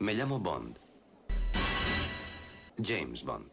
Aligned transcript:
Me 0.00 0.14
llamo 0.14 0.38
Bond. 0.38 0.78
James 2.82 3.22
Bond. 3.22 3.50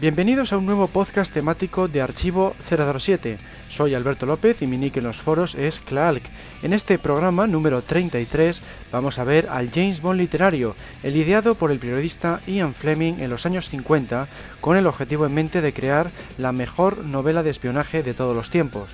Bienvenidos 0.00 0.54
a 0.54 0.56
un 0.56 0.64
nuevo 0.64 0.88
podcast 0.88 1.30
temático 1.30 1.88
de 1.88 2.00
Archivo 2.00 2.56
007. 2.70 3.36
Soy 3.68 3.92
Alberto 3.92 4.24
López 4.24 4.62
y 4.62 4.66
mi 4.66 4.78
nick 4.78 4.96
en 4.96 5.04
los 5.04 5.20
foros 5.20 5.54
es 5.56 5.78
Clark. 5.78 6.22
En 6.62 6.72
este 6.72 6.98
programa 6.98 7.46
número 7.46 7.82
33 7.82 8.62
vamos 8.90 9.18
a 9.18 9.24
ver 9.24 9.50
al 9.50 9.70
James 9.70 10.00
Bond 10.00 10.20
literario, 10.20 10.74
el 11.02 11.16
ideado 11.16 11.54
por 11.54 11.70
el 11.70 11.78
periodista 11.78 12.40
Ian 12.46 12.72
Fleming 12.72 13.16
en 13.18 13.28
los 13.28 13.44
años 13.44 13.68
50 13.68 14.28
con 14.62 14.78
el 14.78 14.86
objetivo 14.86 15.26
en 15.26 15.34
mente 15.34 15.60
de 15.60 15.74
crear 15.74 16.10
la 16.38 16.52
mejor 16.52 17.04
novela 17.04 17.42
de 17.42 17.50
espionaje 17.50 18.02
de 18.02 18.14
todos 18.14 18.34
los 18.34 18.48
tiempos. 18.48 18.88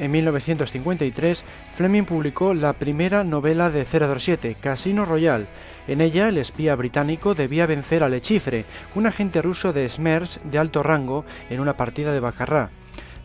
En 0.00 0.12
1953, 0.12 1.44
Fleming 1.74 2.04
publicó 2.04 2.54
la 2.54 2.72
primera 2.72 3.22
novela 3.22 3.68
de 3.68 3.84
007, 3.84 4.56
Casino 4.58 5.04
Royale. 5.04 5.46
En 5.86 6.00
ella, 6.00 6.28
el 6.28 6.38
espía 6.38 6.74
británico 6.74 7.34
debía 7.34 7.66
vencer 7.66 8.02
a 8.02 8.08
Lechifre, 8.08 8.64
un 8.94 9.06
agente 9.06 9.42
ruso 9.42 9.74
de 9.74 9.86
Smers 9.86 10.40
de 10.44 10.56
alto 10.56 10.82
rango, 10.82 11.26
en 11.50 11.60
una 11.60 11.74
partida 11.74 12.12
de 12.12 12.20
Baccarat. 12.20 12.70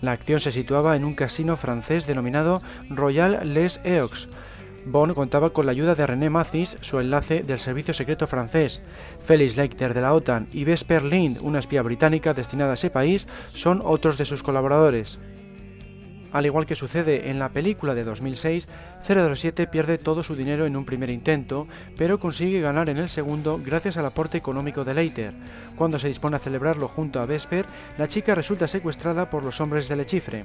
La 0.01 0.11
acción 0.11 0.41
se 0.41 0.51
situaba 0.51 0.97
en 0.97 1.05
un 1.05 1.15
casino 1.15 1.55
francés 1.55 2.07
denominado 2.07 2.61
Royal 2.89 3.53
Les 3.53 3.79
Eaux. 3.85 4.27
Bond 4.85 5.13
contaba 5.13 5.51
con 5.51 5.65
la 5.65 5.71
ayuda 5.71 5.95
de 5.95 6.05
René 6.05 6.29
Mathis, 6.29 6.75
su 6.81 6.99
enlace 6.99 7.41
del 7.43 7.59
servicio 7.59 7.93
secreto 7.93 8.27
francés. 8.27 8.81
Felix 9.25 9.55
Leiter 9.55 9.93
de 9.93 10.01
la 10.01 10.13
OTAN 10.13 10.47
y 10.51 10.65
Vesper 10.65 11.03
Lind, 11.03 11.39
una 11.41 11.59
espía 11.59 11.81
británica 11.83 12.33
destinada 12.33 12.71
a 12.71 12.73
ese 12.73 12.89
país, 12.89 13.29
son 13.47 13.81
otros 13.81 14.17
de 14.17 14.25
sus 14.25 14.43
colaboradores. 14.43 15.17
Al 16.35 16.45
igual 16.45 16.65
que 16.65 16.75
sucede 16.75 17.29
en 17.29 17.39
la 17.39 17.47
película 17.47 17.95
de 17.95 18.03
2006, 18.03 18.67
007 19.07 19.67
pierde 19.67 19.97
todo 19.97 20.21
su 20.21 20.35
dinero 20.35 20.65
en 20.65 20.75
un 20.75 20.83
primer 20.83 21.09
intento, 21.09 21.65
pero 21.97 22.19
consigue 22.19 22.59
ganar 22.59 22.89
en 22.89 22.97
el 22.97 23.07
segundo 23.07 23.57
gracias 23.63 23.95
al 23.95 24.05
aporte 24.05 24.37
económico 24.37 24.83
de 24.83 24.93
Leiter. 24.93 25.33
Cuando 25.77 25.97
se 25.97 26.09
dispone 26.09 26.35
a 26.35 26.39
celebrarlo 26.39 26.89
junto 26.89 27.21
a 27.21 27.25
Vesper, 27.25 27.65
la 27.97 28.09
chica 28.09 28.35
resulta 28.35 28.67
secuestrada 28.67 29.29
por 29.29 29.45
los 29.45 29.61
hombres 29.61 29.87
de 29.87 29.95
Lechifre. 29.95 30.43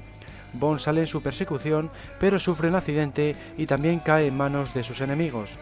Bond 0.53 0.79
sale 0.79 1.01
en 1.01 1.07
su 1.09 1.23
persecución, 1.23 1.91
pero 2.21 2.39
sufre 2.39 2.69
un 2.69 2.77
accidente 2.77 3.35
y 3.59 3.67
también 3.67 3.99
cae 3.99 4.29
en 4.29 4.37
manos 4.37 4.73
de 4.73 4.85
sus 4.85 5.01
enemigos. 5.01 5.59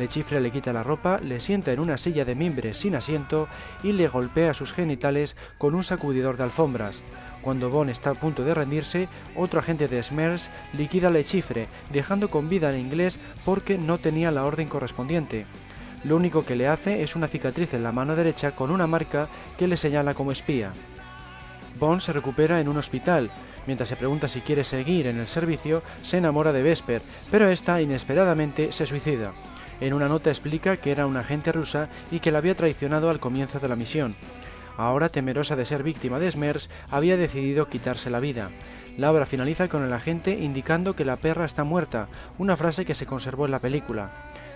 Lechifre 0.00 0.40
le 0.40 0.50
quita 0.50 0.72
la 0.72 0.82
ropa, 0.82 1.20
le 1.20 1.38
sienta 1.38 1.72
en 1.72 1.78
una 1.78 1.98
silla 1.98 2.24
de 2.24 2.34
mimbre 2.34 2.74
sin 2.74 2.96
asiento 2.96 3.46
y 3.84 3.92
le 3.92 4.08
golpea 4.08 4.54
sus 4.54 4.72
genitales 4.72 5.36
con 5.56 5.76
un 5.76 5.84
sacudidor 5.84 6.36
de 6.36 6.42
alfombras. 6.42 7.00
Cuando 7.42 7.70
Bond 7.70 7.90
está 7.90 8.10
a 8.10 8.14
punto 8.14 8.44
de 8.44 8.54
rendirse, 8.54 9.08
otro 9.36 9.60
agente 9.60 9.88
de 9.88 10.02
Smers 10.02 10.50
liquida 10.72 11.08
a 11.08 11.10
Lechifre, 11.10 11.68
dejando 11.92 12.30
con 12.30 12.48
vida 12.48 12.68
al 12.68 12.78
inglés 12.78 13.18
porque 13.44 13.78
no 13.78 13.98
tenía 13.98 14.30
la 14.30 14.44
orden 14.44 14.68
correspondiente. 14.68 15.46
Lo 16.04 16.16
único 16.16 16.44
que 16.44 16.56
le 16.56 16.68
hace 16.68 17.02
es 17.02 17.16
una 17.16 17.28
cicatriz 17.28 17.74
en 17.74 17.82
la 17.82 17.92
mano 17.92 18.14
derecha 18.14 18.52
con 18.52 18.70
una 18.70 18.86
marca 18.86 19.28
que 19.56 19.66
le 19.66 19.76
señala 19.76 20.14
como 20.14 20.32
espía. 20.32 20.72
Bond 21.78 22.00
se 22.00 22.12
recupera 22.12 22.60
en 22.60 22.68
un 22.68 22.76
hospital. 22.76 23.30
Mientras 23.66 23.88
se 23.88 23.96
pregunta 23.96 24.28
si 24.28 24.40
quiere 24.40 24.64
seguir 24.64 25.06
en 25.06 25.18
el 25.18 25.28
servicio, 25.28 25.82
se 26.02 26.18
enamora 26.18 26.52
de 26.52 26.62
Vesper, 26.62 27.02
pero 27.30 27.48
esta 27.48 27.80
inesperadamente 27.80 28.72
se 28.72 28.86
suicida. 28.86 29.32
En 29.80 29.94
una 29.94 30.08
nota 30.08 30.30
explica 30.30 30.76
que 30.76 30.90
era 30.90 31.06
una 31.06 31.20
agente 31.20 31.52
rusa 31.52 31.88
y 32.10 32.18
que 32.18 32.32
la 32.32 32.38
había 32.38 32.56
traicionado 32.56 33.10
al 33.10 33.20
comienzo 33.20 33.60
de 33.60 33.68
la 33.68 33.76
misión. 33.76 34.16
Ahora, 34.78 35.08
temerosa 35.08 35.56
de 35.56 35.64
ser 35.64 35.82
víctima 35.82 36.20
de 36.20 36.30
Smers, 36.30 36.70
había 36.88 37.16
decidido 37.16 37.66
quitarse 37.66 38.10
la 38.10 38.20
vida. 38.20 38.50
La 38.96 39.10
obra 39.10 39.26
finaliza 39.26 39.68
con 39.68 39.82
el 39.82 39.92
agente 39.92 40.38
indicando 40.38 40.94
que 40.94 41.04
la 41.04 41.16
perra 41.16 41.44
está 41.44 41.64
muerta, 41.64 42.06
una 42.38 42.56
frase 42.56 42.84
que 42.84 42.94
se 42.94 43.04
conservó 43.04 43.46
en 43.46 43.50
la 43.50 43.58
película. 43.58 44.12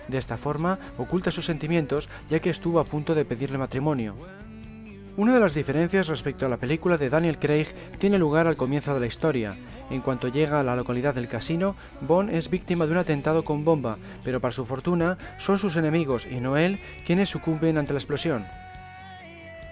De 0.07 0.17
esta 0.17 0.37
forma, 0.37 0.79
oculta 0.97 1.29
sus 1.29 1.45
sentimientos 1.45 2.07
ya 2.29 2.39
que 2.39 2.49
estuvo 2.49 2.79
a 2.79 2.85
punto 2.85 3.15
de 3.15 3.25
pedirle 3.25 3.57
matrimonio. 3.57 4.15
Una 5.17 5.33
de 5.33 5.41
las 5.41 5.53
diferencias 5.53 6.07
respecto 6.07 6.45
a 6.45 6.49
la 6.49 6.57
película 6.57 6.97
de 6.97 7.09
Daniel 7.09 7.37
Craig 7.37 7.67
tiene 7.99 8.17
lugar 8.17 8.47
al 8.47 8.55
comienzo 8.55 8.93
de 8.93 9.01
la 9.01 9.07
historia. 9.07 9.55
En 9.89 9.99
cuanto 9.99 10.29
llega 10.29 10.61
a 10.61 10.63
la 10.63 10.77
localidad 10.77 11.15
del 11.15 11.27
casino, 11.27 11.75
Bond 11.99 12.29
es 12.29 12.49
víctima 12.49 12.85
de 12.85 12.93
un 12.93 12.97
atentado 12.99 13.43
con 13.43 13.65
bomba, 13.65 13.97
pero 14.23 14.39
para 14.39 14.53
su 14.53 14.65
fortuna 14.65 15.17
son 15.39 15.57
sus 15.57 15.75
enemigos 15.75 16.25
y 16.25 16.39
no 16.39 16.55
él 16.55 16.79
quienes 17.05 17.27
sucumben 17.27 17.77
ante 17.77 17.91
la 17.91 17.99
explosión. 17.99 18.45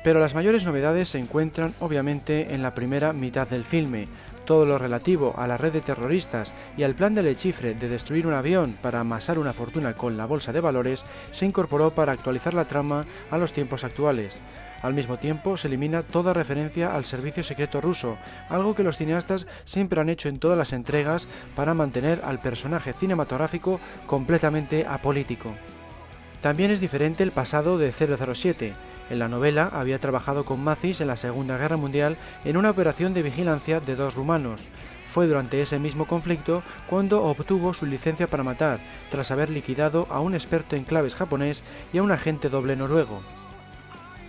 Pero 0.04 0.20
las 0.20 0.34
mayores 0.34 0.66
novedades 0.66 1.10
se 1.10 1.20
encuentran 1.20 1.74
obviamente 1.80 2.54
en 2.54 2.64
la 2.64 2.74
primera 2.74 3.14
mitad 3.14 3.48
del 3.48 3.66
filme. 3.66 4.08
Todo 4.46 4.66
lo 4.66 4.80
relativo 4.80 5.36
a 5.38 5.46
la 5.46 5.58
red 5.58 5.72
de 5.72 5.82
terroristas 5.82 6.52
y 6.76 6.84
al 6.84 6.96
plan 6.96 7.14
de 7.14 7.22
Lechifre 7.22 7.76
de 7.76 7.88
destruir 7.88 8.26
un 8.26 8.34
avión 8.34 8.76
para 8.82 9.00
amasar 9.00 9.38
una 9.38 9.54
fortuna 9.54 9.94
con 9.94 10.18
la 10.18 10.26
bolsa 10.26 10.52
de 10.52 10.60
valores 10.60 11.06
se 11.32 11.46
incorporó 11.46 11.92
para 11.92 12.12
actualizar 12.12 12.54
la 12.54 12.66
trama 12.66 13.06
a 13.30 13.38
los 13.38 13.54
tiempos 13.54 13.84
actuales. 13.84 14.42
Al 14.82 14.96
mismo 14.96 15.18
tiempo, 15.18 15.58
se 15.58 15.68
elimina 15.68 16.02
toda 16.02 16.34
referencia 16.34 16.96
al 16.96 17.06
servicio 17.06 17.44
secreto 17.44 17.82
ruso, 17.82 18.18
algo 18.50 18.74
que 18.74 18.82
los 18.82 18.98
cineastas 18.98 19.46
siempre 19.64 20.02
han 20.02 20.10
hecho 20.10 20.28
en 20.28 20.40
todas 20.40 20.58
las 20.58 20.74
entregas 20.74 21.28
para 21.56 21.76
mantener 21.76 22.22
al 22.24 22.42
personaje 22.42 22.94
cinematográfico 22.94 23.80
completamente 24.08 24.88
apolítico. 24.88 25.54
También 26.42 26.72
es 26.72 26.80
diferente 26.80 27.22
el 27.22 27.32
pasado 27.32 27.78
de 27.78 27.92
007. 27.92 28.74
En 29.12 29.20
la 29.20 29.28
novela 29.28 29.70
había 29.74 30.00
trabajado 30.00 30.46
con 30.46 30.64
Mathis 30.64 31.02
en 31.02 31.08
la 31.08 31.18
Segunda 31.18 31.58
Guerra 31.58 31.76
Mundial 31.76 32.16
en 32.46 32.56
una 32.56 32.70
operación 32.70 33.14
de 33.14 33.22
vigilancia 33.22 33.82
de 33.82 33.98
dos 33.98 34.16
rumanos. 34.16 34.66
Fue 35.14 35.28
durante 35.28 35.62
ese 35.62 35.80
mismo 35.80 36.08
conflicto 36.08 36.64
cuando 36.90 37.22
obtuvo 37.26 37.74
su 37.74 37.86
licencia 37.86 38.28
para 38.28 38.44
matar, 38.44 38.80
tras 39.10 39.30
haber 39.30 39.50
liquidado 39.50 40.08
a 40.10 40.22
un 40.22 40.34
experto 40.34 40.78
en 40.78 40.86
claves 40.86 41.14
japonés 41.14 41.62
y 41.92 41.98
a 41.98 42.04
un 42.04 42.14
agente 42.14 42.48
doble 42.48 42.78
noruego. 42.78 43.22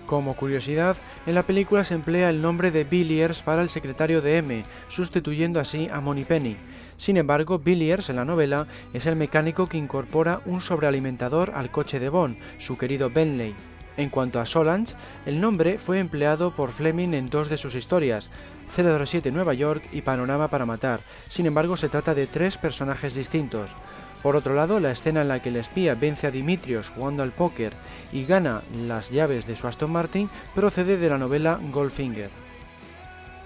Como 0.06 0.34
curiosidad, 0.34 0.96
en 1.26 1.36
la 1.36 1.44
película 1.44 1.84
se 1.84 1.94
emplea 1.94 2.28
el 2.28 2.42
nombre 2.42 2.72
de 2.72 2.82
Billiers 2.82 3.40
para 3.40 3.62
el 3.62 3.70
secretario 3.70 4.20
de 4.20 4.38
M, 4.38 4.64
sustituyendo 4.88 5.60
así 5.60 5.88
a 5.92 6.00
Moneypenny. 6.00 6.56
Sin 6.96 7.16
embargo, 7.18 7.60
Billiers 7.60 8.10
en 8.10 8.16
la 8.16 8.24
novela 8.24 8.66
es 8.92 9.06
el 9.06 9.14
mecánico 9.14 9.68
que 9.68 9.78
incorpora 9.78 10.40
un 10.44 10.60
sobrealimentador 10.60 11.52
al 11.54 11.70
coche 11.70 12.00
de 12.00 12.08
Bond, 12.08 12.36
su 12.58 12.76
querido 12.76 13.10
Bentley. 13.10 13.54
En 13.96 14.08
cuanto 14.08 14.40
a 14.40 14.46
Solange, 14.46 14.94
el 15.26 15.40
nombre 15.40 15.78
fue 15.78 15.98
empleado 15.98 16.54
por 16.54 16.72
Fleming 16.72 17.14
en 17.14 17.28
dos 17.28 17.48
de 17.48 17.58
sus 17.58 17.74
historias, 17.74 18.30
007 18.74 19.30
Nueva 19.30 19.54
York 19.54 19.84
y 19.92 20.02
Panorama 20.02 20.48
para 20.48 20.66
Matar. 20.66 21.00
Sin 21.28 21.46
embargo, 21.46 21.76
se 21.76 21.88
trata 21.88 22.14
de 22.14 22.26
tres 22.26 22.56
personajes 22.56 23.14
distintos. 23.14 23.74
Por 24.22 24.36
otro 24.36 24.54
lado, 24.54 24.80
la 24.80 24.92
escena 24.92 25.22
en 25.22 25.28
la 25.28 25.42
que 25.42 25.48
el 25.48 25.56
espía 25.56 25.94
vence 25.94 26.26
a 26.26 26.30
Dimitrios 26.30 26.88
jugando 26.88 27.22
al 27.22 27.32
póker 27.32 27.72
y 28.12 28.24
gana 28.24 28.62
las 28.86 29.10
llaves 29.10 29.46
de 29.46 29.56
su 29.56 29.66
Aston 29.66 29.90
Martin 29.90 30.30
procede 30.54 30.96
de 30.96 31.08
la 31.08 31.18
novela 31.18 31.58
Goldfinger. 31.70 32.30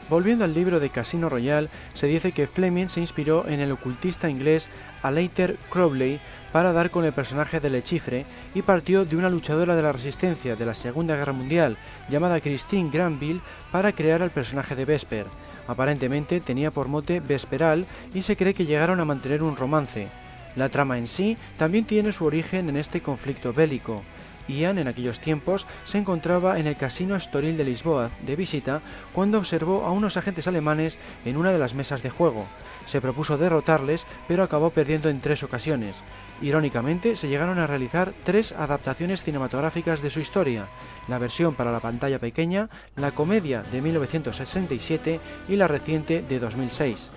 Volviendo 0.09 0.45
al 0.45 0.55
libro 0.55 0.79
de 0.79 0.91
Casino 0.91 1.29
Royale, 1.29 1.69
se 1.95 2.07
dice 2.07 2.31
que 2.31 2.47
Fleming 2.47 2.89
se 2.89 3.01
inspiró 3.01 3.49
en 3.49 3.59
el 3.59 3.73
ocultista 3.73 4.31
inglés 4.31 4.69
Alater 5.03 5.57
Crowley 5.71 6.21
para 6.57 6.73
dar 6.73 6.89
con 6.89 7.05
el 7.05 7.13
personaje 7.13 7.61
de 7.61 7.69
Lechifre 7.69 8.25
y 8.55 8.63
partió 8.63 9.05
de 9.05 9.15
una 9.15 9.29
luchadora 9.29 9.77
de 9.77 9.83
la 9.83 9.93
resistencia 9.93 10.57
de 10.57 10.65
la 10.65 10.73
Segunda 10.73 11.15
Guerra 11.15 11.35
Mundial 11.35 11.77
llamada 12.09 12.41
Christine 12.41 12.89
Granville 12.91 13.43
para 13.71 13.93
crear 13.93 14.23
al 14.23 14.31
personaje 14.31 14.75
de 14.75 14.87
Vesper. 14.87 15.27
Aparentemente 15.69 16.41
tenía 16.41 16.71
por 16.71 16.89
mote 16.89 17.21
Vesperal 17.21 17.85
y 18.15 18.23
se 18.23 18.39
cree 18.39 18.55
que 18.55 18.65
llegaron 18.65 19.01
a 19.01 19.05
mantener 19.05 19.43
un 19.43 19.55
romance. 19.55 20.09
La 20.55 20.71
trama 20.71 20.97
en 20.97 21.09
sí 21.09 21.37
también 21.59 21.85
tiene 21.85 22.11
su 22.11 22.25
origen 22.25 22.71
en 22.71 22.79
este 22.79 23.03
conflicto 23.03 23.53
bélico. 23.53 24.03
Ian 24.49 24.79
en 24.79 24.89
aquellos 24.89 25.21
tiempos 25.21 25.67
se 25.85 25.99
encontraba 25.99 26.59
en 26.59 26.67
el 26.67 26.77
Casino 26.77 27.17
Estoril 27.17 27.59
de 27.59 27.65
Lisboa 27.65 28.09
de 28.25 28.35
visita 28.35 28.81
cuando 29.13 29.37
observó 29.37 29.85
a 29.85 29.91
unos 29.91 30.17
agentes 30.17 30.49
alemanes 30.49 30.97
en 31.27 31.37
una 31.37 31.53
de 31.53 31.59
las 31.59 31.75
mesas 31.75 32.03
de 32.03 32.09
juego. 32.09 32.47
Se 32.87 33.01
propuso 33.01 33.37
derrotarles, 33.37 34.07
pero 34.29 34.43
acabó 34.43 34.71
perdiendo 34.71 35.09
en 35.09 35.21
tres 35.21 35.43
ocasiones. 35.43 35.97
Irónicamente, 36.43 37.17
se 37.17 37.29
llegaron 37.29 37.59
a 37.59 37.67
realizar 37.67 38.13
tres 38.25 38.53
adaptaciones 38.53 39.23
cinematográficas 39.23 40.03
de 40.03 40.11
su 40.11 40.21
historia, 40.21 40.69
la 41.09 41.19
versión 41.19 41.55
para 41.55 41.73
la 41.73 41.81
pantalla 41.81 42.19
pequeña, 42.19 42.69
la 42.95 43.13
comedia 43.13 43.63
de 43.63 43.81
1967 43.81 45.21
y 45.49 45.57
la 45.57 45.69
reciente 45.69 46.23
de 46.23 46.39
2006. 46.39 47.11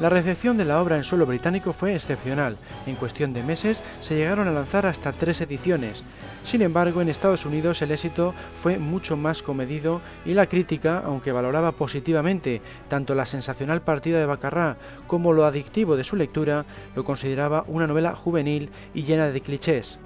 La 0.00 0.08
recepción 0.08 0.56
de 0.56 0.64
la 0.64 0.80
obra 0.80 0.96
en 0.96 1.02
suelo 1.02 1.26
británico 1.26 1.72
fue 1.72 1.94
excepcional. 1.94 2.56
En 2.86 2.94
cuestión 2.94 3.32
de 3.32 3.42
meses 3.42 3.82
se 4.00 4.14
llegaron 4.14 4.46
a 4.46 4.52
lanzar 4.52 4.86
hasta 4.86 5.12
tres 5.12 5.40
ediciones. 5.40 6.04
Sin 6.44 6.62
embargo, 6.62 7.02
en 7.02 7.08
Estados 7.08 7.44
Unidos 7.44 7.82
el 7.82 7.90
éxito 7.90 8.32
fue 8.62 8.78
mucho 8.78 9.16
más 9.16 9.42
comedido 9.42 10.00
y 10.24 10.34
la 10.34 10.46
crítica, 10.46 11.02
aunque 11.04 11.32
valoraba 11.32 11.72
positivamente 11.72 12.62
tanto 12.88 13.16
la 13.16 13.26
sensacional 13.26 13.82
partida 13.82 14.20
de 14.20 14.26
Bacarrá 14.26 14.76
como 15.08 15.32
lo 15.32 15.44
adictivo 15.44 15.96
de 15.96 16.04
su 16.04 16.14
lectura, 16.14 16.64
lo 16.94 17.04
consideraba 17.04 17.64
una 17.66 17.88
novela 17.88 18.14
juvenil 18.14 18.70
y 18.94 19.02
llena 19.02 19.30
de 19.30 19.40
clichés. 19.40 19.98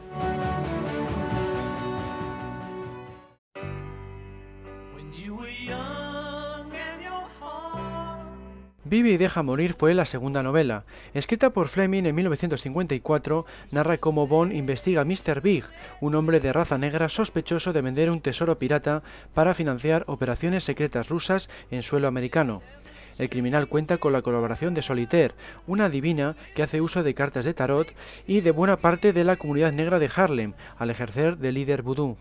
Vive 8.92 9.08
y 9.08 9.16
deja 9.16 9.42
morir 9.42 9.72
fue 9.72 9.94
la 9.94 10.04
segunda 10.04 10.42
novela. 10.42 10.84
Escrita 11.14 11.48
por 11.48 11.68
Fleming 11.68 12.04
en 12.04 12.14
1954, 12.14 13.46
narra 13.70 13.96
cómo 13.96 14.26
Bond 14.26 14.52
investiga 14.52 15.00
a 15.00 15.04
Mr. 15.06 15.40
Big, 15.40 15.64
un 16.02 16.14
hombre 16.14 16.40
de 16.40 16.52
raza 16.52 16.76
negra 16.76 17.08
sospechoso 17.08 17.72
de 17.72 17.80
vender 17.80 18.10
un 18.10 18.20
tesoro 18.20 18.58
pirata 18.58 19.02
para 19.32 19.54
financiar 19.54 20.04
operaciones 20.08 20.64
secretas 20.64 21.08
rusas 21.08 21.48
en 21.70 21.82
suelo 21.82 22.06
americano. 22.06 22.60
El 23.18 23.30
criminal 23.30 23.66
cuenta 23.66 23.96
con 23.96 24.12
la 24.12 24.20
colaboración 24.20 24.74
de 24.74 24.82
Solitaire, 24.82 25.36
una 25.66 25.88
divina 25.88 26.36
que 26.54 26.62
hace 26.62 26.82
uso 26.82 27.02
de 27.02 27.14
cartas 27.14 27.46
de 27.46 27.54
tarot 27.54 27.94
y 28.26 28.42
de 28.42 28.50
buena 28.50 28.76
parte 28.76 29.14
de 29.14 29.24
la 29.24 29.36
comunidad 29.36 29.72
negra 29.72 30.00
de 30.00 30.10
Harlem, 30.14 30.52
al 30.76 30.90
ejercer 30.90 31.38
de 31.38 31.50
líder 31.50 31.80
vudú. 31.80 32.18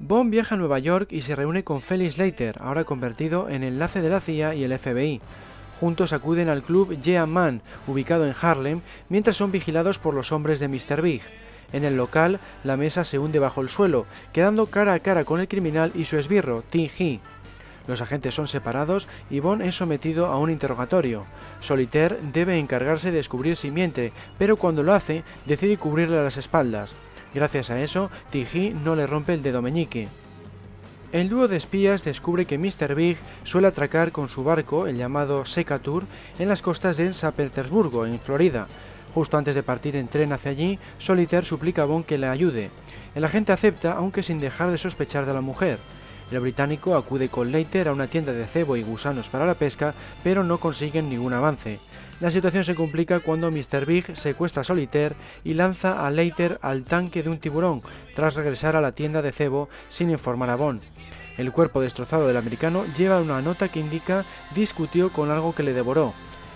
Bond 0.00 0.30
viaja 0.30 0.54
a 0.54 0.58
Nueva 0.58 0.78
York 0.78 1.12
y 1.12 1.22
se 1.22 1.36
reúne 1.36 1.62
con 1.62 1.82
Felix 1.82 2.16
Leiter, 2.16 2.56
ahora 2.60 2.84
convertido 2.84 3.50
en 3.50 3.62
enlace 3.62 4.00
de 4.00 4.08
la 4.08 4.20
CIA 4.20 4.54
y 4.54 4.64
el 4.64 4.76
FBI. 4.76 5.20
Juntos 5.80 6.12
acuden 6.12 6.50
al 6.50 6.62
club 6.62 7.00
Yeah 7.00 7.24
Man, 7.24 7.62
ubicado 7.86 8.26
en 8.26 8.34
Harlem, 8.38 8.82
mientras 9.08 9.38
son 9.38 9.50
vigilados 9.50 9.98
por 9.98 10.12
los 10.12 10.30
hombres 10.30 10.60
de 10.60 10.68
Mr. 10.68 11.00
Big. 11.00 11.22
En 11.72 11.84
el 11.84 11.96
local, 11.96 12.38
la 12.64 12.76
mesa 12.76 13.02
se 13.02 13.18
hunde 13.18 13.38
bajo 13.38 13.62
el 13.62 13.70
suelo, 13.70 14.04
quedando 14.34 14.66
cara 14.66 14.92
a 14.92 14.98
cara 14.98 15.24
con 15.24 15.40
el 15.40 15.48
criminal 15.48 15.90
y 15.94 16.04
su 16.04 16.18
esbirro, 16.18 16.62
Tim 16.68 16.90
Hee. 16.98 17.20
Los 17.86 18.02
agentes 18.02 18.34
son 18.34 18.46
separados 18.46 19.08
y 19.30 19.40
Bond 19.40 19.62
es 19.62 19.74
sometido 19.74 20.26
a 20.26 20.38
un 20.38 20.50
interrogatorio. 20.50 21.24
Solitaire 21.60 22.18
debe 22.30 22.58
encargarse 22.58 23.10
de 23.10 23.16
descubrir 23.16 23.56
si 23.56 23.70
miente, 23.70 24.12
pero 24.38 24.56
cuando 24.58 24.82
lo 24.82 24.92
hace, 24.92 25.24
decide 25.46 25.78
cubrirle 25.78 26.22
las 26.22 26.36
espaldas. 26.36 26.94
Gracias 27.34 27.70
a 27.70 27.80
eso, 27.80 28.10
Hee 28.32 28.76
no 28.84 28.94
le 28.96 29.06
rompe 29.06 29.32
el 29.32 29.42
dedo 29.42 29.62
meñique. 29.62 30.08
El 31.12 31.28
dúo 31.28 31.48
de 31.48 31.56
espías 31.56 32.04
descubre 32.04 32.44
que 32.44 32.56
Mr. 32.56 32.94
Big 32.94 33.16
suele 33.42 33.66
atracar 33.66 34.12
con 34.12 34.28
su 34.28 34.44
barco, 34.44 34.86
el 34.86 34.96
llamado 34.96 35.44
Secatur, 35.44 36.04
en 36.38 36.48
las 36.48 36.62
costas 36.62 36.96
de 36.96 37.12
San 37.14 37.32
Petersburgo, 37.32 38.06
en 38.06 38.20
Florida. 38.20 38.68
Justo 39.12 39.36
antes 39.36 39.56
de 39.56 39.64
partir 39.64 39.96
en 39.96 40.06
tren 40.06 40.32
hacia 40.32 40.52
allí, 40.52 40.78
Solitaire 40.98 41.44
suplica 41.44 41.82
a 41.82 41.86
Bond 41.86 42.04
que 42.06 42.16
le 42.16 42.28
ayude. 42.28 42.70
El 43.16 43.24
agente 43.24 43.50
acepta, 43.50 43.94
aunque 43.94 44.22
sin 44.22 44.38
dejar 44.38 44.70
de 44.70 44.78
sospechar 44.78 45.26
de 45.26 45.34
la 45.34 45.40
mujer. 45.40 45.80
El 46.30 46.38
británico 46.38 46.94
acude 46.94 47.28
con 47.28 47.50
Leiter 47.50 47.88
a 47.88 47.92
una 47.92 48.06
tienda 48.06 48.32
de 48.32 48.44
cebo 48.44 48.76
y 48.76 48.84
gusanos 48.84 49.28
para 49.28 49.46
la 49.46 49.54
pesca, 49.54 49.94
pero 50.22 50.44
no 50.44 50.58
consiguen 50.58 51.10
ningún 51.10 51.32
avance. 51.32 51.80
La 52.20 52.30
situación 52.30 52.62
se 52.62 52.76
complica 52.76 53.18
cuando 53.18 53.50
Mr. 53.50 53.84
Big 53.84 54.16
secuestra 54.16 54.60
a 54.60 54.64
Solitaire 54.64 55.16
y 55.42 55.54
lanza 55.54 56.06
a 56.06 56.10
Leiter 56.12 56.60
al 56.62 56.84
tanque 56.84 57.24
de 57.24 57.30
un 57.30 57.40
tiburón, 57.40 57.82
tras 58.14 58.36
regresar 58.36 58.76
a 58.76 58.80
la 58.80 58.92
tienda 58.92 59.22
de 59.22 59.32
cebo 59.32 59.68
sin 59.88 60.10
informar 60.10 60.50
a 60.50 60.56
Bond. 60.56 60.82
El 61.38 61.52
cuerpo 61.52 61.80
destrozado 61.80 62.26
del 62.26 62.36
americano 62.36 62.84
lleva 62.96 63.20
una 63.20 63.40
nota 63.40 63.68
que 63.68 63.80
indica 63.80 64.24
discutió 64.54 65.12
con 65.12 65.30
algo 65.30 65.54
que 65.54 65.62
le 65.62 65.72
devoró. 65.72 66.12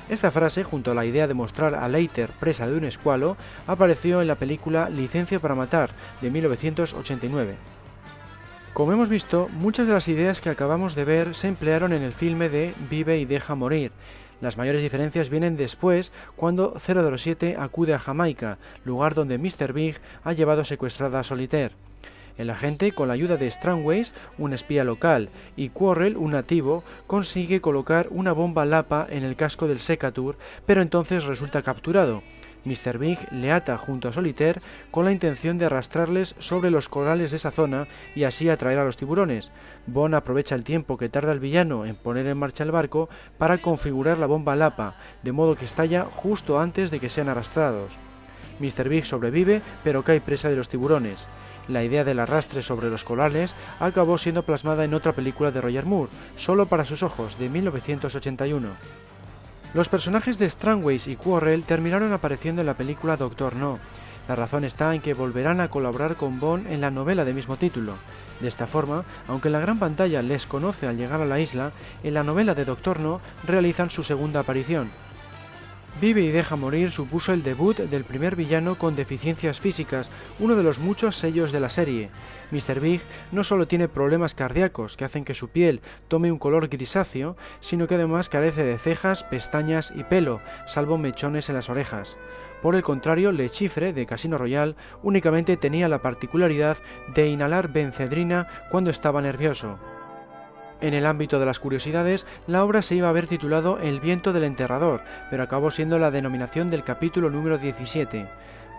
Esta 0.09 0.31
frase, 0.31 0.65
junto 0.65 0.91
a 0.91 0.95
la 0.95 1.07
idea 1.07 1.27
de 1.27 1.33
mostrar 1.33 1.75
a 1.75 1.89
Leiter 1.89 2.29
presa 2.39 2.67
de 2.67 2.77
un 2.77 2.85
escualo, 2.85 3.37
apareció 3.67 4.21
en 4.21 4.29
la 4.29 4.35
película 4.35 4.91
Licencia 4.91 5.41
para 5.41 5.55
Matar, 5.55 5.91
de 6.21 6.31
1989. 6.31 7.57
Como 8.75 8.93
hemos 8.93 9.09
visto, 9.09 9.49
muchas 9.53 9.87
de 9.87 9.93
las 9.93 10.09
ideas 10.09 10.41
que 10.41 10.51
acabamos 10.51 10.95
de 10.95 11.05
ver 11.05 11.35
se 11.35 11.49
emplearon 11.49 11.93
en 11.93 12.03
el 12.03 12.13
filme 12.13 12.49
de 12.49 12.75
Vive 12.91 13.19
y 13.19 13.25
deja 13.25 13.55
morir. 13.55 13.93
Las 14.41 14.59
mayores 14.59 14.83
diferencias 14.83 15.31
vienen 15.31 15.57
después, 15.57 16.13
cuando 16.37 16.75
007 16.79 17.57
acude 17.59 17.95
a 17.95 17.99
Jamaica, 17.99 18.59
lugar 18.85 19.15
donde 19.15 19.39
Mr. 19.39 19.73
Big 19.73 19.97
ha 20.23 20.33
llevado 20.33 20.65
secuestrada 20.65 21.21
a 21.21 21.25
Solitaire. 21.25 21.75
El 22.37 22.51
agente, 22.51 22.91
con 22.93 23.09
la 23.09 23.15
ayuda 23.15 23.37
de 23.37 23.51
Strangways, 23.51 24.13
un 24.39 24.53
espía 24.53 24.83
local, 24.83 25.29
y 25.57 25.69
Quarrel, 25.69 26.17
un 26.17 26.33
nativo, 26.33 26.83
consigue 27.07 27.61
colocar 27.61 28.09
una 28.11 28.33
bomba 28.33 28.65
Lapa 28.65 29.07
en 29.09 29.23
el 29.23 29.37
casco 29.37 29.69
del 29.69 29.79
Secatur, 29.79 30.37
pero 30.67 30.83
entonces 30.83 31.25
resulta 31.25 31.63
capturado. 31.63 32.23
Mr. 32.65 32.99
Big 32.99 33.19
le 33.31 33.53
ata 33.53 33.77
junto 33.77 34.09
a 34.09 34.13
Solitaire 34.13 34.61
con 34.91 35.05
la 35.05 35.13
intención 35.13 35.59
de 35.59 35.67
arrastrarles 35.67 36.35
sobre 36.39 36.71
los 36.71 36.89
corales 36.89 37.31
de 37.31 37.37
esa 37.37 37.51
zona 37.51 37.87
y 38.15 38.25
así 38.25 38.49
atraer 38.49 38.79
a 38.79 38.85
los 38.85 38.97
tiburones. 38.97 39.53
Bond 39.87 40.15
aprovecha 40.15 40.55
el 40.55 40.65
tiempo 40.65 40.97
que 40.97 41.09
tarda 41.11 41.33
el 41.33 41.41
villano 41.41 41.85
en 41.85 41.95
poner 41.95 42.27
en 42.27 42.39
marcha 42.39 42.65
el 42.65 42.71
barco 42.71 43.09
para 43.39 43.59
configurar 43.59 44.19
la 44.19 44.27
bomba 44.27 44.57
Lapa, 44.57 44.97
de 45.23 45.33
modo 45.33 45.57
que 45.57 45.67
estalla 45.67 46.05
justo 46.05 46.59
antes 46.59 46.91
de 46.91 47.01
que 47.01 47.11
sean 47.11 47.29
arrastrados. 47.29 47.93
Mr. 48.61 48.89
Big 48.89 49.05
sobrevive, 49.05 49.61
pero 49.83 50.03
cae 50.03 50.21
presa 50.21 50.49
de 50.49 50.57
los 50.57 50.69
tiburones. 50.69 51.27
La 51.69 51.83
idea 51.83 52.05
del 52.05 52.21
arrastre 52.21 52.63
sobre 52.63 52.91
los 52.91 53.05
corales 53.05 53.55
acabó 53.81 54.19
siendo 54.19 54.43
plasmada 54.43 54.85
en 54.85 54.95
otra 54.95 55.13
película 55.13 55.51
de 55.51 55.61
Roger 55.61 55.87
Moore, 55.87 56.11
Solo 56.37 56.67
para 56.67 56.85
sus 56.85 57.03
ojos, 57.03 57.39
de 57.39 57.49
1981. 57.49 58.69
Los 59.73 59.89
personajes 59.89 60.39
de 60.39 60.49
Strangways 60.49 61.09
y 61.09 61.17
Quarrel 61.17 61.65
terminaron 61.65 62.13
apareciendo 62.13 62.61
en 62.61 62.67
la 62.67 62.75
película 62.75 63.17
Doctor 63.17 63.57
No. 63.57 63.79
La 64.29 64.37
razón 64.37 64.65
está 64.65 64.95
en 64.95 65.01
que 65.01 65.15
volverán 65.15 65.61
a 65.61 65.69
colaborar 65.69 66.17
con 66.17 66.39
Bond 66.39 66.71
en 66.71 66.81
la 66.81 66.91
novela 66.91 67.25
de 67.25 67.35
mismo 67.35 67.57
título. 67.57 67.95
De 68.41 68.49
esta 68.49 68.67
forma, 68.67 69.05
aunque 69.27 69.51
la 69.51 69.61
gran 69.61 69.79
pantalla 69.79 70.23
les 70.23 70.47
conoce 70.47 70.87
al 70.87 70.97
llegar 70.97 71.21
a 71.21 71.27
la 71.27 71.41
isla, 71.41 71.73
en 72.03 72.15
la 72.15 72.23
novela 72.23 72.55
de 72.55 72.65
Doctor 72.65 73.01
No 73.01 73.21
realizan 73.47 73.91
su 73.91 74.03
segunda 74.03 74.41
aparición. 74.41 74.91
Vive 76.01 76.23
y 76.23 76.31
deja 76.31 76.57
morir 76.57 76.91
supuso 76.91 77.33
el 77.33 77.45
debut 77.45 77.79
del 77.79 78.03
primer 78.03 78.35
villano 78.35 78.75
con 78.75 78.97
deficiencias 78.97 79.61
físicas, 79.61 80.11
uno 80.41 80.57
de 80.57 80.65
los 80.65 80.81
muchos 80.81 81.17
sellos 81.17 81.53
de 81.53 81.61
la 81.61 81.71
serie. 81.71 82.11
Mr. 82.51 82.81
Big 82.81 83.01
no 83.31 83.45
solo 83.45 83.69
tiene 83.69 83.87
problemas 83.87 84.35
cardíacos 84.35 84.97
que 84.97 85.05
hacen 85.05 85.25
que 85.25 85.35
su 85.35 85.51
piel 85.51 85.81
tome 86.09 86.33
un 86.33 86.39
color 86.39 86.69
grisáceo, 86.69 87.37
sino 87.61 87.87
que 87.87 87.95
además 87.95 88.29
carece 88.29 88.65
de 88.65 88.79
cejas, 88.79 89.23
pestañas 89.23 89.93
y 89.95 90.03
pelo, 90.03 90.41
salvo 90.67 90.99
mechones 90.99 91.49
en 91.49 91.55
las 91.55 91.71
orejas. 91.71 92.17
Por 92.61 92.75
el 92.75 92.83
contrario, 92.83 93.31
Le 93.31 93.49
Chifre, 93.49 93.93
de 93.93 94.07
Casino 94.07 94.37
Royale, 94.37 94.75
únicamente 95.03 95.57
tenía 95.57 95.89
la 95.89 96.03
particularidad 96.03 96.77
de 97.15 97.29
inhalar 97.29 97.73
bencedrina 97.73 98.49
cuando 98.71 98.91
estaba 98.91 99.23
nervioso. 99.23 99.79
En 100.85 100.93
el 100.93 101.07
ámbito 101.07 101.39
de 101.39 101.47
las 101.47 101.61
curiosidades, 101.61 102.27
la 102.47 102.63
obra 102.63 102.83
se 102.83 102.95
iba 102.95 103.07
a 103.07 103.11
haber 103.11 103.27
titulado 103.27 103.79
El 103.79 104.01
viento 104.01 104.35
del 104.35 104.45
enterrador, 104.45 105.01
pero 105.31 105.43
acabó 105.43 105.71
siendo 105.71 105.99
la 105.99 106.11
denominación 106.11 106.69
del 106.69 106.85
capítulo 106.85 107.31
número 107.31 107.57
17. 107.57 108.29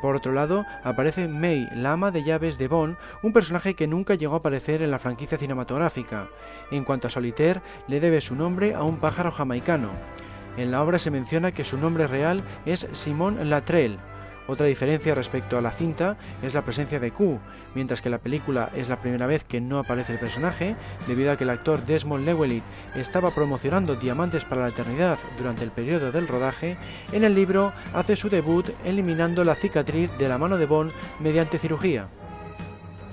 Por 0.04 0.16
otro 0.16 0.32
lado, 0.32 0.68
aparece 0.84 1.28
May, 1.28 1.68
la 1.74 1.94
ama 1.94 2.12
de 2.12 2.24
llaves 2.24 2.60
de 2.60 2.68
Bond, 2.68 2.96
un 3.24 3.34
personaje 3.34 3.74
que 3.74 3.88
nunca 3.88 4.14
llegó 4.14 4.36
a 4.36 4.38
aparecer 4.38 4.84
en 4.84 4.92
la 4.92 5.00
franquicia 5.00 5.40
cinematográfica. 5.40 6.28
En 6.70 6.84
cuanto 6.84 7.08
a 7.08 7.10
Solitaire, 7.10 7.62
le 7.88 8.00
debe 8.00 8.22
su 8.22 8.36
nombre 8.36 8.76
a 8.76 8.84
un 8.84 8.98
pájaro 8.98 9.32
jamaicano. 9.32 9.90
En 10.58 10.70
la 10.70 10.84
obra 10.84 11.00
se 11.00 11.10
menciona 11.10 11.54
que 11.54 11.66
su 11.66 11.76
nombre 11.76 12.06
real 12.06 12.40
es 12.68 12.88
Simon 12.92 13.50
Latrell. 13.50 13.98
Otra 14.48 14.68
diferencia 14.68 15.16
respecto 15.16 15.58
a 15.58 15.62
la 15.62 15.72
cinta 15.72 16.18
es 16.42 16.54
la 16.54 16.64
presencia 16.64 17.00
de 17.00 17.12
Q, 17.12 17.40
mientras 17.74 18.02
que 18.02 18.10
la 18.10 18.20
película 18.20 18.70
es 18.76 18.90
la 18.90 19.02
primera 19.02 19.26
vez 19.26 19.44
que 19.44 19.60
no 19.60 19.80
aparece 19.80 20.14
el 20.14 20.20
personaje, 20.20 20.76
debido 21.08 21.32
a 21.32 21.38
que 21.38 21.44
el 21.44 21.50
actor 21.50 21.84
Desmond 21.86 22.26
Llewellyn 22.26 22.62
estaba 22.96 23.32
promocionando 23.32 23.96
Diamantes 23.96 24.46
para 24.46 24.62
la 24.62 24.70
Eternidad 24.70 25.18
durante 25.38 25.64
el 25.64 25.72
periodo 25.72 26.12
del 26.12 26.28
rodaje, 26.28 26.78
en 27.12 27.24
el 27.24 27.34
libro 27.34 27.74
hace 27.94 28.16
su 28.16 28.30
debut 28.30 28.68
eliminando 28.86 29.44
la 29.44 29.56
cicatriz 29.56 30.10
de 30.18 30.30
la 30.30 30.38
mano 30.38 30.58
de 30.58 30.66
Bond 30.66 30.92
mediante 31.20 31.58
cirugía. 31.58 32.08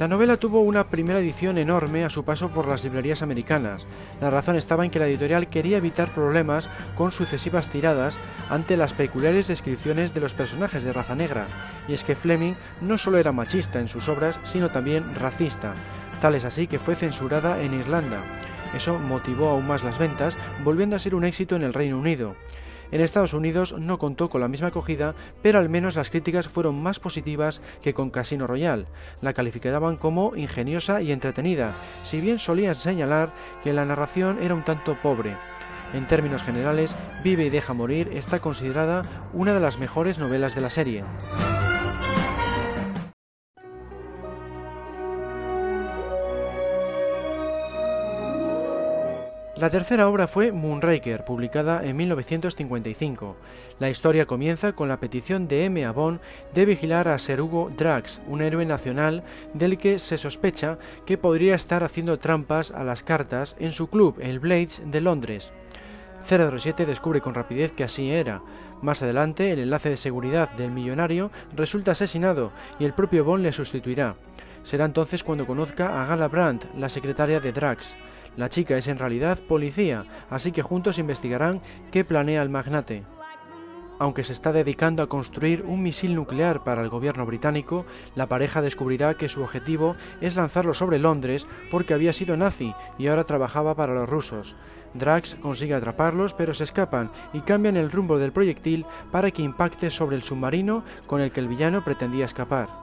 La 0.02 0.08
novela 0.08 0.36
tuvo 0.36 0.58
una 0.62 0.88
primera 0.88 1.20
edición 1.20 1.58
enorme 1.58 2.04
a 2.04 2.10
su 2.10 2.24
paso 2.24 2.48
por 2.48 2.66
las 2.66 2.82
librerías 2.82 3.22
americanas. 3.22 3.86
La 4.20 4.30
razón 4.30 4.56
estaba 4.56 4.84
en 4.84 4.90
que 4.90 4.98
la 4.98 5.06
editorial 5.06 5.46
quería 5.46 5.76
evitar 5.76 6.08
problemas 6.08 6.68
con 6.96 7.12
sucesivas 7.12 7.68
tiradas 7.68 8.18
ante 8.50 8.76
las 8.76 8.94
peculiares 8.94 9.46
descripciones 9.46 10.12
de 10.12 10.20
los 10.20 10.34
personajes 10.34 10.82
de 10.82 10.92
raza 10.92 11.14
negra, 11.14 11.46
y 11.86 11.92
es 11.92 12.02
que 12.02 12.16
Fleming 12.16 12.54
no 12.80 12.98
solo 12.98 13.18
era 13.18 13.30
machista 13.30 13.78
en 13.78 13.86
sus 13.86 14.08
obras, 14.08 14.40
sino 14.42 14.70
también 14.70 15.04
racista. 15.14 15.72
Tal 16.20 16.34
es 16.34 16.44
así 16.44 16.66
que 16.66 16.80
fue 16.80 16.96
censurada 16.96 17.62
en 17.62 17.72
Irlanda. 17.72 18.18
Eso 18.74 18.98
motivó 18.98 19.50
aún 19.50 19.68
más 19.68 19.84
las 19.84 20.00
ventas, 20.00 20.36
volviendo 20.64 20.96
a 20.96 20.98
ser 20.98 21.14
un 21.14 21.22
éxito 21.22 21.54
en 21.54 21.62
el 21.62 21.74
Reino 21.74 21.96
Unido. 21.96 22.34
En 22.92 23.00
Estados 23.00 23.32
Unidos 23.32 23.74
no 23.78 23.98
contó 23.98 24.28
con 24.28 24.42
la 24.42 24.48
misma 24.48 24.68
acogida, 24.68 25.14
pero 25.42 25.58
al 25.58 25.70
menos 25.70 25.96
las 25.96 26.10
críticas 26.10 26.46
fueron 26.46 26.80
más 26.82 27.00
positivas 27.00 27.62
que 27.80 27.94
con 27.94 28.10
Casino 28.10 28.46
Royale. 28.46 28.86
La 29.22 29.32
calificaban 29.32 29.96
como 29.96 30.36
ingeniosa 30.36 31.00
y 31.00 31.10
entretenida, 31.10 31.72
si 32.04 32.20
bien 32.20 32.38
solían 32.38 32.74
señalar 32.74 33.32
que 33.64 33.72
la 33.72 33.86
narración 33.86 34.38
era 34.42 34.54
un 34.54 34.62
tanto 34.62 34.94
pobre. 35.02 35.32
En 35.94 36.06
términos 36.06 36.42
generales, 36.42 36.94
Vive 37.24 37.46
y 37.46 37.50
deja 37.50 37.72
morir 37.72 38.10
está 38.12 38.40
considerada 38.40 39.02
una 39.32 39.54
de 39.54 39.60
las 39.60 39.78
mejores 39.78 40.18
novelas 40.18 40.54
de 40.54 40.60
la 40.60 40.70
serie. 40.70 41.04
La 49.62 49.70
tercera 49.70 50.08
obra 50.08 50.26
fue 50.26 50.50
Moonraker, 50.50 51.24
publicada 51.24 51.84
en 51.84 51.96
1955. 51.96 53.36
La 53.78 53.90
historia 53.90 54.26
comienza 54.26 54.72
con 54.72 54.88
la 54.88 54.98
petición 54.98 55.46
de 55.46 55.66
M. 55.66 55.84
a 55.84 55.92
Bond 55.92 56.18
de 56.52 56.64
vigilar 56.64 57.06
a 57.06 57.16
Sir 57.20 57.40
Hugo 57.40 57.70
Drax, 57.70 58.20
un 58.26 58.42
héroe 58.42 58.66
nacional 58.66 59.22
del 59.54 59.78
que 59.78 60.00
se 60.00 60.18
sospecha 60.18 60.78
que 61.06 61.16
podría 61.16 61.54
estar 61.54 61.84
haciendo 61.84 62.18
trampas 62.18 62.72
a 62.72 62.82
las 62.82 63.04
cartas 63.04 63.54
en 63.60 63.70
su 63.70 63.88
club, 63.88 64.16
el 64.20 64.40
Blades 64.40 64.82
de 64.84 65.00
Londres. 65.00 65.52
007 66.28 66.84
descubre 66.84 67.20
con 67.20 67.34
rapidez 67.34 67.70
que 67.70 67.84
así 67.84 68.10
era. 68.10 68.42
Más 68.82 69.00
adelante, 69.04 69.52
el 69.52 69.60
enlace 69.60 69.90
de 69.90 69.96
seguridad 69.96 70.50
del 70.50 70.72
millonario 70.72 71.30
resulta 71.54 71.92
asesinado 71.92 72.50
y 72.80 72.84
el 72.84 72.94
propio 72.94 73.22
Bond 73.24 73.44
le 73.44 73.52
sustituirá. 73.52 74.16
Será 74.64 74.86
entonces 74.86 75.22
cuando 75.22 75.46
conozca 75.46 76.02
a 76.02 76.06
Gala 76.06 76.26
Brandt, 76.26 76.64
la 76.76 76.88
secretaria 76.88 77.38
de 77.38 77.52
Drax. 77.52 77.96
La 78.36 78.48
chica 78.48 78.76
es 78.76 78.88
en 78.88 78.98
realidad 78.98 79.38
policía, 79.40 80.04
así 80.30 80.52
que 80.52 80.62
juntos 80.62 80.98
investigarán 80.98 81.60
qué 81.90 82.04
planea 82.04 82.42
el 82.42 82.48
magnate. 82.48 83.04
Aunque 83.98 84.24
se 84.24 84.32
está 84.32 84.52
dedicando 84.52 85.02
a 85.02 85.08
construir 85.08 85.62
un 85.62 85.82
misil 85.82 86.14
nuclear 86.14 86.64
para 86.64 86.82
el 86.82 86.88
gobierno 86.88 87.24
británico, 87.26 87.86
la 88.16 88.26
pareja 88.26 88.62
descubrirá 88.62 89.14
que 89.14 89.28
su 89.28 89.42
objetivo 89.42 89.96
es 90.20 90.34
lanzarlo 90.34 90.74
sobre 90.74 90.98
Londres 90.98 91.46
porque 91.70 91.94
había 91.94 92.12
sido 92.12 92.36
nazi 92.36 92.74
y 92.98 93.06
ahora 93.06 93.24
trabajaba 93.24 93.76
para 93.76 93.94
los 93.94 94.08
rusos. 94.08 94.56
Drax 94.94 95.36
consigue 95.36 95.74
atraparlos 95.74 96.34
pero 96.34 96.52
se 96.52 96.64
escapan 96.64 97.12
y 97.32 97.42
cambian 97.42 97.76
el 97.76 97.92
rumbo 97.92 98.18
del 98.18 98.32
proyectil 98.32 98.86
para 99.12 99.30
que 99.30 99.42
impacte 99.42 99.90
sobre 99.90 100.16
el 100.16 100.22
submarino 100.22 100.84
con 101.06 101.20
el 101.20 101.30
que 101.30 101.40
el 101.40 101.48
villano 101.48 101.84
pretendía 101.84 102.24
escapar. 102.24 102.81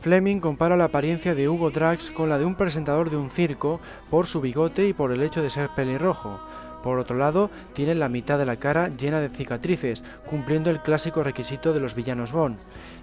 Fleming 0.00 0.38
compara 0.38 0.76
la 0.76 0.84
apariencia 0.84 1.34
de 1.34 1.48
Hugo 1.48 1.70
Drax 1.70 2.12
con 2.12 2.28
la 2.28 2.38
de 2.38 2.44
un 2.44 2.54
presentador 2.54 3.10
de 3.10 3.16
un 3.16 3.30
circo 3.30 3.80
por 4.10 4.28
su 4.28 4.40
bigote 4.40 4.86
y 4.86 4.92
por 4.92 5.10
el 5.10 5.22
hecho 5.22 5.42
de 5.42 5.50
ser 5.50 5.70
pelirrojo. 5.74 6.38
Por 6.84 7.00
otro 7.00 7.16
lado, 7.16 7.50
tiene 7.72 7.96
la 7.96 8.08
mitad 8.08 8.38
de 8.38 8.46
la 8.46 8.56
cara 8.56 8.90
llena 8.90 9.20
de 9.20 9.28
cicatrices, 9.28 10.04
cumpliendo 10.24 10.70
el 10.70 10.80
clásico 10.82 11.24
requisito 11.24 11.72
de 11.72 11.80
los 11.80 11.96
villanos 11.96 12.30
Bond. 12.30 12.58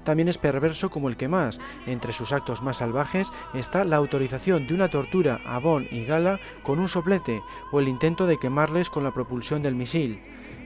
También 0.06 0.30
es 0.30 0.38
perverso 0.38 0.90
como 0.90 1.10
el 1.10 1.18
que 1.18 1.28
más. 1.28 1.60
Entre 1.86 2.14
sus 2.14 2.32
actos 2.32 2.62
más 2.62 2.78
salvajes 2.78 3.30
está 3.54 3.84
la 3.84 3.98
autorización 3.98 4.66
de 4.66 4.74
una 4.74 4.88
tortura 4.88 5.42
a 5.46 5.60
Bond 5.60 5.88
y 5.92 6.06
Gala 6.06 6.40
con 6.64 6.80
un 6.80 6.88
soplete 6.88 7.42
o 7.74 7.82
el 7.82 7.90
intento 7.90 8.26
de 8.26 8.40
quemarles 8.40 8.90
con 8.90 9.04
la 9.04 9.14
propulsión 9.14 9.62
del 9.62 9.76
misil. 9.76 10.22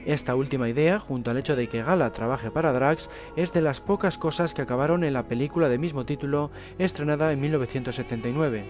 Esta 0.06 0.36
última 0.36 0.70
idea, 0.70 1.00
junto 1.00 1.29
al 1.29 1.38
hecho 1.38 1.56
de 1.56 1.68
que 1.68 1.84
Gala 1.84 2.12
trabaje 2.12 2.51
para 2.51 2.72
Drax, 2.72 3.10
es 3.36 3.51
de 3.53 3.62
las 3.62 3.82
pocas 3.82 4.18
cosas 4.18 4.53
que 4.53 4.62
acabaron 4.62 5.03
en 5.03 5.13
la 5.13 5.27
película 5.27 5.70
de 5.70 5.77
mismo 5.77 6.06
título, 6.06 6.51
estrenada 6.77 7.32
en 7.32 7.41
1979. 7.41 8.65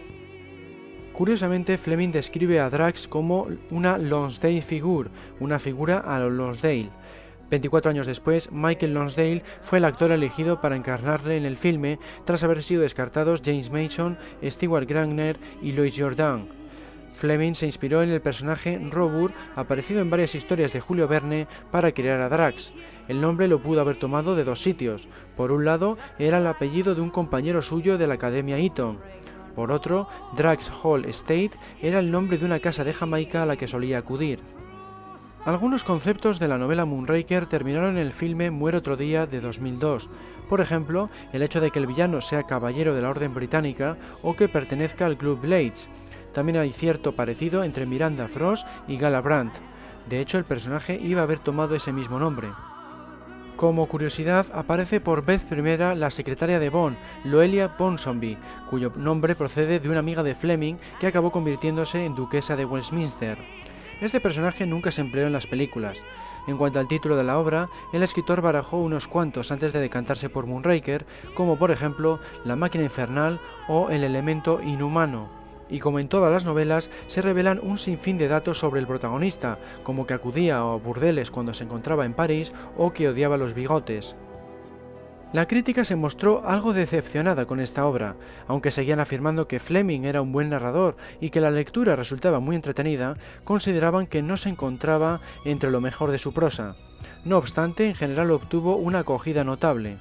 Curiosamente, 1.14 1.78
Fleming 1.78 2.12
describe 2.12 2.60
a 2.60 2.70
Drax 2.70 3.08
como 3.08 3.48
una 3.70 3.98
Lonsdale 3.98 4.62
figure, 4.62 5.10
una 5.40 5.60
figura 5.60 6.00
a 6.00 6.20
Lonsdale. 6.20 6.90
24 7.50 7.92
años 7.92 8.08
después, 8.08 8.52
Michael 8.52 8.94
Lonsdale 8.94 9.44
fue 9.62 9.80
el 9.80 9.86
actor 9.86 10.12
elegido 10.12 10.62
para 10.62 10.76
encarnarle 10.76 11.38
en 11.38 11.46
el 11.46 11.58
filme 11.58 12.00
tras 12.26 12.44
haber 12.44 12.64
sido 12.64 12.82
descartados 12.82 13.42
James 13.44 13.72
Mason, 13.72 14.18
Stewart 14.44 14.88
Gragner 14.88 15.38
y 15.62 15.72
Louis 15.72 15.96
Jordan. 15.98 16.59
Fleming 17.20 17.54
se 17.54 17.66
inspiró 17.66 18.02
en 18.02 18.10
el 18.10 18.22
personaje 18.22 18.80
Robur, 18.90 19.34
aparecido 19.56 20.00
en 20.00 20.10
varias 20.10 20.36
historias 20.36 20.72
de 20.72 20.80
Julio 20.80 21.08
Verne, 21.08 21.48
para 21.70 21.92
crear 21.92 22.22
a 22.22 22.30
Drax. 22.30 22.72
El 23.10 23.20
nombre 23.20 23.50
lo 23.50 23.62
pudo 23.62 23.82
haber 23.82 24.00
tomado 24.00 24.36
de 24.38 24.46
dos 24.46 24.62
sitios. 24.62 25.10
Por 25.36 25.52
un 25.52 25.66
lado, 25.66 25.98
era 26.18 26.38
el 26.38 26.48
apellido 26.48 26.96
de 26.96 27.02
un 27.02 27.10
compañero 27.10 27.62
suyo 27.62 27.98
de 27.98 28.08
la 28.08 28.14
Academia 28.14 28.58
Eton. 28.58 29.00
Por 29.54 29.74
otro, 29.74 30.08
Drax 30.38 30.72
Hall 30.82 31.04
Estate 31.04 31.52
era 31.82 32.00
el 32.00 32.10
nombre 32.10 32.38
de 32.38 32.46
una 32.46 32.62
casa 32.62 32.86
de 32.86 32.94
Jamaica 32.94 33.44
a 33.44 33.46
la 33.46 33.58
que 33.58 33.68
solía 33.68 33.98
acudir. 33.98 34.40
Algunos 35.44 35.84
conceptos 35.84 36.40
de 36.40 36.48
la 36.48 36.58
novela 36.58 36.86
Moonraker 36.86 37.48
terminaron 37.48 37.98
en 37.98 38.06
el 38.06 38.14
filme 38.14 38.50
Muere 38.50 38.78
otro 38.78 38.96
día 38.96 39.26
de 39.26 39.42
2002. 39.42 40.10
Por 40.48 40.62
ejemplo, 40.62 41.10
el 41.34 41.42
hecho 41.42 41.60
de 41.60 41.72
que 41.72 41.80
el 41.80 41.88
villano 41.88 42.22
sea 42.22 42.44
caballero 42.44 42.96
de 42.96 43.02
la 43.02 43.10
Orden 43.10 43.34
Británica 43.34 43.98
o 44.22 44.36
que 44.36 44.48
pertenezca 44.48 45.06
al 45.06 45.18
Club 45.18 45.42
Blades. 45.42 45.90
También 46.39 46.60
hay 46.60 46.72
cierto 46.72 47.12
parecido 47.12 47.65
entre 47.65 47.86
Miranda 47.86 48.29
Frost 48.29 48.65
y 48.88 48.96
Gala 48.96 49.19
Brandt. 49.19 49.53
De 50.08 50.22
hecho, 50.22 50.38
el 50.38 50.46
personaje 50.46 50.98
iba 50.98 51.19
a 51.19 51.25
haber 51.25 51.39
tomado 51.39 51.75
ese 51.75 51.91
mismo 51.91 52.17
nombre. 52.17 52.48
Como 53.58 53.88
curiosidad, 53.88 54.46
aparece 54.53 55.01
por 55.01 55.25
vez 55.25 55.43
primera 55.43 55.96
la 55.96 56.10
secretaria 56.10 56.58
de 56.58 56.69
Bond, 56.69 56.96
Loelia 57.25 57.75
Ponsonby, 57.75 58.38
cuyo 58.69 58.89
nombre 58.96 59.36
procede 59.36 59.81
de 59.81 59.89
una 59.89 60.00
amiga 60.00 60.24
de 60.24 60.34
Fleming 60.34 60.75
que 61.01 61.08
acabó 61.08 61.29
convirtiéndose 61.29 62.05
en 62.05 62.15
duquesa 62.15 62.55
de 62.55 62.63
Westminster. 62.63 63.38
Este 64.00 64.22
personaje 64.22 64.65
nunca 64.65 64.93
se 64.93 65.01
empleó 65.01 65.27
en 65.27 65.34
las 65.34 65.46
películas. 65.46 66.01
En 66.48 66.55
cuanto 66.55 66.79
al 66.79 66.88
título 66.88 67.17
de 67.17 67.25
la 67.25 67.38
obra, 67.38 67.67
el 67.91 68.01
escritor 68.01 68.39
barajó 68.41 68.77
unos 68.77 69.10
cuantos 69.10 69.51
antes 69.51 69.74
de 69.74 69.81
decantarse 69.81 70.29
por 70.29 70.46
Moonraker, 70.46 71.05
como 71.34 71.58
por 71.58 71.69
ejemplo 71.69 72.22
La 72.46 72.55
máquina 72.55 72.86
infernal 72.86 73.41
o 73.67 73.89
El 73.89 74.05
elemento 74.05 74.62
inhumano 74.62 75.38
y 75.70 75.80
como 75.80 76.00
en 76.00 76.08
todas 76.08 76.32
las 76.32 76.46
novelas, 76.46 76.90
se 77.08 77.22
revelan 77.22 77.60
un 77.62 77.78
sinfín 77.78 78.18
de 78.18 78.28
datos 78.28 78.60
sobre 78.60 78.80
el 78.80 78.88
protagonista, 78.88 79.58
como 79.84 80.06
que 80.06 80.14
acudía 80.14 80.58
a 80.58 80.76
burdeles 80.76 81.32
cuando 81.32 81.54
se 81.54 81.64
encontraba 81.64 82.06
en 82.06 82.14
París 82.14 82.52
o 82.78 82.94
que 82.94 83.10
odiaba 83.10 83.38
los 83.38 83.54
bigotes. 83.54 84.16
La 85.32 85.48
crítica 85.48 85.86
se 85.86 85.96
mostró 85.96 86.42
algo 86.44 86.74
decepcionada 86.74 87.46
con 87.46 87.60
esta 87.60 87.86
obra, 87.86 88.16
aunque 88.48 88.72
seguían 88.72 89.00
afirmando 89.00 89.48
que 89.48 89.60
Fleming 89.60 90.06
era 90.06 90.24
un 90.24 90.32
buen 90.32 90.50
narrador 90.50 90.98
y 91.22 91.30
que 91.30 91.40
la 91.40 91.52
lectura 91.52 91.96
resultaba 91.96 92.40
muy 92.40 92.56
entretenida, 92.56 93.14
consideraban 93.44 94.08
que 94.08 94.24
no 94.24 94.38
se 94.38 94.50
encontraba 94.50 95.20
entre 95.46 95.70
lo 95.70 95.82
mejor 95.82 96.10
de 96.10 96.18
su 96.18 96.34
prosa. 96.34 96.74
No 97.26 97.38
obstante, 97.38 97.88
en 97.88 97.94
general 97.94 98.32
obtuvo 98.32 98.78
una 98.78 99.00
acogida 99.00 99.44
notable. 99.44 99.98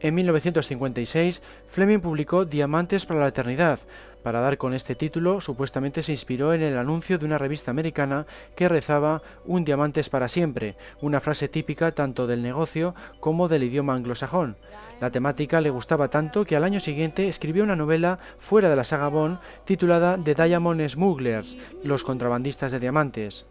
En 0.00 0.14
1956, 0.14 1.42
Fleming 1.68 1.98
publicó 1.98 2.44
Diamantes 2.44 3.04
para 3.04 3.20
la 3.20 3.28
Eternidad. 3.28 3.80
Para 4.22 4.40
dar 4.40 4.56
con 4.56 4.72
este 4.74 4.94
título, 4.94 5.40
supuestamente 5.40 6.02
se 6.02 6.12
inspiró 6.12 6.52
en 6.52 6.62
el 6.62 6.78
anuncio 6.78 7.18
de 7.18 7.24
una 7.24 7.38
revista 7.38 7.70
americana 7.72 8.26
que 8.54 8.68
rezaba 8.68 9.22
Un 9.44 9.64
diamante 9.64 10.02
para 10.10 10.28
siempre, 10.28 10.76
una 11.00 11.20
frase 11.20 11.48
típica 11.48 11.92
tanto 11.92 12.26
del 12.28 12.42
negocio 12.42 12.94
como 13.18 13.48
del 13.48 13.64
idioma 13.64 13.94
anglosajón. 13.94 14.56
La 15.00 15.10
temática 15.10 15.60
le 15.60 15.70
gustaba 15.70 16.08
tanto 16.08 16.44
que 16.44 16.54
al 16.54 16.64
año 16.64 16.78
siguiente 16.78 17.28
escribió 17.28 17.64
una 17.64 17.76
novela 17.76 18.20
fuera 18.38 18.70
de 18.70 18.76
la 18.76 18.84
saga 18.84 19.08
Bond 19.08 19.38
titulada 19.64 20.16
The 20.22 20.34
Diamond 20.34 20.88
Smugglers, 20.88 21.56
los 21.82 22.04
contrabandistas 22.04 22.70
de 22.70 22.80
diamantes. 22.80 23.46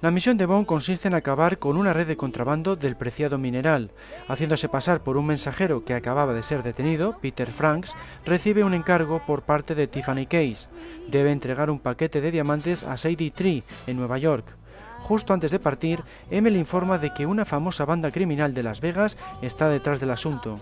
La 0.00 0.12
misión 0.12 0.36
de 0.36 0.46
Bond 0.46 0.64
consiste 0.64 1.08
en 1.08 1.14
acabar 1.14 1.58
con 1.58 1.76
una 1.76 1.92
red 1.92 2.06
de 2.06 2.16
contrabando 2.16 2.76
del 2.76 2.94
preciado 2.94 3.36
mineral. 3.36 3.90
Haciéndose 4.28 4.68
pasar 4.68 5.02
por 5.02 5.16
un 5.16 5.26
mensajero 5.26 5.84
que 5.84 5.92
acababa 5.92 6.32
de 6.34 6.44
ser 6.44 6.62
detenido, 6.62 7.18
Peter 7.20 7.50
Franks 7.50 7.96
recibe 8.24 8.62
un 8.62 8.74
encargo 8.74 9.20
por 9.26 9.42
parte 9.42 9.74
de 9.74 9.88
Tiffany 9.88 10.26
Case. 10.26 10.68
Debe 11.08 11.32
entregar 11.32 11.68
un 11.68 11.80
paquete 11.80 12.20
de 12.20 12.30
diamantes 12.30 12.84
a 12.84 12.96
Sadie 12.96 13.32
Tree, 13.32 13.64
en 13.88 13.96
Nueva 13.96 14.18
York. 14.18 14.54
Justo 15.00 15.34
antes 15.34 15.50
de 15.50 15.58
partir, 15.58 16.04
le 16.30 16.58
informa 16.58 16.98
de 16.98 17.12
que 17.12 17.26
una 17.26 17.44
famosa 17.44 17.84
banda 17.84 18.12
criminal 18.12 18.54
de 18.54 18.62
Las 18.62 18.80
Vegas 18.80 19.16
está 19.42 19.68
detrás 19.68 19.98
del 19.98 20.12
asunto. 20.12 20.58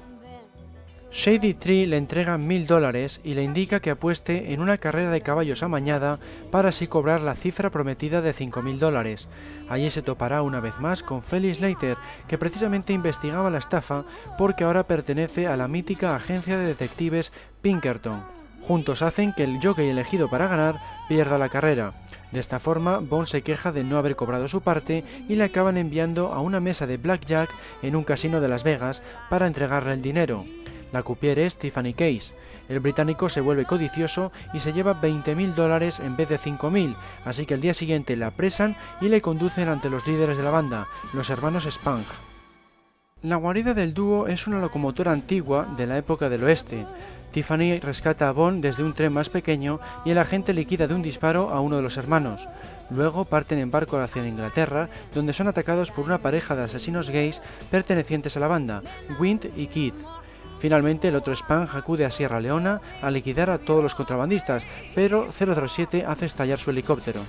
Shady 1.17 1.55
Tree 1.55 1.87
le 1.87 1.97
entrega 1.97 2.37
mil 2.37 2.67
dólares 2.67 3.23
y 3.25 3.33
le 3.33 3.43
indica 3.43 3.81
que 3.81 3.89
apueste 3.89 4.53
en 4.53 4.61
una 4.61 4.77
carrera 4.77 5.11
de 5.11 5.23
caballos 5.23 5.63
amañada 5.63 6.19
para 6.51 6.69
así 6.69 6.89
cobrar 6.89 7.23
la 7.23 7.35
cifra 7.35 7.71
prometida 7.71 8.21
de 8.21 8.35
cinco 8.35 8.61
mil 8.61 8.79
dólares. 8.79 9.27
Allí 9.71 9.89
se 9.89 10.03
topará 10.03 10.43
una 10.43 10.61
vez 10.61 10.79
más 10.79 11.03
con 11.03 11.23
Felix 11.23 11.59
Leiter, 11.59 11.97
que 12.29 12.37
precisamente 12.37 12.93
investigaba 12.93 13.51
la 13.51 13.57
estafa 13.57 14.05
porque 14.37 14.65
ahora 14.65 14.83
pertenece 14.83 15.47
a 15.47 15.57
la 15.57 15.69
mítica 15.69 16.15
agencia 16.15 16.59
de 16.59 16.67
detectives 16.67 17.33
Pinkerton. 17.63 18.23
Juntos 18.69 19.01
hacen 19.01 19.33
que 19.33 19.45
el 19.45 19.59
jockey 19.63 19.89
elegido 19.89 20.29
para 20.29 20.49
ganar 20.49 20.81
pierda 21.09 21.39
la 21.39 21.49
carrera. 21.49 21.95
De 22.31 22.41
esta 22.41 22.59
forma, 22.61 22.99
Bond 22.99 23.27
se 23.27 23.41
queja 23.41 23.73
de 23.73 23.85
no 23.85 23.97
haber 23.97 24.17
cobrado 24.17 24.49
su 24.49 24.61
parte 24.61 25.03
y 25.31 25.37
le 25.37 25.45
acaban 25.45 25.79
enviando 25.79 26.35
a 26.35 26.41
una 26.41 26.61
mesa 26.61 26.87
de 26.87 26.99
blackjack 26.99 27.49
en 27.81 27.97
un 27.97 28.05
casino 28.05 28.43
de 28.43 28.49
Las 28.49 28.65
Vegas 28.65 29.03
para 29.31 29.47
entregarle 29.47 29.95
el 29.95 30.03
dinero. 30.03 30.45
La 30.97 31.03
cupier 31.03 31.39
es 31.41 31.57
Tiffany 31.57 31.93
Case. 31.93 32.33
El 32.71 32.81
británico 32.81 33.29
se 33.29 33.43
vuelve 33.43 33.67
codicioso 33.67 34.33
y 34.55 34.61
se 34.61 34.73
lleva 34.73 34.99
20.000 34.99 35.53
dólares 35.55 36.01
en 36.01 36.17
vez 36.17 36.31
de 36.31 36.39
5.000, 36.39 36.97
así 37.27 37.45
que 37.45 37.53
el 37.53 37.61
día 37.61 37.75
siguiente 37.75 38.17
la 38.17 38.29
apresan 38.29 38.79
y 39.03 39.11
le 39.11 39.21
conducen 39.21 39.69
ante 39.69 39.91
los 39.91 40.07
líderes 40.07 40.39
de 40.39 40.43
la 40.43 40.49
banda, 40.49 40.87
los 41.13 41.29
hermanos 41.29 41.69
Spang. 41.71 42.03
La 43.21 43.37
guarida 43.37 43.75
del 43.75 43.93
dúo 43.93 44.27
es 44.27 44.47
una 44.47 44.59
locomotora 44.59 45.13
antigua 45.13 45.67
de 45.77 45.87
la 45.87 45.99
época 45.99 46.31
del 46.31 46.45
oeste. 46.45 46.87
Tiffany 47.31 47.79
rescata 47.79 48.31
a 48.31 48.33
Bond 48.33 48.63
desde 48.63 48.83
un 48.83 48.95
tren 48.95 49.13
más 49.13 49.29
pequeño 49.29 49.79
y 50.07 50.13
el 50.13 50.19
agente 50.19 50.55
liquida 50.55 50.87
de 50.87 50.95
un 50.95 51.03
disparo 51.03 51.51
a 51.51 51.61
uno 51.61 51.77
de 51.77 51.83
los 51.83 51.99
hermanos. 51.99 52.49
Luego 52.89 53.27
parten 53.27 53.59
en 53.59 53.71
barco 53.71 53.99
hacia 53.99 54.27
Inglaterra, 54.27 54.89
donde 55.15 55.35
son 55.35 55.47
atacados 55.47 55.91
por 55.91 56.07
una 56.07 56.23
pareja 56.23 56.57
de 56.57 56.63
asesinos 56.63 57.11
gays 57.11 57.43
pertenecientes 57.71 58.39
a 58.39 58.41
la 58.41 58.49
banda, 58.49 58.83
Wind 59.21 59.51
y 59.55 59.67
Keith. 59.67 59.95
Finalmente, 60.67 61.07
el 61.07 61.15
otro 61.15 61.33
Spang 61.33 61.69
acude 61.73 62.05
a 62.05 62.11
Sierra 62.11 62.41
Leona 62.41 62.81
a 63.01 63.09
liquidar 63.09 63.51
a 63.51 63.59
todos 63.59 63.85
los 63.85 63.95
contrabandistas, 63.95 64.65
pero 64.97 65.29
007 65.31 66.05
hace 66.05 66.27
estallar 66.27 66.59
su 66.59 66.71
helicóptero. 66.71 67.21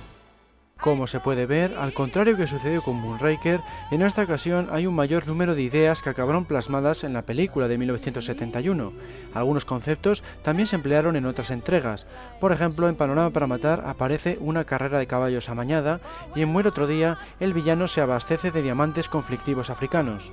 Como 0.80 1.06
se 1.06 1.20
puede 1.20 1.46
ver, 1.46 1.76
al 1.78 1.94
contrario 1.94 2.36
que 2.36 2.48
sucedió 2.48 2.82
con 2.82 2.96
Moonraker, 2.96 3.60
en 3.92 4.02
esta 4.02 4.24
ocasión 4.24 4.66
hay 4.72 4.88
un 4.88 4.96
mayor 4.96 5.28
número 5.28 5.54
de 5.54 5.62
ideas 5.62 6.02
que 6.02 6.10
acabaron 6.10 6.46
plasmadas 6.46 7.04
en 7.04 7.12
la 7.12 7.22
película 7.22 7.68
de 7.68 7.78
1971. 7.78 8.92
Algunos 9.34 9.64
conceptos 9.64 10.24
también 10.42 10.66
se 10.66 10.74
emplearon 10.74 11.14
en 11.14 11.26
otras 11.26 11.52
entregas. 11.52 12.06
Por 12.40 12.50
ejemplo, 12.50 12.88
en 12.88 12.96
Panorama 12.96 13.30
para 13.30 13.46
Matar 13.46 13.84
aparece 13.86 14.36
una 14.40 14.64
carrera 14.64 14.98
de 14.98 15.06
caballos 15.06 15.48
amañada 15.48 16.00
y 16.34 16.42
en 16.42 16.48
Muere 16.48 16.70
otro 16.70 16.88
día 16.88 17.18
el 17.38 17.52
villano 17.52 17.86
se 17.86 18.00
abastece 18.00 18.50
de 18.50 18.62
diamantes 18.62 19.08
conflictivos 19.08 19.70
africanos. 19.70 20.32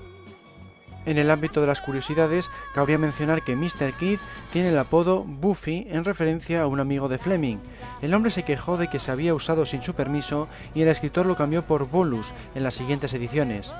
En 1.05 1.17
el 1.17 1.29
ámbito 1.29 1.61
de 1.61 1.67
las 1.67 1.81
curiosidades, 1.81 2.49
cabría 2.73 2.97
mencionar 2.97 3.43
que 3.43 3.55
Mr. 3.55 3.93
Keith 3.99 4.19
tiene 4.51 4.69
el 4.69 4.77
apodo 4.77 5.23
Buffy 5.23 5.85
en 5.89 6.03
referencia 6.03 6.63
a 6.63 6.67
un 6.67 6.79
amigo 6.79 7.07
de 7.07 7.19
Fleming. 7.19 7.57
El 8.01 8.13
hombre 8.13 8.31
se 8.31 8.43
quejó 8.43 8.77
de 8.77 8.87
que 8.87 8.99
se 8.99 9.11
había 9.11 9.33
usado 9.33 9.65
sin 9.65 9.83
su 9.83 9.93
permiso 9.93 10.47
y 10.73 10.81
el 10.81 10.87
escritor 10.87 11.25
lo 11.25 11.35
cambió 11.35 11.63
por 11.63 11.87
Bolus 11.89 12.33
en 12.55 12.63
las 12.63 12.73
siguientes 12.73 13.13
ediciones. 13.13 13.73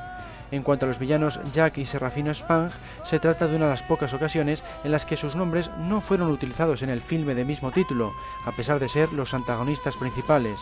En 0.51 0.61
cuanto 0.61 0.85
a 0.85 0.87
los 0.87 0.99
villanos 0.99 1.39
Jack 1.53 1.79
y 1.79 1.85
Serafino 1.85 2.33
Spang, 2.33 2.69
se 3.03 3.19
trata 3.19 3.47
de 3.47 3.55
una 3.55 3.65
de 3.65 3.71
las 3.71 3.83
pocas 3.83 4.13
ocasiones 4.13 4.63
en 4.83 4.91
las 4.91 5.05
que 5.05 5.17
sus 5.17 5.35
nombres 5.35 5.71
no 5.79 6.01
fueron 6.01 6.29
utilizados 6.29 6.83
en 6.83 6.89
el 6.89 7.01
filme 7.01 7.33
de 7.33 7.45
mismo 7.45 7.71
título, 7.71 8.13
a 8.45 8.51
pesar 8.51 8.79
de 8.79 8.87
ser 8.87 9.11
los 9.11 9.33
antagonistas 9.33 9.95
principales. 9.95 10.61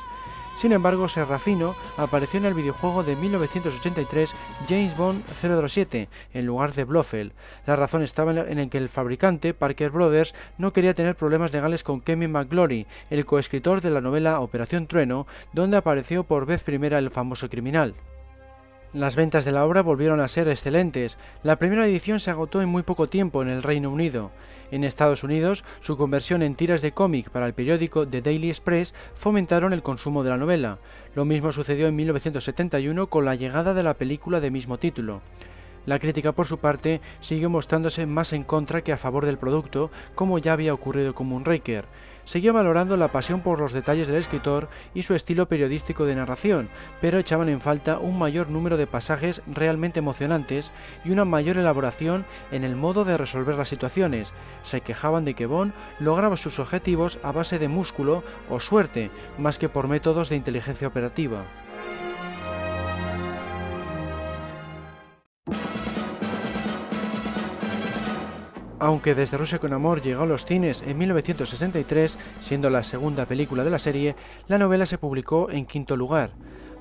Sin 0.57 0.71
embargo, 0.71 1.09
Serrafino 1.09 1.75
apareció 1.97 2.39
en 2.39 2.45
el 2.45 2.53
videojuego 2.53 3.03
de 3.03 3.15
1983 3.15 4.33
James 4.69 4.95
Bond 4.95 5.23
007 5.67 6.07
en 6.33 6.45
lugar 6.45 6.73
de 6.73 6.83
Blofeld. 6.83 7.33
La 7.65 7.75
razón 7.75 8.03
estaba 8.03 8.31
en 8.31 8.59
el 8.59 8.69
que 8.69 8.77
el 8.77 8.89
fabricante, 8.89 9.53
Parker 9.53 9.89
Brothers, 9.89 10.33
no 10.57 10.71
quería 10.71 10.93
tener 10.93 11.15
problemas 11.15 11.51
legales 11.51 11.83
con 11.83 12.01
Kevin 12.01 12.31
McGlory, 12.31 12.87
el 13.09 13.25
coescritor 13.25 13.81
de 13.81 13.89
la 13.89 14.01
novela 14.01 14.39
Operación 14.39 14.87
Trueno, 14.87 15.27
donde 15.51 15.77
apareció 15.77 16.23
por 16.23 16.45
vez 16.45 16.63
primera 16.63 16.97
el 16.99 17.11
famoso 17.11 17.49
criminal. 17.49 17.95
Las 18.93 19.15
ventas 19.15 19.43
de 19.43 19.51
la 19.51 19.65
obra 19.65 19.81
volvieron 19.81 20.21
a 20.21 20.27
ser 20.27 20.47
excelentes. 20.47 21.17
La 21.41 21.55
primera 21.55 21.87
edición 21.87 22.19
se 22.19 22.29
agotó 22.29 22.61
en 22.61 22.69
muy 22.69 22.83
poco 22.83 23.09
tiempo 23.09 23.41
en 23.41 23.49
el 23.49 23.63
Reino 23.63 23.89
Unido. 23.89 24.29
En 24.73 24.83
Estados 24.83 25.23
Unidos, 25.23 25.63
su 25.81 25.97
conversión 25.97 26.41
en 26.41 26.55
tiras 26.55 26.81
de 26.81 26.93
cómic 26.93 27.29
para 27.29 27.45
el 27.45 27.53
periódico 27.53 28.07
The 28.07 28.23
Daily 28.23 28.49
Express 28.49 28.95
fomentaron 29.13 29.71
el 29.71 29.83
consumo 29.83 30.23
de 30.23 30.31
la 30.31 30.37
novela. 30.37 30.79
Lo 31.13 31.25
mismo 31.25 31.51
sucedió 31.51 31.85
en 31.85 31.95
1971 31.95 33.05
con 33.05 33.23
la 33.23 33.35
llegada 33.35 33.75
de 33.75 33.83
la 33.83 33.93
película 33.93 34.39
de 34.39 34.49
mismo 34.49 34.79
título. 34.79 35.21
La 35.85 35.99
crítica, 35.99 36.31
por 36.31 36.47
su 36.47 36.57
parte, 36.57 37.01
siguió 37.19 37.51
mostrándose 37.51 38.07
más 38.07 38.33
en 38.33 38.43
contra 38.43 38.81
que 38.81 38.91
a 38.91 38.97
favor 38.97 39.27
del 39.27 39.37
producto, 39.37 39.91
como 40.15 40.39
ya 40.39 40.53
había 40.53 40.73
ocurrido 40.73 41.13
con 41.13 41.27
Moonraker 41.27 41.85
seguía 42.25 42.51
valorando 42.51 42.97
la 42.97 43.09
pasión 43.09 43.41
por 43.41 43.59
los 43.59 43.73
detalles 43.73 44.07
del 44.07 44.17
escritor 44.17 44.69
y 44.93 45.03
su 45.03 45.15
estilo 45.15 45.47
periodístico 45.47 46.05
de 46.05 46.15
narración, 46.15 46.69
pero 47.01 47.19
echaban 47.19 47.49
en 47.49 47.61
falta 47.61 47.97
un 47.99 48.17
mayor 48.17 48.49
número 48.49 48.77
de 48.77 48.87
pasajes 48.87 49.41
realmente 49.47 49.99
emocionantes 49.99 50.71
y 51.03 51.11
una 51.11 51.25
mayor 51.25 51.57
elaboración 51.57 52.25
en 52.51 52.63
el 52.63 52.75
modo 52.75 53.05
de 53.05 53.17
resolver 53.17 53.55
las 53.55 53.69
situaciones. 53.69 54.33
Se 54.63 54.81
quejaban 54.81 55.25
de 55.25 55.33
que 55.33 55.45
Bond 55.45 55.73
lograba 55.99 56.37
sus 56.37 56.59
objetivos 56.59 57.19
a 57.23 57.31
base 57.31 57.59
de 57.59 57.67
músculo 57.67 58.23
o 58.49 58.59
suerte, 58.59 59.09
más 59.37 59.57
que 59.57 59.69
por 59.69 59.87
métodos 59.87 60.29
de 60.29 60.35
inteligencia 60.35 60.87
operativa. 60.87 61.43
Aunque 68.83 69.15
desde 69.15 69.37
Rusia 69.37 69.59
con 69.59 69.71
Amor 69.71 70.01
llegó 70.01 70.23
a 70.23 70.25
los 70.25 70.43
cines 70.43 70.83
en 70.85 70.97
1963, 70.97 72.17
siendo 72.41 72.69
la 72.69 72.83
segunda 72.83 73.25
película 73.25 73.63
de 73.63 73.69
la 73.69 73.79
serie, 73.79 74.13
la 74.49 74.57
novela 74.57 74.85
se 74.85 74.97
publicó 74.97 75.49
en 75.49 75.65
quinto 75.65 75.95
lugar. 75.95 76.31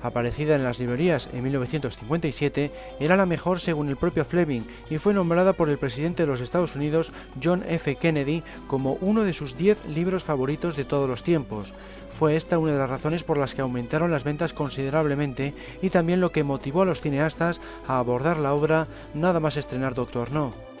Aparecida 0.01 0.55
en 0.55 0.63
las 0.63 0.79
librerías 0.79 1.29
en 1.31 1.43
1957, 1.43 2.71
era 2.99 3.15
la 3.15 3.25
mejor 3.25 3.61
según 3.61 3.87
el 3.87 3.95
propio 3.95 4.25
Fleming 4.25 4.63
y 4.89 4.97
fue 4.97 5.13
nombrada 5.13 5.53
por 5.53 5.69
el 5.69 5.77
presidente 5.77 6.23
de 6.23 6.27
los 6.27 6.41
Estados 6.41 6.75
Unidos, 6.75 7.13
John 7.41 7.63
F. 7.69 7.95
Kennedy, 7.95 8.43
como 8.67 8.97
uno 8.99 9.23
de 9.23 9.31
sus 9.31 9.55
10 9.55 9.85
libros 9.85 10.23
favoritos 10.23 10.75
de 10.75 10.83
todos 10.83 11.07
los 11.07 11.23
tiempos. 11.23 11.73
Fue 12.19 12.35
esta 12.35 12.57
una 12.57 12.73
de 12.73 12.79
las 12.79 12.89
razones 12.89 13.23
por 13.23 13.37
las 13.37 13.55
que 13.55 13.61
aumentaron 13.61 14.11
las 14.11 14.25
ventas 14.25 14.51
considerablemente 14.51 15.53
y 15.81 15.89
también 15.89 16.19
lo 16.19 16.33
que 16.33 16.43
motivó 16.43 16.81
a 16.81 16.85
los 16.85 16.99
cineastas 16.99 17.61
a 17.87 17.97
abordar 17.97 18.39
la 18.39 18.53
obra 18.53 18.87
nada 19.13 19.39
más 19.39 19.55
estrenar 19.55 19.95
Doctor 19.95 20.33
No. 20.33 20.72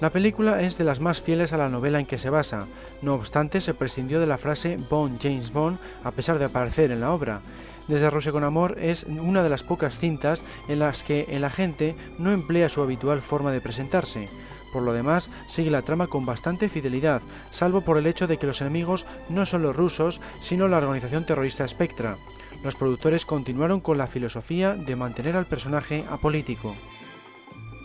La 0.00 0.10
película 0.10 0.62
es 0.62 0.78
de 0.78 0.84
las 0.84 1.00
más 1.00 1.20
fieles 1.20 1.52
a 1.52 1.56
la 1.56 1.68
novela 1.68 1.98
en 1.98 2.06
que 2.06 2.18
se 2.18 2.30
basa, 2.30 2.68
no 3.02 3.14
obstante 3.14 3.60
se 3.60 3.74
prescindió 3.74 4.20
de 4.20 4.28
la 4.28 4.38
frase 4.38 4.78
Bond 4.88 5.20
James 5.20 5.52
Bond 5.52 5.78
a 6.04 6.12
pesar 6.12 6.38
de 6.38 6.44
aparecer 6.44 6.92
en 6.92 7.00
la 7.00 7.12
obra. 7.12 7.40
Desde 7.88 8.08
Rusia 8.08 8.30
con 8.30 8.44
Amor 8.44 8.76
es 8.78 9.04
una 9.04 9.42
de 9.42 9.48
las 9.48 9.64
pocas 9.64 9.98
cintas 9.98 10.44
en 10.68 10.78
las 10.78 11.02
que 11.02 11.26
el 11.30 11.42
agente 11.42 11.96
no 12.16 12.30
emplea 12.30 12.68
su 12.68 12.80
habitual 12.80 13.22
forma 13.22 13.50
de 13.50 13.60
presentarse. 13.60 14.28
Por 14.72 14.82
lo 14.82 14.92
demás, 14.92 15.30
sigue 15.48 15.70
la 15.70 15.82
trama 15.82 16.06
con 16.06 16.24
bastante 16.24 16.68
fidelidad, 16.68 17.22
salvo 17.50 17.80
por 17.80 17.98
el 17.98 18.06
hecho 18.06 18.28
de 18.28 18.36
que 18.36 18.46
los 18.46 18.60
enemigos 18.60 19.04
no 19.28 19.46
son 19.46 19.62
los 19.62 19.74
rusos, 19.74 20.20
sino 20.40 20.68
la 20.68 20.78
organización 20.78 21.24
terrorista 21.24 21.66
Spectra. 21.66 22.18
Los 22.62 22.76
productores 22.76 23.24
continuaron 23.24 23.80
con 23.80 23.98
la 23.98 24.06
filosofía 24.06 24.74
de 24.74 24.94
mantener 24.94 25.36
al 25.36 25.46
personaje 25.46 26.04
apolítico. 26.08 26.76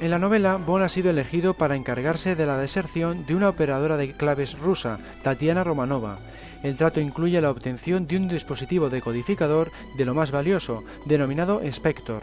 En 0.04 0.10
la 0.10 0.20
novela, 0.20 0.58
Bond 0.58 0.84
ha 0.84 0.90
sido 0.90 1.12
elegido 1.12 1.54
para 1.54 1.78
encargarse 1.78 2.36
de 2.36 2.46
la 2.46 2.58
deserción 2.58 3.26
de 3.26 3.36
una 3.36 3.48
operadora 3.48 3.96
de 3.96 4.12
claves 4.12 4.60
rusa, 4.60 5.00
Tatiana 5.22 5.64
Romanova. 5.64 6.18
El 6.62 6.76
trato 6.76 7.00
incluye 7.00 7.40
la 7.40 7.50
obtención 7.50 8.06
de 8.06 8.18
un 8.18 8.28
dispositivo 8.28 8.90
decodificador 8.90 9.72
de 9.96 10.04
lo 10.04 10.14
más 10.14 10.32
valioso, 10.32 10.84
denominado 11.06 11.62
Spector. 11.64 12.22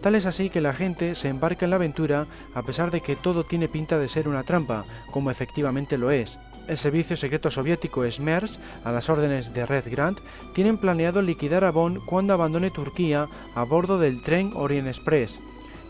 Tal 0.00 0.14
es 0.14 0.24
así 0.24 0.50
que 0.50 0.60
la 0.60 0.72
gente 0.72 1.16
se 1.16 1.26
embarca 1.26 1.64
en 1.64 1.70
la 1.70 1.76
aventura 1.76 2.28
a 2.54 2.62
pesar 2.62 2.92
de 2.92 3.00
que 3.00 3.16
todo 3.16 3.42
tiene 3.42 3.66
pinta 3.66 3.98
de 3.98 4.06
ser 4.06 4.28
una 4.28 4.44
trampa, 4.44 4.84
como 5.10 5.32
efectivamente 5.32 5.98
lo 5.98 6.12
es. 6.12 6.38
El 6.68 6.78
servicio 6.78 7.16
secreto 7.16 7.50
soviético 7.50 8.08
SMERS, 8.08 8.60
a 8.84 8.92
las 8.92 9.08
órdenes 9.08 9.52
de 9.52 9.66
Red 9.66 9.90
Grant, 9.90 10.20
tienen 10.54 10.78
planeado 10.78 11.22
liquidar 11.22 11.64
a 11.64 11.72
Bond 11.72 12.04
cuando 12.04 12.34
abandone 12.34 12.70
Turquía 12.70 13.26
a 13.56 13.64
bordo 13.64 13.98
del 13.98 14.22
tren 14.22 14.52
Orient 14.54 14.86
Express. 14.86 15.40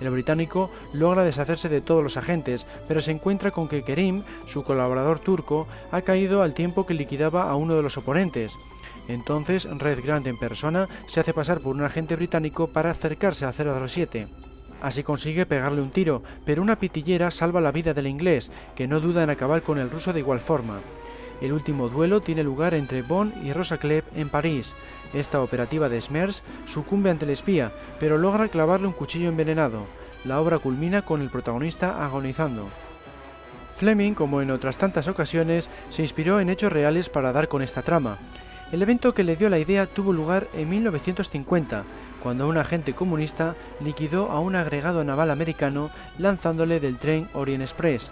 El 0.00 0.10
británico 0.10 0.70
logra 0.92 1.24
deshacerse 1.24 1.68
de 1.68 1.80
todos 1.80 2.02
los 2.02 2.16
agentes, 2.16 2.66
pero 2.88 3.00
se 3.00 3.10
encuentra 3.10 3.50
con 3.50 3.68
que 3.68 3.82
Kerim, 3.82 4.22
su 4.46 4.64
colaborador 4.64 5.18
turco, 5.18 5.66
ha 5.92 6.02
caído 6.02 6.42
al 6.42 6.54
tiempo 6.54 6.86
que 6.86 6.94
liquidaba 6.94 7.50
a 7.50 7.54
uno 7.54 7.76
de 7.76 7.82
los 7.82 7.98
oponentes. 7.98 8.54
Entonces 9.08 9.68
Red 9.78 10.04
Grant 10.04 10.26
en 10.26 10.38
persona 10.38 10.88
se 11.06 11.20
hace 11.20 11.34
pasar 11.34 11.60
por 11.60 11.74
un 11.74 11.82
agente 11.82 12.16
británico 12.16 12.68
para 12.68 12.92
acercarse 12.92 13.44
a 13.44 13.52
007. 13.52 14.28
Así 14.80 15.02
consigue 15.02 15.44
pegarle 15.44 15.82
un 15.82 15.90
tiro, 15.90 16.22
pero 16.46 16.62
una 16.62 16.78
pitillera 16.78 17.30
salva 17.30 17.60
la 17.60 17.72
vida 17.72 17.92
del 17.92 18.06
inglés, 18.06 18.50
que 18.74 18.86
no 18.86 19.00
duda 19.00 19.22
en 19.22 19.30
acabar 19.30 19.62
con 19.62 19.78
el 19.78 19.90
ruso 19.90 20.12
de 20.12 20.20
igual 20.20 20.40
forma. 20.40 20.80
El 21.40 21.52
último 21.52 21.88
duelo 21.88 22.20
tiene 22.20 22.42
lugar 22.42 22.74
entre 22.74 23.02
Bond 23.02 23.44
y 23.44 23.52
Rosa 23.52 23.78
Klebb 23.78 24.04
en 24.14 24.28
París. 24.28 24.74
Esta 25.12 25.42
operativa 25.42 25.88
de 25.88 26.00
Smers 26.00 26.42
sucumbe 26.66 27.10
ante 27.10 27.24
el 27.24 27.32
espía, 27.32 27.72
pero 27.98 28.18
logra 28.18 28.48
clavarle 28.48 28.86
un 28.86 28.92
cuchillo 28.92 29.28
envenenado. 29.28 29.84
La 30.24 30.40
obra 30.40 30.58
culmina 30.58 31.02
con 31.02 31.22
el 31.22 31.30
protagonista 31.30 32.04
agonizando. 32.04 32.68
Fleming, 33.76 34.12
como 34.12 34.42
en 34.42 34.50
otras 34.50 34.76
tantas 34.76 35.08
ocasiones, 35.08 35.70
se 35.88 36.02
inspiró 36.02 36.38
en 36.38 36.50
hechos 36.50 36.72
reales 36.72 37.08
para 37.08 37.32
dar 37.32 37.48
con 37.48 37.62
esta 37.62 37.82
trama. 37.82 38.18
El 38.72 38.82
evento 38.82 39.14
que 39.14 39.24
le 39.24 39.36
dio 39.36 39.48
la 39.48 39.58
idea 39.58 39.86
tuvo 39.86 40.12
lugar 40.12 40.46
en 40.52 40.68
1950, 40.68 41.84
cuando 42.22 42.46
un 42.46 42.58
agente 42.58 42.92
comunista 42.92 43.56
liquidó 43.80 44.30
a 44.30 44.38
un 44.38 44.54
agregado 44.54 45.02
naval 45.02 45.30
americano 45.30 45.90
lanzándole 46.18 46.78
del 46.78 46.98
tren 46.98 47.28
Orient 47.32 47.62
Express. 47.62 48.10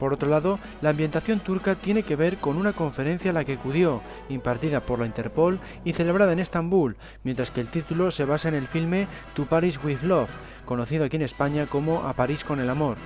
Por 0.00 0.14
otro 0.14 0.30
lado, 0.30 0.58
la 0.80 0.90
ambientación 0.90 1.40
turca 1.40 1.74
tiene 1.74 2.02
que 2.02 2.16
ver 2.16 2.38
con 2.38 2.56
una 2.56 2.72
conferencia 2.72 3.32
a 3.32 3.34
la 3.34 3.44
que 3.44 3.52
acudió, 3.52 4.00
impartida 4.30 4.80
por 4.80 4.98
la 4.98 5.04
Interpol 5.04 5.60
y 5.84 5.92
celebrada 5.92 6.32
en 6.32 6.38
Estambul, 6.38 6.96
mientras 7.22 7.50
que 7.50 7.60
el 7.60 7.68
título 7.68 8.10
se 8.10 8.24
basa 8.24 8.48
en 8.48 8.54
el 8.54 8.66
filme 8.66 9.06
To 9.34 9.44
Paris 9.44 9.78
with 9.84 10.00
Love, 10.02 10.30
conocido 10.64 11.04
aquí 11.04 11.16
en 11.16 11.22
España 11.22 11.66
como 11.66 12.08
A 12.08 12.14
París 12.14 12.44
con 12.44 12.60
el 12.60 12.70
Amor. 12.70 12.96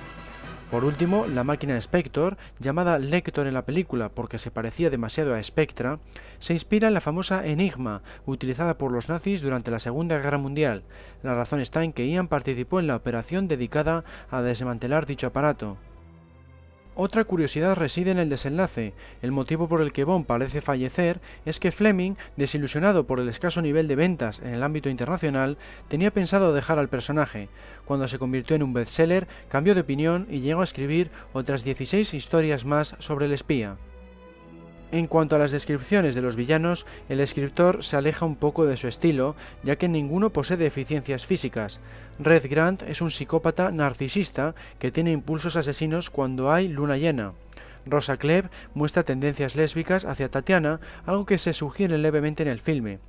Por 0.71 0.85
último, 0.85 1.25
la 1.27 1.43
máquina 1.43 1.77
Spector, 1.77 2.37
llamada 2.59 2.97
Lector 2.97 3.45
en 3.45 3.55
la 3.55 3.65
película 3.65 4.07
porque 4.07 4.39
se 4.39 4.49
parecía 4.49 4.89
demasiado 4.89 5.35
a 5.35 5.43
Spectra, 5.43 5.99
se 6.39 6.53
inspira 6.53 6.87
en 6.87 6.93
la 6.93 7.01
famosa 7.01 7.45
Enigma, 7.45 8.03
utilizada 8.25 8.77
por 8.77 8.93
los 8.93 9.09
nazis 9.09 9.41
durante 9.41 9.69
la 9.69 9.81
Segunda 9.81 10.17
Guerra 10.17 10.37
Mundial. 10.37 10.83
La 11.23 11.35
razón 11.35 11.59
está 11.59 11.83
en 11.83 11.91
que 11.91 12.07
Ian 12.07 12.29
participó 12.29 12.79
en 12.79 12.87
la 12.87 12.95
operación 12.95 13.49
dedicada 13.49 14.05
a 14.31 14.41
desmantelar 14.41 15.05
dicho 15.05 15.27
aparato. 15.27 15.75
Otra 16.97 17.25
curiosidad 17.25 17.75
reside 17.75 18.11
en 18.11 18.19
el 18.19 18.29
desenlace. 18.29 18.93
El 19.21 19.33
motivo 19.33 19.67
por 19.67 19.81
el 19.81 19.91
que 19.91 20.05
Bond 20.05 20.25
parece 20.25 20.61
fallecer 20.61 21.19
es 21.45 21.59
que 21.59 21.73
Fleming, 21.73 22.15
desilusionado 22.37 23.05
por 23.05 23.19
el 23.19 23.27
escaso 23.27 23.61
nivel 23.61 23.89
de 23.89 23.97
ventas 23.97 24.39
en 24.39 24.53
el 24.53 24.63
ámbito 24.63 24.87
internacional, 24.87 25.57
tenía 25.89 26.11
pensado 26.11 26.53
dejar 26.53 26.79
al 26.79 26.87
personaje. 26.87 27.49
Cuando 27.83 28.07
se 28.07 28.17
convirtió 28.17 28.55
en 28.55 28.63
un 28.63 28.71
bestseller, 28.71 29.27
cambió 29.49 29.75
de 29.75 29.81
opinión 29.81 30.25
y 30.29 30.39
llegó 30.39 30.61
a 30.61 30.63
escribir 30.63 31.11
otras 31.33 31.65
16 31.65 32.13
historias 32.13 32.63
más 32.63 32.95
sobre 32.99 33.25
el 33.25 33.33
espía. 33.33 33.75
En 34.95 35.07
cuanto 35.07 35.35
a 35.35 35.39
las 35.39 35.51
descripciones 35.51 36.15
de 36.15 36.21
los 36.21 36.37
villanos, 36.37 36.85
el 37.09 37.19
escritor 37.19 37.83
se 37.83 37.97
aleja 37.97 38.25
un 38.25 38.37
poco 38.37 38.65
de 38.65 38.77
su 38.77 38.87
estilo, 38.87 39.35
ya 39.61 39.75
que 39.75 39.89
ninguno 39.89 40.29
posee 40.29 40.55
deficiencias 40.55 41.25
físicas. 41.25 41.81
Red 42.17 42.49
Grant 42.49 42.81
es 42.83 43.01
un 43.01 43.11
psicópata 43.11 43.71
narcisista 43.71 44.55
que 44.79 44.93
tiene 44.93 45.11
impulsos 45.11 45.57
asesinos 45.57 46.09
cuando 46.09 46.49
hay 46.49 46.69
luna 46.69 46.95
llena. 46.95 47.33
Rosa 47.85 48.15
Klebb 48.15 48.49
muestra 48.73 49.03
tendencias 49.03 49.57
lésbicas 49.57 50.05
hacia 50.05 50.31
Tatiana, 50.31 50.79
algo 51.05 51.25
que 51.25 51.39
se 51.39 51.51
sugiere 51.51 51.97
levemente 51.97 52.43
en 52.43 52.49
el 52.49 52.61
filme. 52.61 52.99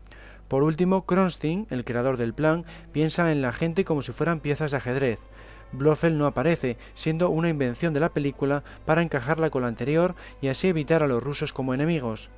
Por 0.48 0.64
último, 0.64 1.06
Kronstein, 1.06 1.68
el 1.70 1.84
creador 1.84 2.16
del 2.16 2.34
plan, 2.34 2.64
piensa 2.90 3.30
en 3.30 3.42
la 3.42 3.52
gente 3.52 3.84
como 3.84 4.02
si 4.02 4.10
fueran 4.10 4.40
piezas 4.40 4.72
de 4.72 4.78
ajedrez. 4.78 5.20
Blofeld 5.72 6.16
no 6.16 6.26
aparece, 6.26 6.76
siendo 6.94 7.30
una 7.30 7.48
invención 7.48 7.94
de 7.94 8.00
la 8.00 8.10
película 8.10 8.64
para 8.84 9.02
encajarla 9.02 9.50
con 9.50 9.62
la 9.62 9.68
anterior 9.68 10.14
y 10.40 10.48
así 10.48 10.68
evitar 10.68 11.02
a 11.02 11.06
los 11.08 11.22
rusos 11.22 11.52
como 11.52 11.74
enemigos. 11.74 12.30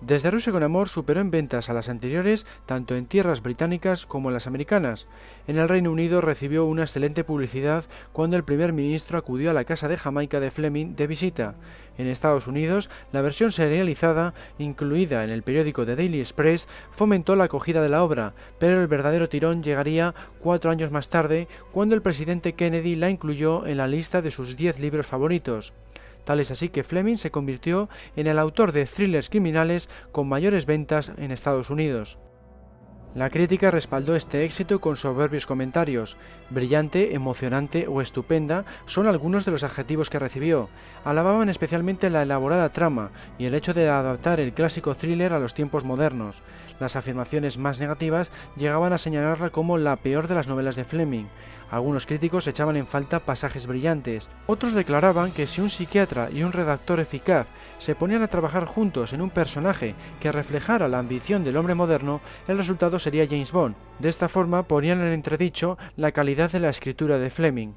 Desde 0.00 0.30
Rusia 0.30 0.52
con 0.52 0.62
Amor 0.62 0.88
superó 0.88 1.20
en 1.20 1.32
ventas 1.32 1.68
a 1.68 1.72
las 1.72 1.88
anteriores 1.88 2.46
tanto 2.66 2.94
en 2.94 3.06
tierras 3.06 3.42
británicas 3.42 4.06
como 4.06 4.28
en 4.28 4.34
las 4.34 4.46
americanas. 4.46 5.08
En 5.48 5.58
el 5.58 5.68
Reino 5.68 5.90
Unido 5.90 6.20
recibió 6.20 6.66
una 6.66 6.82
excelente 6.82 7.24
publicidad 7.24 7.84
cuando 8.12 8.36
el 8.36 8.44
primer 8.44 8.72
ministro 8.72 9.18
acudió 9.18 9.50
a 9.50 9.54
la 9.54 9.64
casa 9.64 9.88
de 9.88 9.96
Jamaica 9.96 10.38
de 10.38 10.52
Fleming 10.52 10.94
de 10.94 11.08
visita. 11.08 11.56
En 11.98 12.06
Estados 12.06 12.46
Unidos, 12.46 12.88
la 13.10 13.22
versión 13.22 13.50
serializada, 13.50 14.34
incluida 14.58 15.24
en 15.24 15.30
el 15.30 15.42
periódico 15.42 15.84
The 15.84 15.96
Daily 15.96 16.20
Express, 16.20 16.68
fomentó 16.92 17.34
la 17.34 17.44
acogida 17.44 17.82
de 17.82 17.88
la 17.88 18.04
obra, 18.04 18.34
pero 18.60 18.80
el 18.80 18.86
verdadero 18.86 19.28
tirón 19.28 19.64
llegaría 19.64 20.14
cuatro 20.38 20.70
años 20.70 20.92
más 20.92 21.08
tarde, 21.08 21.48
cuando 21.72 21.96
el 21.96 22.02
presidente 22.02 22.52
Kennedy 22.52 22.94
la 22.94 23.10
incluyó 23.10 23.66
en 23.66 23.78
la 23.78 23.88
lista 23.88 24.22
de 24.22 24.30
sus 24.30 24.56
diez 24.56 24.78
libros 24.78 25.08
favoritos. 25.08 25.72
Tal 26.24 26.40
es 26.40 26.50
así 26.50 26.68
que 26.68 26.84
Fleming 26.84 27.16
se 27.16 27.30
convirtió 27.30 27.88
en 28.16 28.26
el 28.26 28.38
autor 28.38 28.72
de 28.72 28.86
thrillers 28.86 29.30
criminales 29.30 29.88
con 30.12 30.28
mayores 30.28 30.66
ventas 30.66 31.12
en 31.16 31.30
Estados 31.30 31.70
Unidos. 31.70 32.18
La 33.14 33.30
crítica 33.30 33.70
respaldó 33.70 34.14
este 34.14 34.44
éxito 34.44 34.80
con 34.80 34.96
soberbios 34.96 35.46
comentarios. 35.46 36.18
Brillante, 36.50 37.14
emocionante 37.14 37.88
o 37.88 38.02
estupenda 38.02 38.64
son 38.84 39.06
algunos 39.06 39.46
de 39.46 39.50
los 39.50 39.64
adjetivos 39.64 40.10
que 40.10 40.18
recibió. 40.18 40.68
Alababan 41.04 41.48
especialmente 41.48 42.10
la 42.10 42.22
elaborada 42.22 42.68
trama 42.68 43.10
y 43.38 43.46
el 43.46 43.54
hecho 43.54 43.72
de 43.72 43.88
adaptar 43.88 44.40
el 44.40 44.52
clásico 44.52 44.94
thriller 44.94 45.32
a 45.32 45.38
los 45.38 45.54
tiempos 45.54 45.84
modernos. 45.84 46.42
Las 46.80 46.96
afirmaciones 46.96 47.56
más 47.56 47.80
negativas 47.80 48.30
llegaban 48.56 48.92
a 48.92 48.98
señalarla 48.98 49.50
como 49.50 49.78
la 49.78 49.96
peor 49.96 50.28
de 50.28 50.34
las 50.34 50.46
novelas 50.46 50.76
de 50.76 50.84
Fleming. 50.84 51.26
Algunos 51.70 52.06
críticos 52.06 52.46
echaban 52.46 52.76
en 52.76 52.86
falta 52.86 53.20
pasajes 53.20 53.66
brillantes, 53.66 54.28
otros 54.46 54.72
declaraban 54.72 55.32
que 55.32 55.46
si 55.46 55.60
un 55.60 55.68
psiquiatra 55.68 56.30
y 56.30 56.42
un 56.42 56.52
redactor 56.52 56.98
eficaz 57.00 57.46
se 57.78 57.94
ponían 57.94 58.22
a 58.22 58.28
trabajar 58.28 58.64
juntos 58.64 59.12
en 59.12 59.20
un 59.20 59.30
personaje 59.30 59.94
que 60.20 60.32
reflejara 60.32 60.88
la 60.88 60.98
ambición 60.98 61.44
del 61.44 61.56
hombre 61.56 61.74
moderno, 61.74 62.20
el 62.46 62.58
resultado 62.58 62.98
sería 62.98 63.26
James 63.26 63.52
Bond. 63.52 63.76
De 63.98 64.08
esta 64.08 64.28
forma 64.28 64.62
ponían 64.62 65.00
en 65.00 65.12
entredicho 65.12 65.78
la 65.96 66.12
calidad 66.12 66.50
de 66.50 66.60
la 66.60 66.70
escritura 66.70 67.18
de 67.18 67.30
Fleming. 67.30 67.74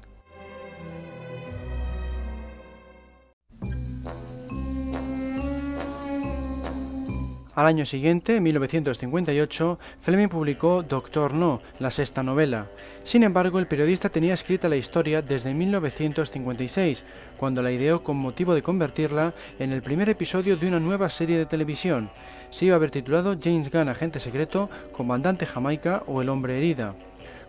Al 7.54 7.66
año 7.66 7.84
siguiente, 7.84 8.36
en 8.36 8.44
1958, 8.44 9.78
Fleming 10.00 10.28
publicó 10.28 10.82
Doctor 10.82 11.34
No, 11.34 11.60
la 11.80 11.90
sexta 11.90 12.22
novela. 12.22 12.68
Sin 13.02 13.24
embargo, 13.24 13.58
el 13.58 13.66
periodista 13.66 14.08
tenía 14.08 14.32
escrita 14.32 14.70
la 14.70 14.76
historia 14.76 15.20
desde 15.20 15.52
1956, 15.52 17.04
cuando 17.36 17.60
la 17.60 17.70
ideó 17.70 18.02
con 18.02 18.16
motivo 18.16 18.54
de 18.54 18.62
convertirla 18.62 19.34
en 19.58 19.70
el 19.70 19.82
primer 19.82 20.08
episodio 20.08 20.56
de 20.56 20.66
una 20.66 20.80
nueva 20.80 21.10
serie 21.10 21.36
de 21.36 21.44
televisión. 21.44 22.08
Se 22.48 22.64
iba 22.64 22.74
a 22.74 22.76
haber 22.76 22.90
titulado 22.90 23.36
James 23.38 23.70
Gunn, 23.70 23.90
agente 23.90 24.18
secreto, 24.18 24.70
comandante 24.92 25.44
Jamaica 25.44 26.04
o 26.06 26.22
el 26.22 26.30
hombre 26.30 26.56
herida. 26.56 26.94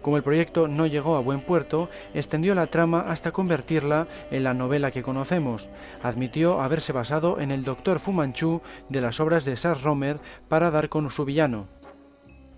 Como 0.03 0.17
el 0.17 0.23
proyecto 0.23 0.67
no 0.67 0.85
llegó 0.85 1.15
a 1.15 1.21
buen 1.21 1.39
puerto, 1.39 1.89
extendió 2.13 2.53
la 2.55 2.67
trama 2.67 3.05
hasta 3.07 3.31
convertirla 3.31 4.05
en 4.31 4.43
la 4.43 4.53
novela 4.53 4.91
que 4.91 5.01
conocemos. 5.01 5.69
Admitió 6.03 6.59
haberse 6.59 6.91
basado 6.91 7.39
en 7.39 7.51
el 7.51 7.63
Doctor 7.63 7.99
Fu 7.99 8.11
Manchu 8.11 8.61
de 8.89 8.99
las 8.99 9.21
obras 9.21 9.45
de 9.45 9.55
Sar 9.55 9.81
Romer 9.81 10.17
para 10.49 10.71
dar 10.71 10.89
con 10.89 11.09
su 11.09 11.23
villano. 11.23 11.67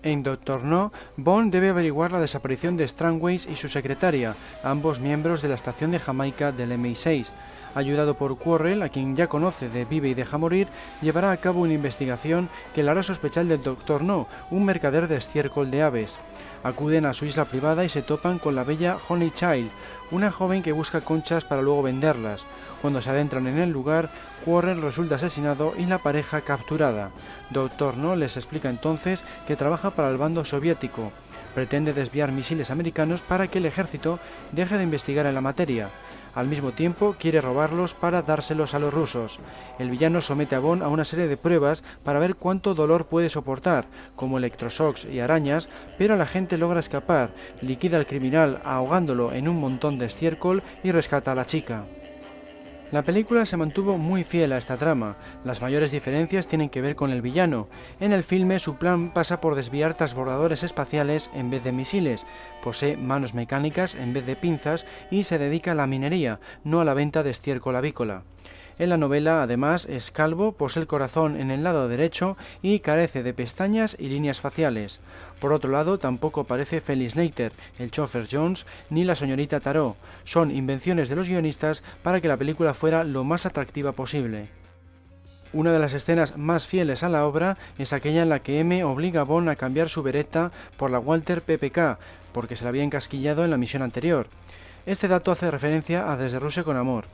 En 0.01 0.23
Doctor 0.23 0.63
No, 0.63 0.91
Bond 1.17 1.51
debe 1.51 1.69
averiguar 1.69 2.12
la 2.12 2.19
desaparición 2.19 2.77
de 2.77 2.88
Strangways 2.88 3.45
y 3.45 3.55
su 3.58 3.69
secretaria, 3.69 4.36
ambos 4.63 4.99
miembros 4.99 5.43
de 5.43 5.49
la 5.49 5.55
estación 5.55 5.91
de 5.91 5.99
Jamaica 5.99 6.51
del 6.51 6.71
MI6. 6.71 7.27
Ayudado 7.75 8.15
por 8.15 8.39
Quarrel, 8.39 8.81
a 8.81 8.89
quien 8.89 9.15
ya 9.15 9.27
conoce 9.27 9.69
de 9.69 9.86
Vive 9.86 10.10
y 10.10 10.13
Deja 10.15 10.39
Morir, 10.39 10.67
llevará 11.01 11.31
a 11.31 11.38
cabo 11.38 11.62
una 11.62 11.73
investigación 11.73 12.49
que 12.73 12.81
le 12.81 12.89
hará 12.89 13.03
sospechar 13.03 13.45
del 13.45 13.62
Doctor 13.62 14.01
No, 14.01 14.27
un 14.49 14.65
mercader 14.65 15.08
de 15.08 15.17
estiércol 15.17 15.69
de 15.69 15.84
aves. 15.84 16.15
Acuden 16.65 17.06
a 17.06 17.13
su 17.13 17.28
isla 17.28 17.45
privada 17.45 17.86
y 17.86 17.89
se 17.89 18.01
topan 18.01 18.39
con 18.39 18.56
la 18.56 18.63
bella 18.63 18.97
Honey 19.08 19.30
Child, 19.30 19.69
una 20.10 20.32
joven 20.32 20.63
que 20.63 20.71
busca 20.71 21.01
conchas 21.01 21.45
para 21.45 21.62
luego 21.62 21.84
venderlas. 21.84 22.43
Cuando 22.82 23.04
se 23.04 23.12
adentran 23.12 23.45
en 23.45 23.60
el 23.60 23.69
lugar, 23.69 24.10
Warren 24.47 24.82
resulta 24.82 25.13
asesinado 25.13 25.73
y 25.78 25.86
la 25.86 25.99
pareja 25.99 26.41
capturada. 26.41 27.12
Doctor 27.51 27.97
No 27.97 28.15
les 28.15 28.36
explica 28.36 28.67
entonces 28.67 29.23
que 29.45 29.56
trabaja 29.56 29.91
para 29.91 30.10
el 30.10 30.17
bando 30.17 30.43
soviético. 30.43 31.12
Pretende 31.54 31.93
desviar 31.93 32.32
misiles 32.32 32.71
americanos 32.71 33.21
para 33.21 33.47
que 33.47 33.60
el 33.60 33.67
ejército 33.67 34.17
deje 34.51 34.80
de 34.80 34.86
investigar 34.86 35.28
en 35.28 35.36
la 35.36 35.41
materia. 35.41 35.89
Al 36.36 36.48
mismo 36.48 36.74
tiempo, 36.74 37.15
quiere 37.17 37.39
robarlos 37.39 37.93
para 37.93 38.21
dárselos 38.21 38.74
a 38.74 38.80
los 38.80 38.93
rusos. 38.93 39.39
El 39.80 39.89
villano 39.89 40.21
somete 40.21 40.56
a 40.56 40.60
Bond 40.60 40.84
a 40.84 40.89
una 40.89 41.06
serie 41.06 41.28
de 41.28 41.38
pruebas 41.38 41.82
para 42.04 42.19
ver 42.19 42.36
cuánto 42.36 42.76
dolor 42.76 43.06
puede 43.06 43.30
soportar, 43.30 43.86
como 44.17 44.38
electroshocks 44.38 45.06
y 45.06 45.21
arañas, 45.21 45.69
pero 45.98 46.17
la 46.17 46.28
gente 46.28 46.58
logra 46.58 46.82
escapar, 46.82 47.30
liquida 47.62 47.98
al 47.98 48.06
criminal 48.06 48.60
ahogándolo 48.65 49.32
en 49.32 49.48
un 49.48 49.62
montón 49.62 49.98
de 49.98 50.08
estiércol 50.08 50.62
y 50.84 50.91
rescata 50.91 51.32
a 51.32 51.36
la 51.36 51.45
chica. 51.45 51.86
La 52.91 53.02
película 53.02 53.48
se 53.48 53.58
mantuvo 53.58 53.98
muy 53.98 54.24
fiel 54.24 54.54
a 54.54 54.58
esta 54.58 54.78
trama. 54.78 55.17
Las 55.43 55.60
mayores 55.60 55.91
diferencias 55.91 56.48
tienen 56.48 56.69
que 56.69 56.82
ver 56.82 56.95
con 56.95 57.12
el 57.12 57.24
villano. 57.24 57.67
En 58.00 58.13
el 58.13 58.24
filme 58.24 58.60
su 58.60 58.76
plan 58.76 59.12
pasa 59.12 59.41
por 59.41 59.56
desviar 59.56 59.95
transbordadores 59.95 60.62
espaciales 60.62 61.32
en 61.36 61.50
vez 61.50 61.63
de 61.63 61.71
misiles, 61.71 62.26
posee 62.63 62.95
manos 62.95 63.34
mecánicas 63.34 63.95
en 63.95 64.13
vez 64.13 64.26
de 64.28 64.36
pinzas 64.36 64.86
y 65.10 65.24
se 65.24 65.39
dedica 65.39 65.71
a 65.71 65.76
la 65.76 65.88
minería, 65.88 66.39
no 66.63 66.80
a 66.80 66.86
la 66.86 66.93
venta 66.93 67.24
de 67.24 67.32
estiércol 67.32 67.76
avícola. 67.76 68.21
En 68.78 68.89
la 68.89 68.98
novela, 68.98 69.41
además, 69.41 69.86
es 69.86 70.12
calvo, 70.12 70.52
posee 70.52 70.82
el 70.82 70.88
corazón 70.88 71.39
en 71.39 71.50
el 71.50 71.63
lado 71.63 71.88
derecho 71.88 72.36
y 72.62 72.80
carece 72.80 73.24
de 73.24 73.34
pestañas 73.34 73.95
y 73.98 74.10
líneas 74.10 74.41
faciales. 74.41 75.00
Por 75.39 75.54
otro 75.54 75.71
lado, 75.71 76.00
tampoco 76.00 76.41
aparece 76.41 76.82
Felix 76.82 77.15
Leiter, 77.15 77.52
el 77.78 77.91
chofer 77.91 78.28
Jones, 78.32 78.65
ni 78.89 79.04
la 79.04 79.15
señorita 79.15 79.60
Tarot. 79.60 79.95
Son 80.24 80.52
invenciones 80.52 81.10
de 81.10 81.15
los 81.15 81.28
guionistas 81.28 81.84
para 82.04 82.21
que 82.21 82.28
la 82.28 82.38
película 82.38 82.74
fuera 82.74 83.04
lo 83.04 83.24
más 83.24 83.45
atractiva 83.45 83.91
posible. 83.91 84.48
Una 85.54 85.71
de 85.71 85.80
las 85.80 85.93
escenas 85.93 86.38
más 86.38 86.67
fieles 86.67 87.04
a 87.04 87.10
la 87.10 87.26
obra 87.26 87.58
es 87.78 87.93
aquella 87.93 88.24
en 88.24 88.30
la 88.30 88.39
que 88.39 88.60
M 88.60 88.84
obliga 88.84 89.21
a 89.21 89.24
Bond 89.24 89.48
a 89.50 89.56
cambiar 89.56 89.89
su 89.89 90.04
beretta 90.04 90.52
por 90.78 90.91
la 90.91 91.00
Walter 91.00 91.41
PPK, 91.41 91.98
porque 92.34 92.56
se 92.56 92.65
la 92.65 92.69
había 92.69 92.84
encasquillado 92.84 93.45
en 93.45 93.52
la 93.52 93.58
misión 93.58 93.82
anterior. 93.82 94.28
Este 94.86 95.08
dato 95.08 95.32
hace 95.32 95.50
referencia 95.50 96.12
a 96.12 96.17
Desde 96.17 96.39
Rusia 96.39 96.63
con 96.63 96.76
Amor. 96.76 97.06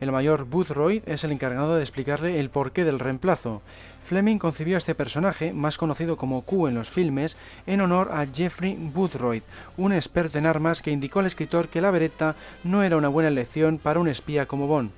El 0.00 0.10
mayor 0.10 0.44
Boothroyd 0.44 1.02
es 1.06 1.22
el 1.22 1.30
encargado 1.30 1.76
de 1.76 1.82
explicarle 1.82 2.40
el 2.40 2.50
porqué 2.50 2.84
del 2.84 2.98
reemplazo. 2.98 3.62
Fleming 4.04 4.38
concibió 4.38 4.76
a 4.76 4.78
este 4.78 4.94
personaje, 4.94 5.52
más 5.52 5.78
conocido 5.78 6.16
como 6.16 6.42
Q 6.42 6.68
en 6.68 6.74
los 6.74 6.90
filmes, 6.90 7.36
en 7.66 7.80
honor 7.80 8.10
a 8.12 8.26
Jeffrey 8.26 8.76
Boothroyd, 8.78 9.42
un 9.76 9.92
experto 9.92 10.38
en 10.38 10.46
armas 10.46 10.82
que 10.82 10.90
indicó 10.90 11.20
al 11.20 11.26
escritor 11.26 11.68
que 11.68 11.80
la 11.80 11.90
Beretta 11.90 12.36
no 12.62 12.82
era 12.82 12.96
una 12.96 13.08
buena 13.08 13.28
elección 13.28 13.78
para 13.78 14.00
un 14.00 14.08
espía 14.08 14.46
como 14.46 14.66
Bond. 14.66 14.90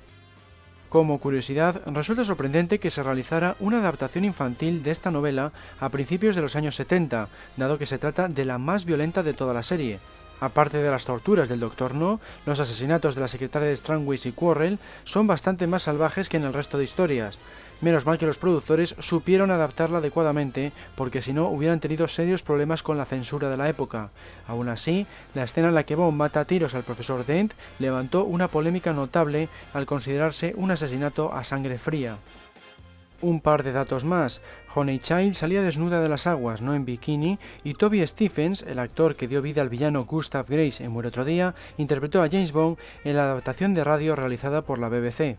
Como 0.89 1.19
curiosidad, 1.19 1.81
resulta 1.87 2.23
sorprendente 2.23 2.79
que 2.79 2.91
se 2.91 3.03
realizara 3.03 3.55
una 3.59 3.79
adaptación 3.79 4.23
infantil 4.23 4.83
de 4.83 4.91
esta 4.91 5.11
novela 5.11 5.51
a 5.79 5.89
principios 5.89 6.35
de 6.35 6.41
los 6.41 6.55
años 6.55 6.75
70, 6.75 7.27
dado 7.57 7.77
que 7.77 7.85
se 7.85 7.97
trata 7.97 8.29
de 8.29 8.45
la 8.45 8.57
más 8.57 8.85
violenta 8.85 9.21
de 9.21 9.33
toda 9.33 9.53
la 9.53 9.63
serie. 9.63 9.99
Aparte 10.39 10.77
de 10.77 10.91
las 10.91 11.03
torturas 11.03 11.49
del 11.49 11.59
Doctor 11.59 11.95
No, 11.95 12.19
los 12.45 12.59
asesinatos 12.59 13.15
de 13.15 13.21
la 13.21 13.27
secretaria 13.27 13.67
de 13.67 13.75
Strangways 13.75 14.27
y 14.27 14.31
Quarrel 14.31 14.79
son 15.03 15.27
bastante 15.27 15.65
más 15.65 15.83
salvajes 15.83 16.29
que 16.29 16.37
en 16.37 16.43
el 16.43 16.53
resto 16.53 16.77
de 16.77 16.83
historias. 16.83 17.39
Menos 17.79 18.07
mal 18.07 18.17
que 18.17 18.25
los 18.25 18.39
productores 18.39 18.95
supieron 18.99 19.51
adaptarla 19.51 19.99
adecuadamente, 19.99 20.71
porque 20.95 21.21
si 21.21 21.31
no 21.31 21.47
hubieran 21.49 21.79
tenido 21.79 22.07
serios 22.07 22.41
problemas 22.41 22.81
con 22.81 22.97
la 22.97 23.05
censura 23.05 23.49
de 23.49 23.57
la 23.57 23.69
época. 23.69 24.09
Aún 24.47 24.67
así, 24.67 25.05
la 25.35 25.43
escena 25.43 25.67
en 25.67 25.75
la 25.75 25.83
que 25.83 25.95
Bond 25.95 26.17
mata 26.17 26.39
a 26.39 26.45
tiros 26.45 26.73
al 26.73 26.83
profesor 26.83 27.23
Dent 27.23 27.53
levantó 27.77 28.23
una 28.23 28.47
polémica 28.47 28.93
notable 28.93 29.47
al 29.75 29.85
considerarse 29.85 30.53
un 30.57 30.71
asesinato 30.71 31.31
a 31.33 31.43
sangre 31.43 31.77
fría. 31.77 32.17
Un 33.21 33.41
par 33.41 33.61
de 33.61 33.71
datos 33.71 34.05
más. 34.05 34.41
Honey 34.73 34.99
Child 34.99 35.35
salía 35.35 35.61
desnuda 35.61 36.01
de 36.01 36.09
las 36.09 36.25
aguas, 36.25 36.61
no 36.61 36.73
en 36.73 36.85
bikini, 36.85 37.37
y 37.63 37.75
Toby 37.75 38.05
Stephens, 38.05 38.63
el 38.63 38.79
actor 38.79 39.15
que 39.15 39.27
dio 39.27 39.41
vida 39.43 39.61
al 39.61 39.69
villano 39.69 40.05
Gustav 40.05 40.47
Grace 40.47 40.83
en 40.83 40.91
Muere 40.91 41.09
otro 41.09 41.25
día, 41.25 41.53
interpretó 41.77 42.23
a 42.23 42.29
James 42.29 42.51
Bond 42.51 42.77
en 43.03 43.17
la 43.17 43.23
adaptación 43.23 43.75
de 43.75 43.83
radio 43.83 44.15
realizada 44.15 44.63
por 44.63 44.79
la 44.79 44.89
BBC. 44.89 45.37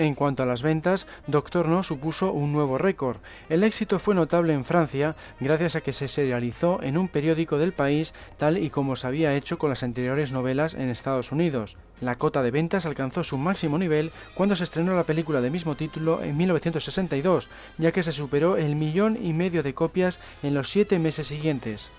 En 0.00 0.14
cuanto 0.14 0.42
a 0.42 0.46
las 0.46 0.62
ventas, 0.62 1.06
Doctor 1.26 1.68
No 1.68 1.82
supuso 1.82 2.32
un 2.32 2.54
nuevo 2.54 2.78
récord. 2.78 3.18
El 3.50 3.62
éxito 3.62 3.98
fue 3.98 4.14
notable 4.14 4.54
en 4.54 4.64
Francia 4.64 5.14
gracias 5.40 5.76
a 5.76 5.82
que 5.82 5.92
se 5.92 6.08
serializó 6.08 6.82
en 6.82 6.96
un 6.96 7.06
periódico 7.06 7.58
del 7.58 7.74
país 7.74 8.14
tal 8.38 8.56
y 8.56 8.70
como 8.70 8.96
se 8.96 9.06
había 9.06 9.34
hecho 9.34 9.58
con 9.58 9.68
las 9.68 9.82
anteriores 9.82 10.32
novelas 10.32 10.72
en 10.72 10.88
Estados 10.88 11.32
Unidos. 11.32 11.76
La 12.00 12.14
cota 12.14 12.42
de 12.42 12.50
ventas 12.50 12.86
alcanzó 12.86 13.24
su 13.24 13.36
máximo 13.36 13.76
nivel 13.76 14.10
cuando 14.32 14.56
se 14.56 14.64
estrenó 14.64 14.96
la 14.96 15.04
película 15.04 15.42
de 15.42 15.50
mismo 15.50 15.74
título 15.74 16.22
en 16.22 16.34
1962, 16.34 17.50
ya 17.76 17.92
que 17.92 18.02
se 18.02 18.12
superó 18.12 18.56
el 18.56 18.76
millón 18.76 19.18
y 19.22 19.34
medio 19.34 19.62
de 19.62 19.74
copias 19.74 20.18
en 20.42 20.54
los 20.54 20.70
siete 20.70 20.98
meses 20.98 21.26
siguientes. 21.26 21.90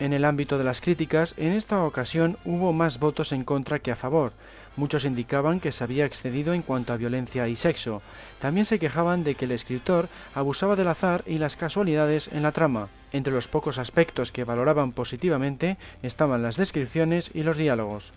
En 0.00 0.12
el 0.12 0.24
ámbito 0.24 0.58
de 0.58 0.64
las 0.64 0.80
críticas, 0.80 1.34
en 1.38 1.52
esta 1.52 1.84
ocasión 1.84 2.38
hubo 2.44 2.72
más 2.72 2.98
votos 2.98 3.30
en 3.30 3.44
contra 3.44 3.78
que 3.78 3.92
a 3.92 3.96
favor. 3.96 4.32
Muchos 4.78 5.04
indicaban 5.04 5.58
que 5.58 5.72
se 5.72 5.82
había 5.82 6.06
excedido 6.06 6.54
en 6.54 6.62
cuanto 6.62 6.92
a 6.92 6.96
violencia 6.96 7.48
y 7.48 7.56
sexo. 7.56 8.00
También 8.40 8.64
se 8.64 8.78
quejaban 8.78 9.24
de 9.24 9.34
que 9.34 9.46
el 9.46 9.50
escritor 9.50 10.08
abusaba 10.36 10.76
del 10.76 10.86
azar 10.86 11.24
y 11.26 11.38
las 11.38 11.56
casualidades 11.56 12.28
en 12.28 12.44
la 12.44 12.52
trama. 12.52 12.86
Entre 13.10 13.32
los 13.32 13.48
pocos 13.48 13.78
aspectos 13.78 14.30
que 14.30 14.44
valoraban 14.44 14.92
positivamente 14.92 15.78
estaban 16.04 16.44
las 16.44 16.56
descripciones 16.56 17.32
y 17.34 17.42
los 17.42 17.56
diálogos. 17.56 18.12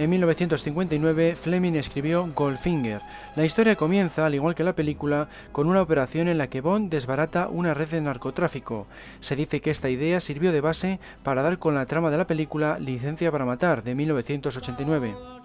En 0.00 0.08
1959, 0.08 1.36
Fleming 1.36 1.74
escribió 1.74 2.26
Goldfinger. 2.34 3.02
La 3.36 3.44
historia 3.44 3.76
comienza, 3.76 4.24
al 4.24 4.34
igual 4.34 4.54
que 4.54 4.64
la 4.64 4.72
película, 4.72 5.28
con 5.52 5.66
una 5.66 5.82
operación 5.82 6.26
en 6.28 6.38
la 6.38 6.46
que 6.46 6.62
Bond 6.62 6.90
desbarata 6.90 7.48
una 7.48 7.74
red 7.74 7.88
de 7.88 8.00
narcotráfico. 8.00 8.86
Se 9.20 9.36
dice 9.36 9.60
que 9.60 9.70
esta 9.70 9.90
idea 9.90 10.20
sirvió 10.20 10.52
de 10.52 10.62
base 10.62 11.00
para 11.22 11.42
dar 11.42 11.58
con 11.58 11.74
la 11.74 11.84
trama 11.84 12.10
de 12.10 12.16
la 12.16 12.26
película 12.26 12.78
Licencia 12.78 13.30
para 13.30 13.44
Matar, 13.44 13.82
de 13.82 13.94
1989. 13.94 15.39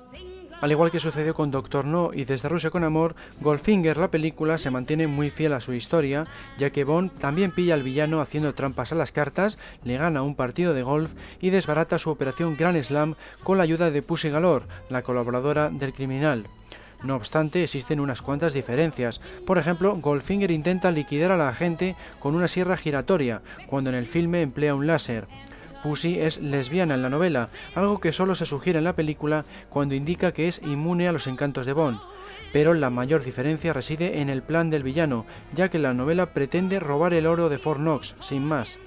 Al 0.62 0.72
igual 0.72 0.89
que 0.89 1.00
sucedió 1.00 1.34
con 1.34 1.52
Doctor 1.52 1.86
No 1.86 2.12
y 2.13 2.24
Desde 2.24 2.50
Rusia 2.50 2.72
con 2.72 2.84
Amor, 2.84 3.15
Goldfinger, 3.41 3.98
la 3.98 4.10
película, 4.10 4.58
se 4.58 4.72
mantiene 4.72 5.06
muy 5.06 5.30
fiel 5.30 5.54
a 5.54 5.60
su 5.60 5.74
historia, 5.74 6.28
ya 6.58 6.70
que 6.70 6.86
Bond 6.86 7.12
también 7.20 7.52
pilla 7.52 7.74
al 7.74 7.84
villano 7.84 8.22
haciendo 8.22 8.54
trampas 8.54 8.91
a 8.91 8.96
las 8.96 9.12
cartas, 9.12 9.58
le 9.84 9.98
gana 9.98 10.24
un 10.24 10.36
partido 10.36 10.74
de 10.74 10.84
golf 10.84 11.12
y 11.41 11.50
desbarata 11.50 12.00
su 12.00 12.10
operación 12.10 12.56
Grand 12.58 12.82
Slam 12.82 13.15
con 13.44 13.58
la 13.58 13.63
ayuda 13.63 13.91
de 13.91 14.02
Pussy 14.02 14.30
Galore, 14.30 14.65
la 14.89 15.02
colaboradora 15.02 15.70
del 15.70 15.94
criminal. 15.94 16.48
No 17.04 17.15
obstante, 17.15 17.63
existen 17.63 18.00
unas 18.00 18.22
cuantas 18.22 18.54
diferencias. 18.54 19.22
Por 19.46 19.58
ejemplo, 19.58 19.96
Goldfinger 19.98 20.50
intenta 20.50 20.89
liquidar 20.89 21.32
a 21.32 21.38
la 21.38 21.50
agente 21.50 21.96
con 22.20 22.34
una 22.34 22.48
sierra 22.48 22.78
giratoria, 22.78 23.41
cuando 23.68 23.89
en 23.89 23.98
el 23.98 24.08
filme 24.08 24.41
emplea 24.41 24.74
un 24.74 24.88
láser. 24.88 25.28
Pussy 25.86 26.19
es 26.19 26.39
lesbiana 26.39 26.95
en 26.95 27.04
la 27.04 27.12
novela, 27.12 27.50
algo 27.76 28.00
que 28.00 28.12
solo 28.12 28.34
se 28.34 28.48
sugiere 28.48 28.80
en 28.80 28.86
la 28.86 28.95
película 28.95 29.45
cuando 29.69 29.93
indica 29.93 30.32
que 30.32 30.48
es 30.48 30.60
inmune 30.63 31.08
a 31.08 31.12
los 31.12 31.28
encantos 31.28 31.67
de 31.67 31.74
Bond. 31.74 32.00
Pero 32.52 32.74
la 32.74 32.89
mayor 32.89 33.24
diferencia 33.24 33.71
reside 33.71 34.19
en 34.19 34.32
el 34.32 34.41
plan 34.41 34.71
del 34.71 34.82
villano, 34.82 35.28
ya 35.54 35.69
que 35.69 35.78
la 35.78 35.93
novela 35.93 36.34
pretende 36.34 36.80
robar 36.80 37.13
el 37.13 37.28
oro 37.28 37.50
de 37.50 37.60
Fort 37.60 37.80
Knox, 37.80 38.15
sin 38.19 38.43
más. 38.43 38.80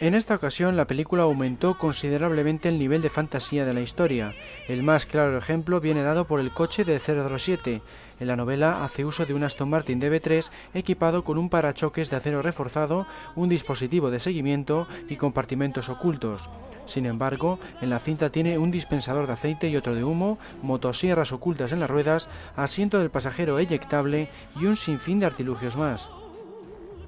En 0.00 0.14
esta 0.14 0.34
ocasión 0.34 0.78
la 0.78 0.86
película 0.86 1.24
aumentó 1.24 1.76
considerablemente 1.76 2.70
el 2.70 2.78
nivel 2.78 3.02
de 3.02 3.10
fantasía 3.10 3.66
de 3.66 3.74
la 3.74 3.82
historia. 3.82 4.34
El 4.68 4.82
más 4.82 5.04
claro 5.04 5.36
ejemplo 5.36 5.78
viene 5.78 6.02
dado 6.02 6.26
por 6.26 6.40
el 6.40 6.52
coche 6.52 6.84
de 6.86 6.98
007. 6.98 7.82
En 8.22 8.28
la 8.28 8.36
novela 8.36 8.84
hace 8.84 9.04
uso 9.04 9.26
de 9.26 9.34
un 9.34 9.42
Aston 9.42 9.68
Martin 9.68 10.00
DB3 10.00 10.48
equipado 10.74 11.24
con 11.24 11.38
un 11.38 11.48
parachoques 11.48 12.08
de 12.08 12.14
acero 12.14 12.40
reforzado, 12.40 13.04
un 13.34 13.48
dispositivo 13.48 14.12
de 14.12 14.20
seguimiento 14.20 14.86
y 15.08 15.16
compartimentos 15.16 15.88
ocultos. 15.88 16.48
Sin 16.86 17.06
embargo, 17.06 17.58
en 17.80 17.90
la 17.90 17.98
cinta 17.98 18.30
tiene 18.30 18.58
un 18.58 18.70
dispensador 18.70 19.26
de 19.26 19.32
aceite 19.32 19.68
y 19.68 19.76
otro 19.76 19.96
de 19.96 20.04
humo, 20.04 20.38
motosierras 20.62 21.32
ocultas 21.32 21.72
en 21.72 21.80
las 21.80 21.90
ruedas, 21.90 22.28
asiento 22.54 23.00
del 23.00 23.10
pasajero 23.10 23.58
eyectable 23.58 24.28
y 24.54 24.66
un 24.66 24.76
sinfín 24.76 25.18
de 25.18 25.26
artilugios 25.26 25.76
más. 25.76 26.08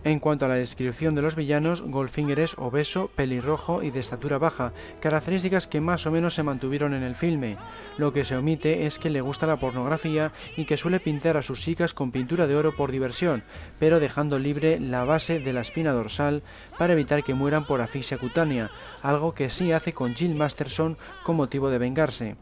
En 0.05 0.21
cuanto 0.21 0.45
a 0.45 0.49
la 0.49 0.57
descripción 0.57 1.15
de 1.15 1.23
los 1.23 1.35
villanos, 1.35 1.81
Goldfinger 1.81 2.39
es 2.39 2.59
obeso, 2.59 3.09
pelirrojo 3.17 3.83
y 3.83 3.91
de 3.91 4.01
estatura 4.01 4.37
baja, 4.37 4.75
características 5.01 5.67
que 5.67 5.81
más 5.81 6.05
o 6.05 6.11
menos 6.11 6.35
se 6.35 6.43
mantuvieron 6.43 6.93
en 6.93 7.03
el 7.03 7.15
filme. 7.15 7.57
Lo 7.97 8.13
que 8.13 8.23
se 8.23 8.37
omite 8.37 8.85
es 8.85 8.99
que 8.99 9.09
le 9.09 9.23
gusta 9.23 9.47
la 9.47 9.57
pornografía 9.57 10.33
y 10.59 10.67
que 10.67 10.77
suele 10.77 11.01
pintar 11.01 11.39
a 11.39 11.43
sus 11.43 11.63
chicas 11.63 11.95
con 11.95 12.13
pintura 12.13 12.47
de 12.47 12.55
oro 12.55 12.77
por 12.77 12.93
diversión, 12.93 13.45
pero 13.79 13.99
dejando 13.99 14.39
libre 14.39 14.79
la 14.79 15.05
base 15.05 15.41
de 15.41 15.55
la 15.55 15.63
espina 15.63 15.93
dorsal 15.93 16.43
para 16.79 16.93
evitar 16.93 17.25
que 17.25 17.33
mueran 17.33 17.67
por 17.67 17.81
asfixia 17.81 18.19
cutánea, 18.19 18.71
algo 19.03 19.33
que 19.33 19.49
sí 19.49 19.73
hace 19.73 19.95
con 19.95 20.15
Jill 20.15 20.35
Masterson 20.35 20.99
con 21.23 21.37
motivo 21.37 21.71
de 21.71 21.79
vengarse. 21.79 22.37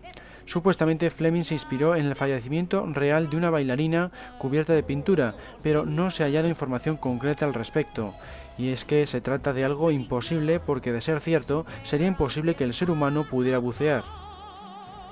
Supuestamente 0.44 1.11
Fleming 1.11 1.44
se 1.44 1.55
inspiró 1.55 1.94
en 1.96 2.07
el 2.07 2.16
fallecimiento 2.16 2.85
real 2.87 3.31
de 3.31 3.37
una 3.37 3.50
bailarina 3.50 4.11
cubierta 4.38 4.72
de 4.72 4.83
pintura, 4.83 5.35
pero 5.62 5.87
no 5.87 6.11
se 6.11 6.22
ha 6.22 6.26
hallado 6.26 6.48
información 6.48 6.96
concreta 6.96 7.44
al 7.44 7.55
respecto. 7.55 8.14
Y 8.59 8.68
es 8.68 8.85
que 8.85 9.07
se 9.07 9.20
trata 9.20 9.52
de 9.52 9.64
algo 9.64 9.90
imposible 9.90 10.61
porque 10.61 10.92
de 10.92 11.00
ser 11.00 11.20
cierto 11.20 11.64
sería 11.85 12.07
imposible 12.07 12.55
que 12.55 12.64
el 12.64 12.74
ser 12.74 12.90
humano 12.90 13.24
pudiera 13.28 13.59
bucear. 13.59 14.05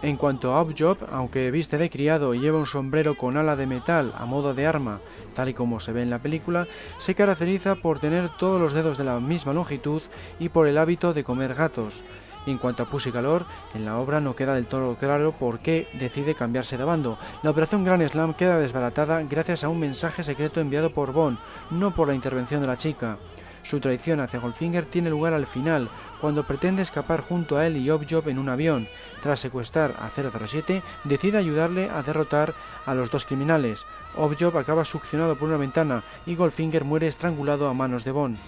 En 0.03 0.17
cuanto 0.17 0.55
a 0.55 0.63
Objob, 0.63 0.97
aunque 1.13 1.51
viste 1.51 1.77
de 1.77 1.91
criado 1.91 2.35
y 2.35 2.41
lleva 2.41 2.59
un 2.59 2.67
sombrero 2.67 3.19
con 3.19 3.37
ala 3.37 3.55
de 3.55 3.67
metal 3.67 4.15
a 4.17 4.25
modo 4.25 4.55
de 4.55 4.67
arma, 4.67 5.01
tal 5.35 5.51
y 5.51 5.55
como 5.55 5.79
se 5.79 5.93
ve 5.93 6.01
en 6.03 6.09
la 6.09 6.19
película, 6.19 6.67
se 6.99 7.15
caracteriza 7.15 7.75
por 7.77 7.99
tener 7.99 8.31
todos 8.39 8.59
los 8.59 8.73
dedos 8.73 8.97
de 8.97 9.05
la 9.05 9.21
misma 9.21 9.53
longitud 9.53 10.01
y 10.39 10.49
por 10.49 10.69
el 10.69 10.79
hábito 10.79 11.13
de 11.13 11.23
comer 11.23 11.55
gatos. 11.55 12.03
En 12.51 12.59
cuanto 12.59 12.83
a 12.83 12.87
Pussy 12.87 13.13
Calor, 13.13 13.45
en 13.75 13.85
la 13.85 13.97
obra 13.99 14.21
no 14.21 14.35
queda 14.35 14.57
del 14.57 14.67
todo 14.67 14.97
claro 14.97 15.31
por 15.31 15.61
qué 15.61 15.87
decide 15.93 16.35
cambiarse 16.35 16.77
de 16.77 16.83
bando. 16.83 17.17
La 17.45 17.51
operación 17.51 17.85
Grand 17.85 18.05
Slam 18.09 18.35
queda 18.35 18.59
desbaratada 18.59 19.23
gracias 19.23 19.63
a 19.63 19.69
un 19.69 19.79
mensaje 19.79 20.25
secreto 20.25 20.61
enviado 20.61 20.91
por 20.91 21.13
Bond, 21.13 21.39
no 21.71 21.95
por 21.95 22.09
la 22.09 22.15
intervención 22.15 22.61
de 22.61 22.67
la 22.67 22.77
chica. 22.77 23.19
Su 23.63 23.79
traición 23.79 24.19
hacia 24.19 24.41
Goldfinger 24.41 24.85
tiene 24.85 25.11
lugar 25.11 25.33
al 25.33 25.47
final, 25.47 25.89
cuando 26.21 26.43
pretende 26.43 26.83
escapar 26.83 27.21
junto 27.21 27.57
a 27.57 27.69
él 27.69 27.77
y 27.77 27.89
Objob 27.89 28.29
en 28.29 28.41
un 28.41 28.49
avión. 28.49 28.89
Tras 29.23 29.39
secuestrar 29.39 29.95
a 30.01 30.11
007, 30.11 30.83
decide 31.05 31.39
ayudarle 31.39 31.89
a 31.89 32.03
derrotar 32.03 32.53
a 32.85 32.95
los 32.95 33.13
dos 33.13 33.27
criminales. 33.27 33.85
Objob 34.17 34.59
acaba 34.59 34.85
succionado 34.85 35.37
por 35.37 35.47
una 35.47 35.57
ventana 35.57 36.03
y 36.27 36.35
Goldfinger 36.35 36.83
muere 36.83 37.07
estrangulado 37.07 37.69
a 37.69 37.75
manos 37.75 38.03
de 38.03 38.11
Bond. 38.11 38.39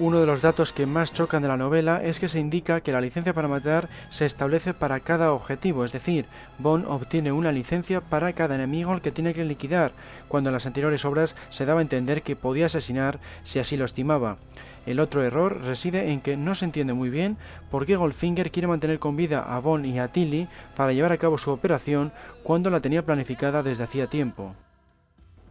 Uno 0.00 0.18
de 0.18 0.24
los 0.24 0.40
datos 0.40 0.72
que 0.72 0.86
más 0.86 1.12
chocan 1.12 1.42
de 1.42 1.48
la 1.48 1.58
novela 1.58 2.02
es 2.02 2.18
que 2.18 2.28
se 2.28 2.40
indica 2.40 2.80
que 2.80 2.90
la 2.90 3.02
licencia 3.02 3.34
para 3.34 3.48
matar 3.48 3.90
se 4.08 4.24
establece 4.24 4.72
para 4.72 5.00
cada 5.00 5.34
objetivo, 5.34 5.84
es 5.84 5.92
decir, 5.92 6.24
Bond 6.58 6.86
obtiene 6.88 7.32
una 7.32 7.52
licencia 7.52 8.00
para 8.00 8.32
cada 8.32 8.54
enemigo 8.54 8.92
al 8.92 9.02
que 9.02 9.12
tiene 9.12 9.34
que 9.34 9.44
liquidar, 9.44 9.92
cuando 10.26 10.48
en 10.48 10.54
las 10.54 10.64
anteriores 10.64 11.04
obras 11.04 11.36
se 11.50 11.66
daba 11.66 11.80
a 11.80 11.82
entender 11.82 12.22
que 12.22 12.34
podía 12.34 12.64
asesinar 12.64 13.18
si 13.44 13.58
así 13.58 13.76
lo 13.76 13.84
estimaba. 13.84 14.38
El 14.86 15.00
otro 15.00 15.22
error 15.22 15.60
reside 15.64 16.10
en 16.10 16.22
que 16.22 16.38
no 16.38 16.54
se 16.54 16.64
entiende 16.64 16.94
muy 16.94 17.10
bien 17.10 17.36
por 17.70 17.84
qué 17.84 17.96
Goldfinger 17.96 18.50
quiere 18.50 18.68
mantener 18.68 19.00
con 19.00 19.16
vida 19.16 19.54
a 19.54 19.58
Bond 19.58 19.84
y 19.84 19.98
a 19.98 20.08
Tilly 20.08 20.48
para 20.78 20.94
llevar 20.94 21.12
a 21.12 21.18
cabo 21.18 21.36
su 21.36 21.50
operación 21.50 22.10
cuando 22.42 22.70
la 22.70 22.80
tenía 22.80 23.04
planificada 23.04 23.62
desde 23.62 23.84
hacía 23.84 24.06
tiempo. 24.06 24.54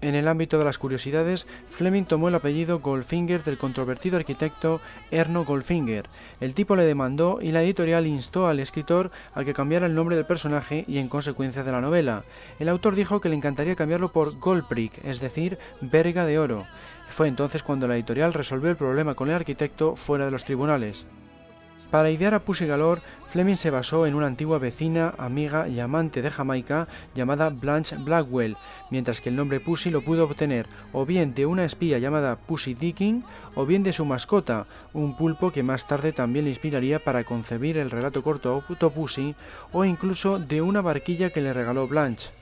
En 0.01 0.15
el 0.15 0.29
ámbito 0.29 0.57
de 0.57 0.63
las 0.63 0.77
curiosidades, 0.77 1.45
Fleming 1.71 2.05
tomó 2.05 2.29
el 2.29 2.35
apellido 2.35 2.79
Goldfinger 2.79 3.43
del 3.43 3.57
controvertido 3.57 4.15
arquitecto 4.15 4.79
Erno 5.11 5.43
Goldfinger. 5.43 6.07
El 6.39 6.53
tipo 6.53 6.77
le 6.77 6.83
demandó 6.83 7.39
y 7.41 7.51
la 7.51 7.61
editorial 7.63 8.07
instó 8.07 8.47
al 8.47 8.61
escritor 8.61 9.11
a 9.33 9.43
que 9.43 9.53
cambiara 9.53 9.87
el 9.87 9.95
nombre 9.95 10.15
del 10.15 10.25
personaje 10.25 10.85
y 10.87 10.99
en 10.99 11.09
consecuencia 11.09 11.63
de 11.63 11.73
la 11.73 11.81
novela. 11.81 12.23
El 12.59 12.69
autor 12.69 12.95
dijo 12.95 13.19
que 13.19 13.27
le 13.27 13.35
encantaría 13.35 13.75
cambiarlo 13.75 14.13
por 14.13 14.39
Goldbrick, 14.39 15.03
es 15.03 15.19
decir, 15.19 15.57
verga 15.81 16.25
de 16.25 16.39
oro. 16.39 16.65
Fue 17.09 17.27
entonces 17.27 17.61
cuando 17.61 17.85
la 17.85 17.95
editorial 17.95 18.33
resolvió 18.33 18.69
el 18.69 18.77
problema 18.77 19.15
con 19.15 19.27
el 19.27 19.35
arquitecto 19.35 19.97
fuera 19.97 20.23
de 20.23 20.31
los 20.31 20.45
tribunales. 20.45 21.05
Para 21.91 22.11
idear 22.11 22.35
a 22.35 22.39
Pussy 22.39 22.67
Galore, 22.67 23.01
Fleming 23.31 23.55
se 23.55 23.71
basó 23.71 24.05
en 24.05 24.13
una 24.13 24.27
antigua 24.27 24.59
vecina, 24.59 25.15
amiga 25.17 25.67
y 25.67 25.79
amante 25.79 26.21
de 26.21 26.29
Jamaica 26.29 26.87
llamada 27.15 27.49
Blanche 27.49 27.95
Blackwell, 27.97 28.57
mientras 28.91 29.21
que 29.21 29.29
el 29.29 29.35
nombre 29.35 29.59
Pussy 29.59 29.89
lo 29.89 30.03
pudo 30.03 30.25
obtener 30.25 30.67
o 30.93 31.07
bien 31.07 31.33
de 31.33 31.47
una 31.47 31.65
espía 31.65 31.97
llamada 31.97 32.35
Pussy 32.35 32.75
Dicking 32.75 33.23
o 33.55 33.65
bien 33.65 33.81
de 33.81 33.93
su 33.93 34.05
mascota, 34.05 34.67
un 34.93 35.17
pulpo 35.17 35.51
que 35.51 35.63
más 35.63 35.87
tarde 35.87 36.13
también 36.13 36.45
le 36.45 36.51
inspiraría 36.51 37.03
para 37.03 37.23
concebir 37.23 37.79
el 37.79 37.89
relato 37.89 38.21
corto 38.21 38.63
Pussy 38.93 39.33
o 39.71 39.83
incluso 39.83 40.37
de 40.37 40.61
una 40.61 40.81
barquilla 40.81 41.31
que 41.31 41.41
le 41.41 41.53
regaló 41.53 41.87
Blanche. 41.87 42.38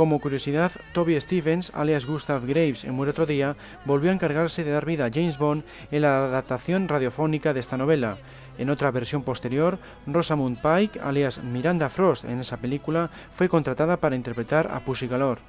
Como 0.00 0.18
curiosidad, 0.18 0.72
Toby 0.94 1.20
Stevens, 1.20 1.72
alias 1.74 2.06
Gustav 2.06 2.46
Graves 2.46 2.84
en 2.84 2.94
Muere 2.94 3.10
otro 3.10 3.26
día, 3.26 3.54
volvió 3.84 4.08
a 4.08 4.14
encargarse 4.14 4.64
de 4.64 4.70
dar 4.70 4.86
vida 4.86 5.04
a 5.04 5.10
James 5.12 5.36
Bond 5.36 5.62
en 5.90 6.00
la 6.00 6.24
adaptación 6.24 6.88
radiofónica 6.88 7.52
de 7.52 7.60
esta 7.60 7.76
novela. 7.76 8.16
En 8.56 8.70
otra 8.70 8.90
versión 8.92 9.24
posterior, 9.24 9.78
Rosamund 10.06 10.56
Pike, 10.62 11.00
alias 11.00 11.44
Miranda 11.44 11.90
Frost 11.90 12.24
en 12.24 12.40
esa 12.40 12.56
película, 12.56 13.10
fue 13.34 13.50
contratada 13.50 13.98
para 13.98 14.16
interpretar 14.16 14.70
a 14.72 14.80
Pussy 14.80 15.06
Galore. 15.06 15.42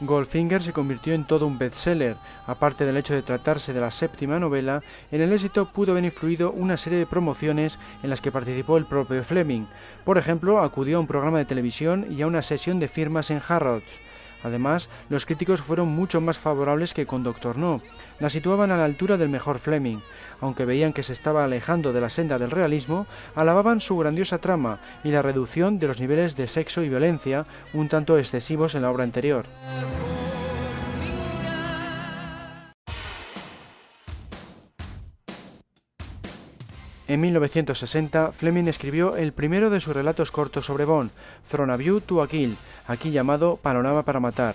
Goldfinger 0.00 0.62
se 0.62 0.72
convirtió 0.72 1.12
en 1.12 1.24
todo 1.24 1.46
un 1.46 1.58
bestseller. 1.58 2.16
Aparte 2.46 2.84
del 2.84 2.96
hecho 2.96 3.14
de 3.14 3.22
tratarse 3.22 3.72
de 3.72 3.80
la 3.80 3.90
séptima 3.90 4.38
novela, 4.38 4.80
en 5.10 5.20
el 5.20 5.32
éxito 5.32 5.66
pudo 5.72 5.92
haber 5.92 6.04
influido 6.04 6.52
una 6.52 6.76
serie 6.76 7.00
de 7.00 7.06
promociones 7.06 7.78
en 8.04 8.10
las 8.10 8.20
que 8.20 8.30
participó 8.30 8.76
el 8.76 8.86
propio 8.86 9.24
Fleming. 9.24 9.66
Por 10.04 10.16
ejemplo, 10.16 10.60
acudió 10.60 10.98
a 10.98 11.00
un 11.00 11.08
programa 11.08 11.38
de 11.38 11.46
televisión 11.46 12.06
y 12.10 12.22
a 12.22 12.28
una 12.28 12.42
sesión 12.42 12.78
de 12.78 12.86
firmas 12.86 13.30
en 13.30 13.42
Harrods. 13.46 14.07
Además, 14.42 14.88
los 15.08 15.26
críticos 15.26 15.60
fueron 15.60 15.88
mucho 15.88 16.20
más 16.20 16.38
favorables 16.38 16.94
que 16.94 17.06
con 17.06 17.22
Doctor 17.22 17.58
No. 17.58 17.80
La 18.20 18.30
situaban 18.30 18.70
a 18.70 18.76
la 18.76 18.84
altura 18.84 19.16
del 19.16 19.28
mejor 19.28 19.58
Fleming. 19.58 19.98
Aunque 20.40 20.64
veían 20.64 20.92
que 20.92 21.02
se 21.02 21.12
estaba 21.12 21.44
alejando 21.44 21.92
de 21.92 22.00
la 22.00 22.10
senda 22.10 22.38
del 22.38 22.50
realismo, 22.50 23.06
alababan 23.34 23.80
su 23.80 23.96
grandiosa 23.96 24.38
trama 24.38 24.78
y 25.04 25.10
la 25.10 25.22
reducción 25.22 25.78
de 25.78 25.88
los 25.88 26.00
niveles 26.00 26.36
de 26.36 26.48
sexo 26.48 26.82
y 26.82 26.88
violencia, 26.88 27.46
un 27.72 27.88
tanto 27.88 28.18
excesivos 28.18 28.74
en 28.74 28.82
la 28.82 28.90
obra 28.90 29.04
anterior. 29.04 29.46
En 37.08 37.20
1960, 37.20 38.32
Fleming 38.32 38.66
escribió 38.66 39.16
el 39.16 39.32
primero 39.32 39.70
de 39.70 39.80
sus 39.80 39.96
relatos 39.96 40.30
cortos 40.30 40.66
sobre 40.66 40.84
Bond, 40.84 41.10
From 41.46 41.70
a 41.70 41.76
View 41.78 42.02
to 42.02 42.20
a 42.20 42.28
Kill, 42.28 42.54
aquí 42.86 43.10
llamado 43.10 43.56
Panorama 43.56 44.02
para 44.02 44.20
Matar. 44.20 44.54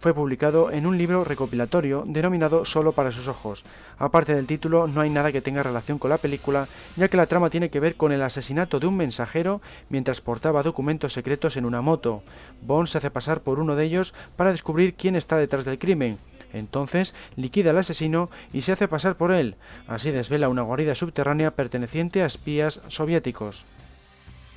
Fue 0.00 0.12
publicado 0.12 0.72
en 0.72 0.84
un 0.84 0.98
libro 0.98 1.22
recopilatorio 1.22 2.02
denominado 2.04 2.64
Solo 2.64 2.90
para 2.90 3.12
sus 3.12 3.28
ojos. 3.28 3.62
Aparte 3.98 4.34
del 4.34 4.48
título, 4.48 4.88
no 4.88 5.00
hay 5.00 5.10
nada 5.10 5.30
que 5.30 5.42
tenga 5.42 5.62
relación 5.62 6.00
con 6.00 6.10
la 6.10 6.18
película, 6.18 6.66
ya 6.96 7.06
que 7.06 7.16
la 7.16 7.26
trama 7.26 7.50
tiene 7.50 7.70
que 7.70 7.78
ver 7.78 7.94
con 7.94 8.10
el 8.10 8.22
asesinato 8.22 8.80
de 8.80 8.88
un 8.88 8.96
mensajero 8.96 9.62
mientras 9.88 10.20
portaba 10.20 10.64
documentos 10.64 11.12
secretos 11.12 11.56
en 11.56 11.66
una 11.66 11.82
moto. 11.82 12.24
Bond 12.62 12.88
se 12.88 12.98
hace 12.98 13.12
pasar 13.12 13.42
por 13.42 13.60
uno 13.60 13.76
de 13.76 13.84
ellos 13.84 14.12
para 14.34 14.50
descubrir 14.50 14.94
quién 14.94 15.14
está 15.14 15.36
detrás 15.36 15.64
del 15.64 15.78
crimen, 15.78 16.18
entonces 16.52 17.14
liquida 17.36 17.70
al 17.70 17.78
asesino 17.78 18.30
y 18.52 18.62
se 18.62 18.72
hace 18.72 18.88
pasar 18.88 19.16
por 19.16 19.32
él. 19.32 19.56
Así 19.88 20.10
desvela 20.10 20.48
una 20.48 20.62
guarida 20.62 20.94
subterránea 20.94 21.50
perteneciente 21.50 22.22
a 22.22 22.26
espías 22.26 22.80
soviéticos. 22.88 23.64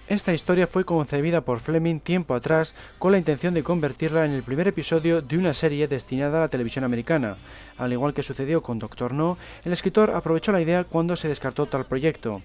Esta 0.08 0.36
historia 0.36 0.67
fue 0.67 0.86
concebida 0.86 1.41
por 1.41 1.60
Fleming 1.60 1.99
tiempo 1.99 2.36
atrás 2.36 2.75
con 2.99 3.12
la 3.12 3.17
intención 3.17 3.55
de 3.55 3.63
convertirla 3.63 4.25
en 4.25 4.34
el 4.34 4.43
primer 4.43 4.67
episodio 4.67 5.23
de 5.23 5.36
una 5.36 5.55
serie 5.55 5.88
destinada 5.88 6.38
a 6.38 6.41
la 6.41 6.47
televisión 6.47 6.86
americana. 6.86 7.38
Al 7.79 7.91
igual 7.91 8.13
que 8.13 8.21
sucedió 8.21 8.62
con 8.62 8.77
Doctor 8.77 9.15
No, 9.15 9.39
el 9.63 9.73
escritor 9.73 10.12
aprovechó 10.12 10.51
la 10.51 10.62
idea 10.62 10.84
cuando 10.84 11.15
se 11.15 11.27
descartó 11.27 11.65
tal 11.65 11.86
proyecto. 11.86 12.43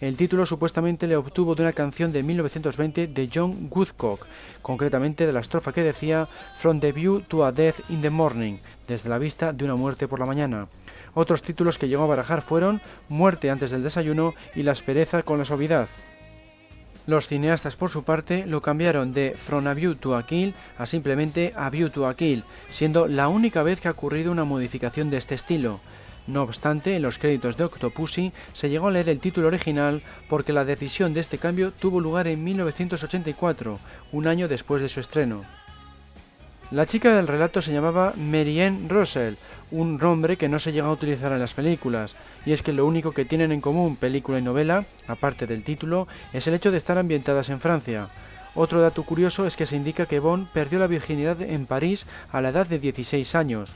El 0.00 0.16
título 0.16 0.46
supuestamente 0.46 1.06
le 1.06 1.16
obtuvo 1.16 1.54
de 1.54 1.62
una 1.62 1.74
canción 1.74 2.10
de 2.10 2.22
1920 2.22 3.06
de 3.08 3.30
John 3.32 3.68
Woodcock, 3.70 4.26
concretamente 4.62 5.26
de 5.26 5.32
la 5.32 5.40
estrofa 5.40 5.74
que 5.74 5.82
decía 5.82 6.26
From 6.58 6.80
the 6.80 6.90
View 6.90 7.20
to 7.20 7.44
a 7.44 7.52
Death 7.52 7.80
in 7.90 8.00
the 8.00 8.08
Morning, 8.08 8.56
desde 8.88 9.10
la 9.10 9.18
vista 9.18 9.52
de 9.52 9.64
una 9.64 9.76
muerte 9.76 10.08
por 10.08 10.18
la 10.18 10.24
mañana. 10.24 10.68
Otros 11.12 11.42
títulos 11.42 11.76
que 11.76 11.88
llegó 11.88 12.04
a 12.04 12.06
barajar 12.06 12.40
fueron 12.40 12.80
Muerte 13.10 13.50
antes 13.50 13.70
del 13.70 13.82
desayuno 13.82 14.32
y 14.54 14.62
La 14.62 14.72
aspereza 14.72 15.22
con 15.22 15.38
la 15.38 15.44
suavidad. 15.44 15.86
Los 17.06 17.26
cineastas, 17.26 17.76
por 17.76 17.90
su 17.90 18.02
parte, 18.02 18.46
lo 18.46 18.62
cambiaron 18.62 19.12
de 19.12 19.32
From 19.32 19.66
a 19.66 19.74
View 19.74 19.96
to 19.96 20.16
a 20.16 20.24
Kill 20.24 20.54
a 20.78 20.86
simplemente 20.86 21.52
A 21.56 21.68
View 21.68 21.90
to 21.90 22.06
a 22.06 22.14
Kill, 22.14 22.44
siendo 22.70 23.06
la 23.06 23.28
única 23.28 23.62
vez 23.62 23.80
que 23.80 23.88
ha 23.88 23.92
ocurrido 23.92 24.32
una 24.32 24.44
modificación 24.44 25.10
de 25.10 25.18
este 25.18 25.34
estilo. 25.34 25.80
No 26.30 26.44
obstante, 26.44 26.94
en 26.94 27.02
los 27.02 27.18
créditos 27.18 27.56
de 27.56 27.64
Octopussy 27.64 28.32
se 28.52 28.68
llegó 28.68 28.86
a 28.86 28.92
leer 28.92 29.08
el 29.08 29.18
título 29.18 29.48
original 29.48 30.00
porque 30.28 30.52
la 30.52 30.64
decisión 30.64 31.12
de 31.12 31.18
este 31.18 31.38
cambio 31.38 31.72
tuvo 31.72 31.98
lugar 31.98 32.28
en 32.28 32.44
1984, 32.44 33.80
un 34.12 34.28
año 34.28 34.46
después 34.46 34.80
de 34.80 34.88
su 34.88 35.00
estreno. 35.00 35.42
La 36.70 36.86
chica 36.86 37.16
del 37.16 37.26
relato 37.26 37.60
se 37.60 37.72
llamaba 37.72 38.14
Marianne 38.16 38.86
Russell, 38.88 39.34
un 39.72 39.96
nombre 39.96 40.36
que 40.36 40.48
no 40.48 40.60
se 40.60 40.70
llega 40.70 40.86
a 40.86 40.92
utilizar 40.92 41.32
en 41.32 41.40
las 41.40 41.54
películas, 41.54 42.14
y 42.46 42.52
es 42.52 42.62
que 42.62 42.72
lo 42.72 42.86
único 42.86 43.10
que 43.10 43.24
tienen 43.24 43.50
en 43.50 43.60
común 43.60 43.96
película 43.96 44.38
y 44.38 44.42
novela, 44.42 44.84
aparte 45.08 45.48
del 45.48 45.64
título, 45.64 46.06
es 46.32 46.46
el 46.46 46.54
hecho 46.54 46.70
de 46.70 46.78
estar 46.78 46.96
ambientadas 46.96 47.48
en 47.48 47.58
Francia. 47.58 48.08
Otro 48.54 48.80
dato 48.80 49.02
curioso 49.02 49.48
es 49.48 49.56
que 49.56 49.66
se 49.66 49.74
indica 49.74 50.06
que 50.06 50.20
Bond 50.20 50.46
perdió 50.52 50.78
la 50.78 50.86
virginidad 50.86 51.42
en 51.42 51.66
París 51.66 52.06
a 52.30 52.40
la 52.40 52.50
edad 52.50 52.68
de 52.68 52.78
16 52.78 53.34
años. 53.34 53.74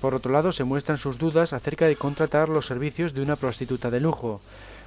Por 0.00 0.14
otro 0.14 0.32
lado, 0.32 0.52
se 0.52 0.64
muestran 0.64 0.98
sus 0.98 1.18
dudas 1.18 1.52
acerca 1.52 1.86
de 1.86 1.96
contratar 1.96 2.48
los 2.48 2.66
servicios 2.66 3.12
de 3.12 3.22
una 3.22 3.36
prostituta 3.36 3.90
de 3.90 4.00
lujo. 4.00 4.40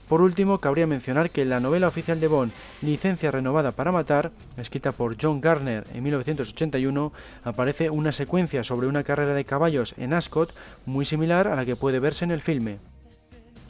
Por 0.09 0.21
último, 0.21 0.57
cabría 0.57 0.85
mencionar 0.85 1.29
que 1.29 1.45
la 1.45 1.59
novela 1.59 1.87
oficial 1.87 2.19
de 2.19 2.27
Bond, 2.27 2.51
Licencia 2.81 3.31
renovada 3.31 3.71
para 3.71 3.91
matar, 3.91 4.31
escrita 4.57 4.91
por 4.91 5.15
John 5.19 5.39
Garner 5.39 5.85
en 5.93 6.03
1981, 6.03 7.13
aparece 7.43 7.89
una 7.89 8.11
secuencia 8.11 8.63
sobre 8.63 8.87
una 8.87 9.03
carrera 9.03 9.33
de 9.33 9.45
caballos 9.45 9.93
en 9.97 10.13
Ascot 10.13 10.53
muy 10.85 11.05
similar 11.05 11.47
a 11.47 11.55
la 11.55 11.65
que 11.65 11.75
puede 11.75 11.99
verse 11.99 12.25
en 12.25 12.31
el 12.31 12.41
filme. 12.41 12.79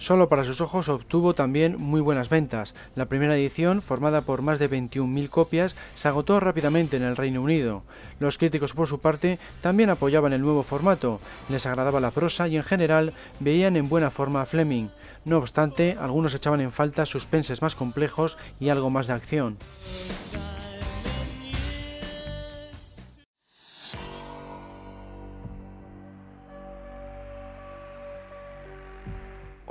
Solo 0.04 0.28
para 0.28 0.44
sus 0.44 0.60
ojos 0.60 0.89
obtuvo 0.89 1.34
también 1.34 1.78
muy 1.80 2.02
buenas 2.02 2.28
ventas. 2.28 2.74
La 2.94 3.06
primera 3.06 3.38
edición, 3.38 3.82
formada 3.82 4.20
por 4.20 4.42
más 4.42 4.60
de 4.60 4.70
21.000 4.70 5.30
copias, 5.30 5.76
se 5.96 6.10
agotó 6.10 6.42
rápidamente 6.42 6.98
en 6.98 7.04
el 7.04 7.16
Reino 7.16 7.42
Unido. 7.42 7.84
Los 8.20 8.38
críticos, 8.38 8.74
por 8.74 8.89
su 8.89 9.00
parte, 9.00 9.39
también 9.62 9.89
apoyaban 9.89 10.34
el 10.34 10.42
nuevo 10.42 10.63
formato, 10.63 11.22
les 11.48 11.66
agradaba 11.66 12.02
la 12.02 12.12
prosa 12.12 12.50
y 12.50 12.58
en 12.58 12.63
general 12.63 13.13
veían 13.39 13.78
en 13.78 13.88
buena 13.88 14.12
forma 14.12 14.42
a 14.42 14.46
Fleming. 14.46 14.89
No 15.24 15.38
obstante, 15.38 15.96
algunos 15.98 16.36
echaban 16.36 16.60
en 16.60 16.74
falta 16.74 17.06
suspenses 17.06 17.62
más 17.62 17.74
complejos 17.74 18.38
y 18.60 18.68
algo 18.68 18.89
más 18.89 19.08
de 19.08 19.13
acción. 19.13 19.58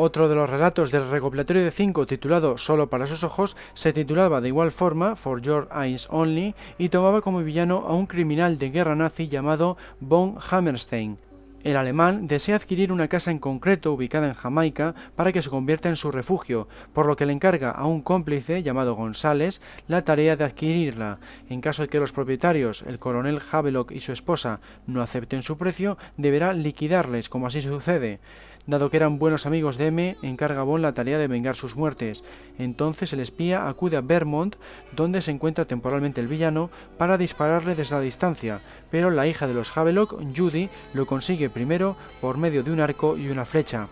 Otro 0.05 0.29
de 0.29 0.35
los 0.35 0.51
relatos 0.51 0.91
del 0.91 1.09
recopilatorio 1.09 1.63
de 1.63 1.71
5 1.71 2.09
titulado 2.09 2.59
Solo 2.59 2.91
para 2.91 3.07
sus 3.07 3.23
ojos 3.23 3.57
se 3.75 3.93
titulaba 3.93 4.41
de 4.41 4.49
igual 4.49 4.73
forma 4.73 5.15
For 5.15 5.41
Your 5.41 5.69
Eyes 5.81 6.09
Only 6.11 6.57
y 6.77 6.89
tomaba 6.89 7.21
como 7.21 7.45
villano 7.45 7.85
a 7.87 7.95
un 7.95 8.07
criminal 8.07 8.59
de 8.59 8.71
guerra 8.71 8.97
nazi 8.97 9.29
llamado 9.29 9.77
Von 10.01 10.39
Hammerstein. 10.51 11.19
El 11.63 11.77
alemán 11.77 12.27
desea 12.27 12.57
adquirir 12.57 12.91
una 12.91 13.07
casa 13.07 13.31
en 13.31 13.39
concreto 13.39 13.93
ubicada 13.93 14.27
en 14.27 14.35
Jamaica 14.35 14.97
para 15.15 15.33
que 15.33 15.43
se 15.43 15.51
convierta 15.51 15.89
en 15.89 15.95
su 15.95 16.11
refugio, 16.11 16.67
por 16.93 17.07
lo 17.07 17.15
que 17.15 17.25
le 17.25 17.33
encarga 17.33 17.71
a 17.71 17.87
un 17.87 18.03
cómplice 18.03 18.65
llamado 18.65 18.97
González 18.97 19.63
la 19.87 20.03
tarea 20.03 20.35
de 20.35 20.43
adquirirla. 20.43 21.21
En 21.49 21.61
caso 21.61 21.83
de 21.83 21.89
que 21.89 22.01
los 22.01 22.13
propietarios, 22.13 22.83
el 22.89 22.99
coronel 22.99 23.41
Havelock 23.53 23.93
y 23.93 24.01
su 24.01 24.11
esposa, 24.11 24.59
no 24.89 25.01
acepten 25.01 25.43
su 25.43 25.57
precio, 25.57 25.97
deberá 26.17 26.53
liquidarles, 26.53 27.29
como 27.29 27.47
así 27.47 27.63
sucede. 27.63 28.19
Dado 28.65 28.91
que 28.91 28.97
eran 28.97 29.19
buenos 29.19 29.45
amigos 29.45 29.77
de 29.77 29.89
M, 29.89 30.17
encarga 30.23 30.63
Bond 30.63 30.83
la 30.83 30.95
tarea 30.95 31.19
de 31.19 31.27
vengar 31.27 31.57
sus 31.57 31.75
muertes. 31.75 32.23
Entonces 32.59 33.13
el 33.13 33.19
espía 33.19 33.67
acude 33.67 33.97
a 33.97 34.03
Vermont, 34.03 34.55
donde 34.95 35.21
se 35.21 35.33
encuentra 35.33 35.65
temporalmente 35.65 36.21
el 36.21 36.29
villano, 36.29 36.71
para 36.97 37.19
dispararle 37.19 37.75
desde 37.75 37.97
la 37.97 38.01
distancia, 38.01 38.61
pero 38.91 39.11
la 39.11 39.27
hija 39.27 39.49
de 39.49 39.55
los 39.55 39.77
Havelock, 39.77 40.15
Judy, 40.37 40.69
lo 40.95 41.07
consigue 41.07 41.51
primero 41.51 41.97
por 42.21 42.39
medio 42.39 42.63
de 42.63 42.71
un 42.71 42.81
arco 42.81 43.17
y 43.17 43.31
una 43.31 43.45
flecha. 43.45 43.89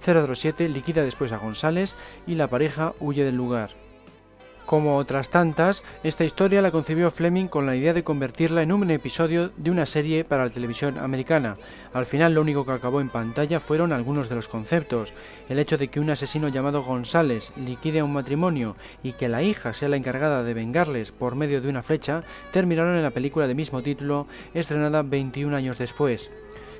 007 0.00 0.68
liquida 0.70 1.02
después 1.02 1.32
a 1.32 1.38
González 1.38 1.94
y 2.26 2.34
la 2.34 2.48
pareja 2.48 2.94
huye 3.00 3.24
del 3.24 3.36
lugar. 3.36 3.87
Como 4.68 4.98
otras 4.98 5.30
tantas, 5.30 5.82
esta 6.04 6.24
historia 6.26 6.60
la 6.60 6.70
concibió 6.70 7.10
Fleming 7.10 7.46
con 7.46 7.64
la 7.64 7.74
idea 7.74 7.94
de 7.94 8.04
convertirla 8.04 8.60
en 8.60 8.70
un 8.70 8.90
episodio 8.90 9.50
de 9.56 9.70
una 9.70 9.86
serie 9.86 10.24
para 10.24 10.44
la 10.44 10.50
televisión 10.50 10.98
americana. 10.98 11.56
Al 11.94 12.04
final 12.04 12.34
lo 12.34 12.42
único 12.42 12.66
que 12.66 12.72
acabó 12.72 13.00
en 13.00 13.08
pantalla 13.08 13.60
fueron 13.60 13.94
algunos 13.94 14.28
de 14.28 14.34
los 14.34 14.46
conceptos. 14.46 15.14
El 15.48 15.58
hecho 15.58 15.78
de 15.78 15.88
que 15.88 16.00
un 16.00 16.10
asesino 16.10 16.48
llamado 16.48 16.82
González 16.82 17.50
liquide 17.56 18.00
a 18.00 18.04
un 18.04 18.12
matrimonio 18.12 18.76
y 19.02 19.14
que 19.14 19.30
la 19.30 19.42
hija 19.42 19.72
sea 19.72 19.88
la 19.88 19.96
encargada 19.96 20.42
de 20.42 20.52
vengarles 20.52 21.12
por 21.12 21.34
medio 21.34 21.62
de 21.62 21.70
una 21.70 21.82
flecha 21.82 22.22
terminaron 22.52 22.94
en 22.94 23.02
la 23.02 23.10
película 23.10 23.46
de 23.46 23.54
mismo 23.54 23.80
título 23.80 24.26
estrenada 24.52 25.00
21 25.00 25.56
años 25.56 25.78
después. 25.78 26.30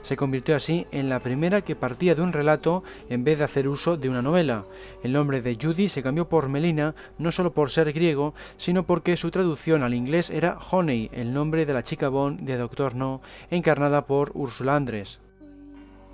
Se 0.03 0.17
convirtió 0.17 0.57
así 0.57 0.87
en 0.91 1.09
la 1.09 1.21
primera 1.21 1.63
que 1.63 1.77
partía 1.77 2.15
de 2.15 2.23
un 2.23 2.33
relato 2.33 2.83
en 3.09 3.25
vez 3.25 3.39
de 3.39 3.45
hacer 3.45 3.69
uso 3.69 3.97
de 3.97 4.09
una 4.09 4.23
novela. 4.23 4.65
El 5.03 5.13
nombre 5.13 5.43
de 5.43 5.59
Judy 5.61 5.89
se 5.89 6.03
cambió 6.03 6.29
por 6.29 6.49
Melina 6.49 6.95
no 7.19 7.33
solo 7.33 7.53
por 7.53 7.71
ser 7.71 7.93
griego, 7.93 8.35
sino 8.57 8.85
porque 8.85 9.17
su 9.17 9.31
traducción 9.31 9.83
al 9.83 9.95
inglés 9.95 10.31
era 10.31 10.59
Honey, 10.71 11.11
el 11.13 11.33
nombre 11.33 11.67
de 11.67 11.75
la 11.75 11.83
chica 11.83 12.09
Bond 12.09 12.41
de 12.41 12.57
Doctor 12.57 12.95
No, 12.95 13.21
encarnada 13.51 14.07
por 14.07 14.33
Ursula 14.35 14.77
Andress. 14.77 15.21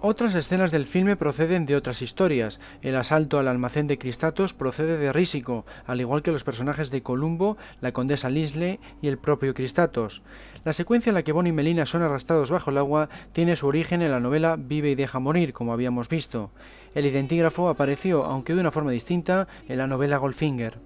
Otras 0.07 0.35
escenas 0.35 0.71
del 0.71 0.85
filme 0.85 1.17
proceden 1.17 1.65
de 1.65 1.77
otras 1.77 2.03
historias. 2.03 2.61
El 2.83 2.95
asalto 2.95 3.39
al 3.39 3.49
almacén 3.49 3.87
de 3.87 3.97
Cristatos 3.97 4.53
procede 4.53 4.99
de 4.99 5.15
Rísico, 5.15 5.65
al 5.87 5.99
igual 5.99 6.23
que 6.23 6.31
los 6.31 6.45
personajes 6.45 6.91
de 6.91 7.03
Columbo, 7.03 7.57
la 7.81 7.93
condesa 7.93 8.29
Lisle 8.29 8.81
y 9.01 9.09
el 9.09 9.17
propio 9.17 9.55
Cristatos. 9.55 10.21
La 10.63 10.75
secuencia 10.75 11.09
en 11.09 11.15
la 11.15 11.23
que 11.23 11.33
Bonnie 11.33 11.49
y 11.49 11.53
Melina 11.55 11.87
son 11.87 12.03
arrastrados 12.03 12.51
bajo 12.51 12.69
el 12.69 12.77
agua 12.77 13.09
tiene 13.33 13.57
su 13.57 13.67
origen 13.67 14.03
en 14.03 14.11
la 14.11 14.21
novela 14.21 14.57
Vive 14.59 14.91
y 14.91 14.95
deja 14.95 15.21
morir, 15.21 15.55
como 15.55 15.73
habíamos 15.73 16.11
visto. 16.11 16.51
El 16.95 17.07
identigrafo 17.07 17.71
apareció, 17.71 18.25
aunque 18.25 18.55
de 18.55 18.61
una 18.61 18.73
forma 18.73 18.91
distinta, 18.91 19.49
en 19.71 19.79
la 19.79 19.87
novela 19.87 20.19
Goldfinger. 20.19 20.77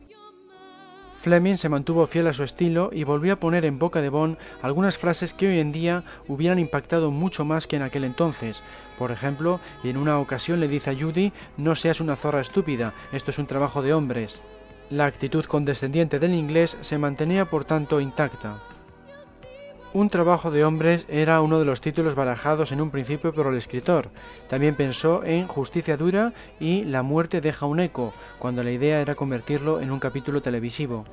Fleming 1.22 1.56
se 1.56 1.68
mantuvo 1.68 2.06
fiel 2.06 2.28
a 2.28 2.32
su 2.32 2.44
estilo 2.44 2.90
y 2.92 3.02
volvió 3.02 3.32
a 3.32 3.40
poner 3.40 3.64
en 3.64 3.80
boca 3.80 4.00
de 4.00 4.10
Bond 4.10 4.38
algunas 4.62 4.96
frases 4.96 5.34
que 5.34 5.48
hoy 5.48 5.58
en 5.58 5.72
día 5.72 6.04
hubieran 6.28 6.60
impactado 6.60 7.10
mucho 7.10 7.44
más 7.44 7.66
que 7.66 7.74
en 7.74 7.82
aquel 7.82 8.04
entonces. 8.04 8.62
Por 8.98 9.12
ejemplo, 9.12 9.60
en 9.84 9.96
una 9.96 10.18
ocasión 10.18 10.60
le 10.60 10.68
dice 10.68 10.90
a 10.90 10.94
Judy, 10.98 11.32
no 11.56 11.76
seas 11.76 12.00
una 12.00 12.16
zorra 12.16 12.40
estúpida, 12.40 12.92
esto 13.12 13.30
es 13.30 13.38
un 13.38 13.46
trabajo 13.46 13.80
de 13.80 13.94
hombres. 13.94 14.40
La 14.90 15.06
actitud 15.06 15.44
condescendiente 15.44 16.18
del 16.18 16.34
inglés 16.34 16.76
se 16.80 16.98
mantenía 16.98 17.44
por 17.44 17.64
tanto 17.64 18.00
intacta. 18.00 18.58
Un 19.94 20.10
trabajo 20.10 20.50
de 20.50 20.64
hombres 20.64 21.06
era 21.08 21.40
uno 21.40 21.58
de 21.58 21.64
los 21.64 21.80
títulos 21.80 22.14
barajados 22.14 22.72
en 22.72 22.80
un 22.80 22.90
principio 22.90 23.32
por 23.32 23.46
el 23.46 23.56
escritor. 23.56 24.10
También 24.48 24.74
pensó 24.74 25.24
en 25.24 25.46
Justicia 25.46 25.96
dura 25.96 26.34
y 26.60 26.84
La 26.84 27.02
muerte 27.02 27.40
deja 27.40 27.66
un 27.66 27.80
eco, 27.80 28.12
cuando 28.38 28.62
la 28.62 28.70
idea 28.70 29.00
era 29.00 29.14
convertirlo 29.14 29.80
en 29.80 29.90
un 29.90 29.98
capítulo 29.98 30.42
televisivo. 30.42 31.06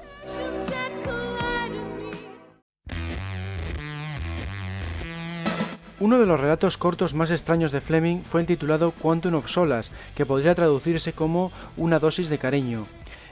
Uno 6.05 6.19
de 6.19 6.27
los 6.27 6.39
relatos 6.39 6.77
cortos 6.77 7.15
más 7.15 7.31
extraños 7.31 7.71
de 7.71 7.81
Fleming 7.81 8.21
fue 8.21 8.41
el 8.41 8.45
titulado 8.45 8.91
Quantum 8.91 9.33
of 9.33 9.49
Solas, 9.49 9.89
que 10.15 10.23
podría 10.23 10.53
traducirse 10.53 11.13
como 11.13 11.51
Una 11.77 11.97
dosis 11.97 12.29
de 12.29 12.37
cariño 12.37 12.85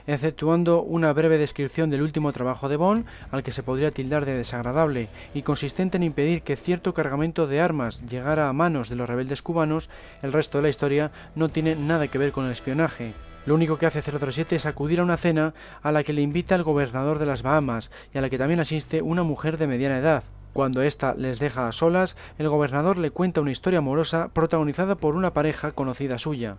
exceptuando 0.08 0.82
una 0.82 1.12
breve 1.12 1.38
descripción 1.38 1.88
del 1.88 2.02
último 2.02 2.32
trabajo 2.32 2.68
de 2.68 2.76
Bond, 2.76 3.06
al 3.30 3.44
que 3.44 3.52
se 3.52 3.62
podría 3.62 3.92
tildar 3.92 4.24
de 4.24 4.36
desagradable, 4.36 5.08
y 5.34 5.42
consistente 5.42 5.98
en 5.98 6.02
impedir 6.02 6.42
que 6.42 6.56
cierto 6.56 6.94
cargamento 6.94 7.46
de 7.46 7.60
armas 7.60 8.02
llegara 8.10 8.48
a 8.48 8.52
manos 8.52 8.88
de 8.88 8.96
los 8.96 9.08
rebeldes 9.08 9.40
cubanos, 9.40 9.88
el 10.22 10.32
resto 10.32 10.58
de 10.58 10.62
la 10.62 10.68
historia 10.68 11.12
no 11.36 11.50
tiene 11.50 11.76
nada 11.76 12.08
que 12.08 12.18
ver 12.18 12.32
con 12.32 12.44
el 12.44 12.50
espionaje. 12.50 13.12
Lo 13.46 13.54
único 13.54 13.78
que 13.78 13.86
hace 13.86 14.02
007 14.02 14.56
es 14.56 14.66
acudir 14.66 14.98
a 14.98 15.04
una 15.04 15.16
cena 15.16 15.54
a 15.80 15.92
la 15.92 16.02
que 16.02 16.12
le 16.12 16.22
invita 16.22 16.56
el 16.56 16.64
gobernador 16.64 17.20
de 17.20 17.26
las 17.26 17.42
Bahamas 17.42 17.92
y 18.12 18.18
a 18.18 18.20
la 18.20 18.28
que 18.28 18.38
también 18.38 18.58
asiste 18.58 19.00
una 19.00 19.22
mujer 19.22 19.58
de 19.58 19.68
mediana 19.68 19.98
edad. 19.98 20.24
Cuando 20.54 20.82
ésta 20.82 21.14
les 21.18 21.40
deja 21.40 21.66
a 21.66 21.72
solas, 21.72 22.16
el 22.38 22.48
gobernador 22.48 22.96
le 22.96 23.10
cuenta 23.10 23.40
una 23.40 23.50
historia 23.50 23.80
amorosa 23.80 24.28
protagonizada 24.32 24.94
por 24.94 25.16
una 25.16 25.32
pareja 25.32 25.72
conocida 25.72 26.16
suya. 26.16 26.54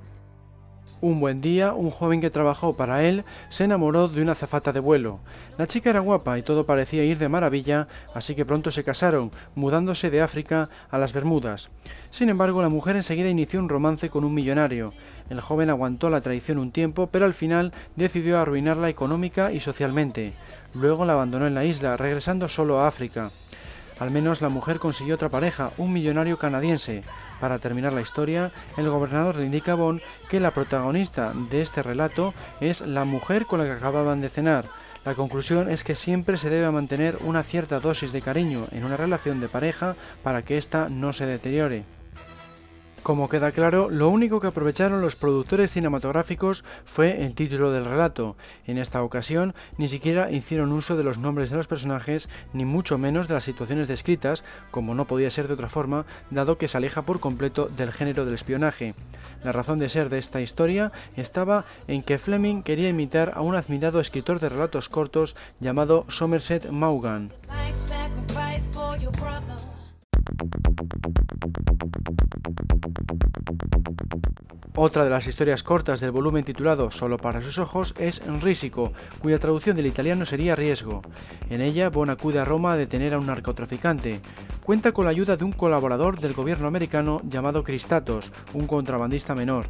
Un 1.00 1.22
buen 1.22 1.40
día, 1.40 1.72
un 1.72 1.92
joven 1.92 2.20
que 2.20 2.30
trabajó 2.30 2.76
para 2.76 3.06
él 3.06 3.24
se 3.48 3.64
enamoró 3.64 4.10
de 4.10 4.22
una 4.22 4.34
azafata 4.34 4.74
de 4.74 4.82
vuelo. 4.82 5.20
La 5.58 5.68
chica 5.68 5.92
era 5.92 6.02
guapa 6.02 6.38
y 6.38 6.42
todo 6.42 6.66
parecía 6.66 7.06
ir 7.06 7.18
de 7.20 7.30
maravilla, 7.30 7.88
así 8.14 8.36
que 8.36 8.44
pronto 8.44 8.70
se 8.70 8.84
casaron, 8.84 9.32
mudándose 9.56 10.10
de 10.10 10.22
África 10.22 10.68
a 10.92 10.98
las 10.98 11.14
Bermudas. 11.14 11.70
Sin 12.10 12.28
embargo, 12.28 12.62
la 12.62 12.70
mujer 12.70 12.98
enseguida 12.98 13.30
inició 13.30 13.62
un 13.62 13.70
romance 13.70 14.10
con 14.10 14.26
un 14.26 14.34
millonario. 14.34 14.92
El 15.30 15.40
joven 15.40 15.70
aguantó 15.70 16.10
la 16.10 16.20
traición 16.20 16.58
un 16.58 16.72
tiempo, 16.72 17.08
pero 17.08 17.24
al 17.24 17.34
final 17.34 17.72
decidió 17.96 18.40
arruinarla 18.40 18.90
económica 18.90 19.54
y 19.54 19.62
socialmente. 19.62 20.34
Luego 20.74 21.06
la 21.06 21.14
abandonó 21.14 21.48
en 21.48 21.56
la 21.56 21.64
isla, 21.64 21.96
regresando 21.96 22.50
solo 22.50 22.82
a 22.82 22.90
África. 22.90 23.30
Al 24.00 24.12
menos 24.12 24.42
la 24.42 24.50
mujer 24.50 24.80
consiguió 24.80 25.16
otra 25.16 25.30
pareja, 25.30 25.72
un 25.78 25.94
millonario 25.94 26.38
canadiense. 26.38 27.04
Para 27.40 27.60
terminar 27.60 27.94
la 27.94 28.02
historia, 28.02 28.52
el 28.78 28.90
gobernador 28.90 29.38
le 29.38 29.46
indica 29.46 29.74
a 29.74 29.76
Bond 29.76 30.02
que 30.30 30.40
la 30.40 30.52
protagonista 30.52 31.34
de 31.50 31.62
este 31.62 31.82
relato 31.82 32.34
es 32.60 32.82
la 32.82 33.06
mujer 33.06 33.46
con 33.46 33.60
la 33.60 33.66
que 33.66 33.72
acababan 33.72 34.22
de 34.22 34.30
cenar. 34.30 34.66
La 35.06 35.14
conclusión 35.14 35.70
es 35.70 35.84
que 35.84 35.96
siempre 35.96 36.38
se 36.38 36.50
debe 36.50 36.72
mantener 36.72 37.18
una 37.22 37.44
cierta 37.44 37.80
dosis 37.80 38.12
de 38.12 38.22
cariño 38.22 38.68
en 38.72 38.86
una 38.86 38.98
relación 38.98 39.40
de 39.40 39.48
pareja 39.48 39.96
para 40.24 40.42
que 40.42 40.58
ésta 40.58 40.90
no 40.90 41.14
se 41.14 41.26
deteriore. 41.26 41.86
Como 43.06 43.30
queda 43.30 43.52
claro, 43.52 43.92
lo 43.92 44.10
único 44.10 44.40
que 44.40 44.48
aprovecharon 44.48 45.00
los 45.00 45.16
productores 45.16 45.70
cinematográficos 45.70 46.64
fue 46.86 47.24
el 47.24 47.36
título 47.36 47.70
del 47.70 47.86
relato. 47.86 48.36
En 48.66 48.80
esta 48.80 49.04
ocasión 49.04 49.54
ni 49.78 49.88
siquiera 49.90 50.32
hicieron 50.32 50.72
uso 50.72 50.98
de 50.98 51.04
los 51.04 51.20
nombres 51.20 51.52
de 51.52 51.56
los 51.56 51.68
personajes, 51.68 52.30
ni 52.52 52.66
mucho 52.66 52.98
menos 52.98 53.28
de 53.28 53.36
las 53.36 53.44
situaciones 53.44 53.88
descritas, 53.88 54.44
como 54.72 54.96
no 54.96 55.06
podía 55.06 55.30
ser 55.30 55.48
de 55.48 55.54
otra 55.54 55.70
forma, 55.70 56.08
dado 56.32 56.58
que 56.58 56.68
se 56.68 56.78
aleja 56.78 57.04
por 57.04 57.20
completo 57.20 57.68
del 57.68 57.92
género 57.94 58.26
del 58.26 58.34
espionaje. 58.34 58.96
La 59.44 59.52
razón 59.52 59.78
de 59.78 59.90
ser 59.90 60.10
de 60.10 60.18
esta 60.18 60.42
historia 60.42 60.92
estaba 61.16 61.66
en 61.88 62.02
que 62.02 62.18
Fleming 62.18 62.64
quería 62.64 62.90
imitar 62.90 63.34
a 63.36 63.42
un 63.42 63.54
admirado 63.54 64.00
escritor 64.00 64.40
de 64.40 64.50
relatos 64.50 64.90
cortos 64.90 65.36
llamado 65.60 66.06
Somerset 66.08 66.72
Maugham. 66.72 67.30
Otra 74.78 75.06
de 75.06 75.10
las 75.10 75.26
historias 75.26 75.64
cortas 75.64 76.02
del 76.02 76.12
volumen 76.12 76.44
titulado 76.44 76.92
Solo 76.92 77.18
para 77.18 77.42
sus 77.42 77.58
ojos 77.60 77.96
es 77.98 78.22
Risico, 78.42 78.92
cuya 79.22 79.38
traducción 79.38 79.78
del 79.78 79.86
italiano 79.86 80.26
sería 80.26 80.56
Riesgo. 80.56 81.02
En 81.50 81.62
ella, 81.62 81.90
Bon 81.90 82.10
acude 82.10 82.40
a 82.40 82.46
Roma 82.46 82.74
a 82.74 82.78
detener 82.78 83.14
a 83.14 83.18
un 83.18 83.26
narcotraficante. 83.26 84.20
Cuenta 84.66 84.92
con 84.92 85.06
la 85.06 85.12
ayuda 85.12 85.38
de 85.38 85.46
un 85.46 85.54
colaborador 85.54 86.20
del 86.20 86.34
gobierno 86.34 86.68
americano 86.68 87.22
llamado 87.24 87.64
Cristatos, 87.64 88.34
un 88.54 88.68
contrabandista 88.68 89.34
menor. 89.34 89.68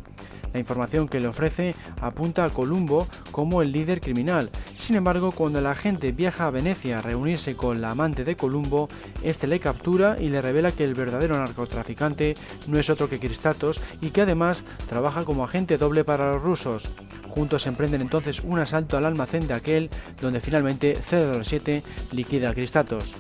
La 0.54 0.60
información 0.60 1.08
que 1.08 1.20
le 1.20 1.28
ofrece 1.28 1.76
apunta 2.02 2.44
a 2.44 2.50
Columbo 2.50 3.08
como 3.32 3.62
el 3.62 3.72
líder 3.72 4.02
criminal. 4.02 4.50
Sin 4.86 4.98
embargo, 4.98 5.32
cuando 5.32 5.62
la 5.62 5.72
agente 5.72 6.12
viaja 6.12 6.46
a 6.46 6.52
Venecia 6.52 7.00
a 7.00 7.02
reunirse 7.02 7.56
con 7.56 7.82
la 7.82 7.90
amante 7.90 8.24
de 8.24 8.36
Columbo, 8.36 8.88
este 9.24 9.48
le 9.48 9.60
captura 9.60 10.16
y 10.20 10.30
le 10.30 10.44
revela 10.44 10.70
que 10.70 10.84
el 10.84 10.94
verdadero 10.94 11.40
narcotraficante 11.40 12.36
no 12.68 12.78
es 12.78 12.92
otro 12.92 13.10
que 13.10 13.18
Cristatos 13.18 13.82
y 14.00 14.12
que 14.12 14.22
además 14.22 14.64
trabaja 14.88 15.26
como 15.26 15.44
agente 15.44 15.80
doble 15.80 16.04
para 16.04 16.34
los 16.34 16.44
rusos. 16.44 16.94
Juntos 17.30 17.66
emprenden 17.66 18.02
entonces 18.02 18.42
un 18.42 18.60
asalto 18.60 18.96
al 18.96 19.06
almacén 19.06 19.48
de 19.48 19.56
aquel 19.56 19.90
donde 20.22 20.40
finalmente 20.40 20.94
007 20.96 21.82
liquida 22.12 22.52
a 22.52 22.54
Cristatos. 22.54 23.12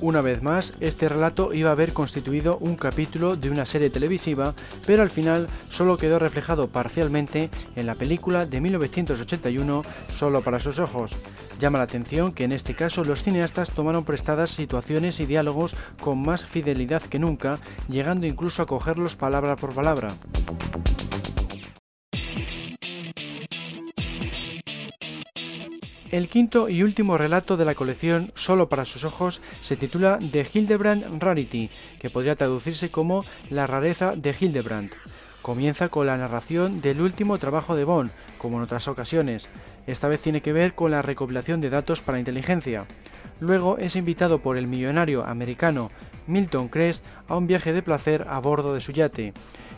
Una 0.00 0.20
vez 0.20 0.42
más, 0.42 0.74
este 0.80 1.08
relato 1.08 1.54
iba 1.54 1.70
a 1.70 1.72
haber 1.72 1.94
constituido 1.94 2.58
un 2.58 2.76
capítulo 2.76 3.34
de 3.34 3.50
una 3.50 3.64
serie 3.64 3.88
televisiva, 3.88 4.54
pero 4.86 5.02
al 5.02 5.08
final 5.08 5.46
solo 5.70 5.96
quedó 5.96 6.18
reflejado 6.18 6.68
parcialmente 6.68 7.48
en 7.76 7.86
la 7.86 7.94
película 7.94 8.44
de 8.44 8.60
1981 8.60 9.82
Solo 10.16 10.42
para 10.42 10.60
sus 10.60 10.78
ojos. 10.78 11.12
Llama 11.58 11.78
la 11.78 11.84
atención 11.84 12.32
que 12.32 12.44
en 12.44 12.52
este 12.52 12.74
caso 12.74 13.04
los 13.04 13.22
cineastas 13.22 13.70
tomaron 13.70 14.04
prestadas 14.04 14.50
situaciones 14.50 15.20
y 15.20 15.26
diálogos 15.26 15.74
con 16.00 16.20
más 16.22 16.44
fidelidad 16.44 17.02
que 17.02 17.18
nunca, 17.18 17.58
llegando 17.88 18.26
incluso 18.26 18.62
a 18.62 18.66
cogerlos 18.66 19.16
palabra 19.16 19.56
por 19.56 19.74
palabra. 19.74 20.08
El 26.12 26.28
quinto 26.28 26.68
y 26.68 26.84
último 26.84 27.18
relato 27.18 27.56
de 27.56 27.64
la 27.64 27.74
colección 27.74 28.30
Solo 28.36 28.68
para 28.68 28.84
sus 28.84 29.02
ojos 29.02 29.40
se 29.60 29.76
titula 29.76 30.20
The 30.30 30.46
Hildebrand 30.52 31.20
Rarity, 31.20 31.68
que 31.98 32.10
podría 32.10 32.36
traducirse 32.36 32.90
como 32.90 33.24
La 33.50 33.66
rareza 33.66 34.14
de 34.14 34.34
Hildebrand. 34.38 34.92
Comienza 35.42 35.88
con 35.88 36.06
la 36.06 36.16
narración 36.16 36.80
del 36.80 37.00
último 37.00 37.38
trabajo 37.38 37.74
de 37.74 37.84
Bond, 37.84 38.12
como 38.38 38.56
en 38.58 38.62
otras 38.62 38.86
ocasiones. 38.86 39.48
Esta 39.88 40.06
vez 40.06 40.20
tiene 40.20 40.42
que 40.42 40.52
ver 40.52 40.74
con 40.74 40.92
la 40.92 41.02
recopilación 41.02 41.60
de 41.60 41.70
datos 41.70 42.02
para 42.02 42.20
inteligencia. 42.20 42.86
Luego 43.40 43.76
es 43.78 43.96
invitado 43.96 44.38
por 44.38 44.56
el 44.56 44.68
millonario 44.68 45.24
americano 45.24 45.88
Milton 46.28 46.68
Crest 46.68 47.04
a 47.28 47.36
un 47.36 47.48
viaje 47.48 47.72
de 47.72 47.82
placer 47.82 48.26
a 48.28 48.38
bordo 48.38 48.74
de 48.74 48.80
su 48.80 48.92
yate. 48.92 49.32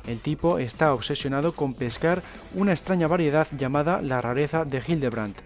El 0.06 0.20
tipo 0.20 0.58
está 0.58 0.92
obsesionado 0.92 1.52
con 1.52 1.74
pescar 1.74 2.22
una 2.54 2.72
extraña 2.72 3.08
variedad 3.08 3.48
llamada 3.56 4.00
la 4.02 4.20
rareza 4.20 4.64
de 4.64 4.82
Hildebrand. 4.86 5.36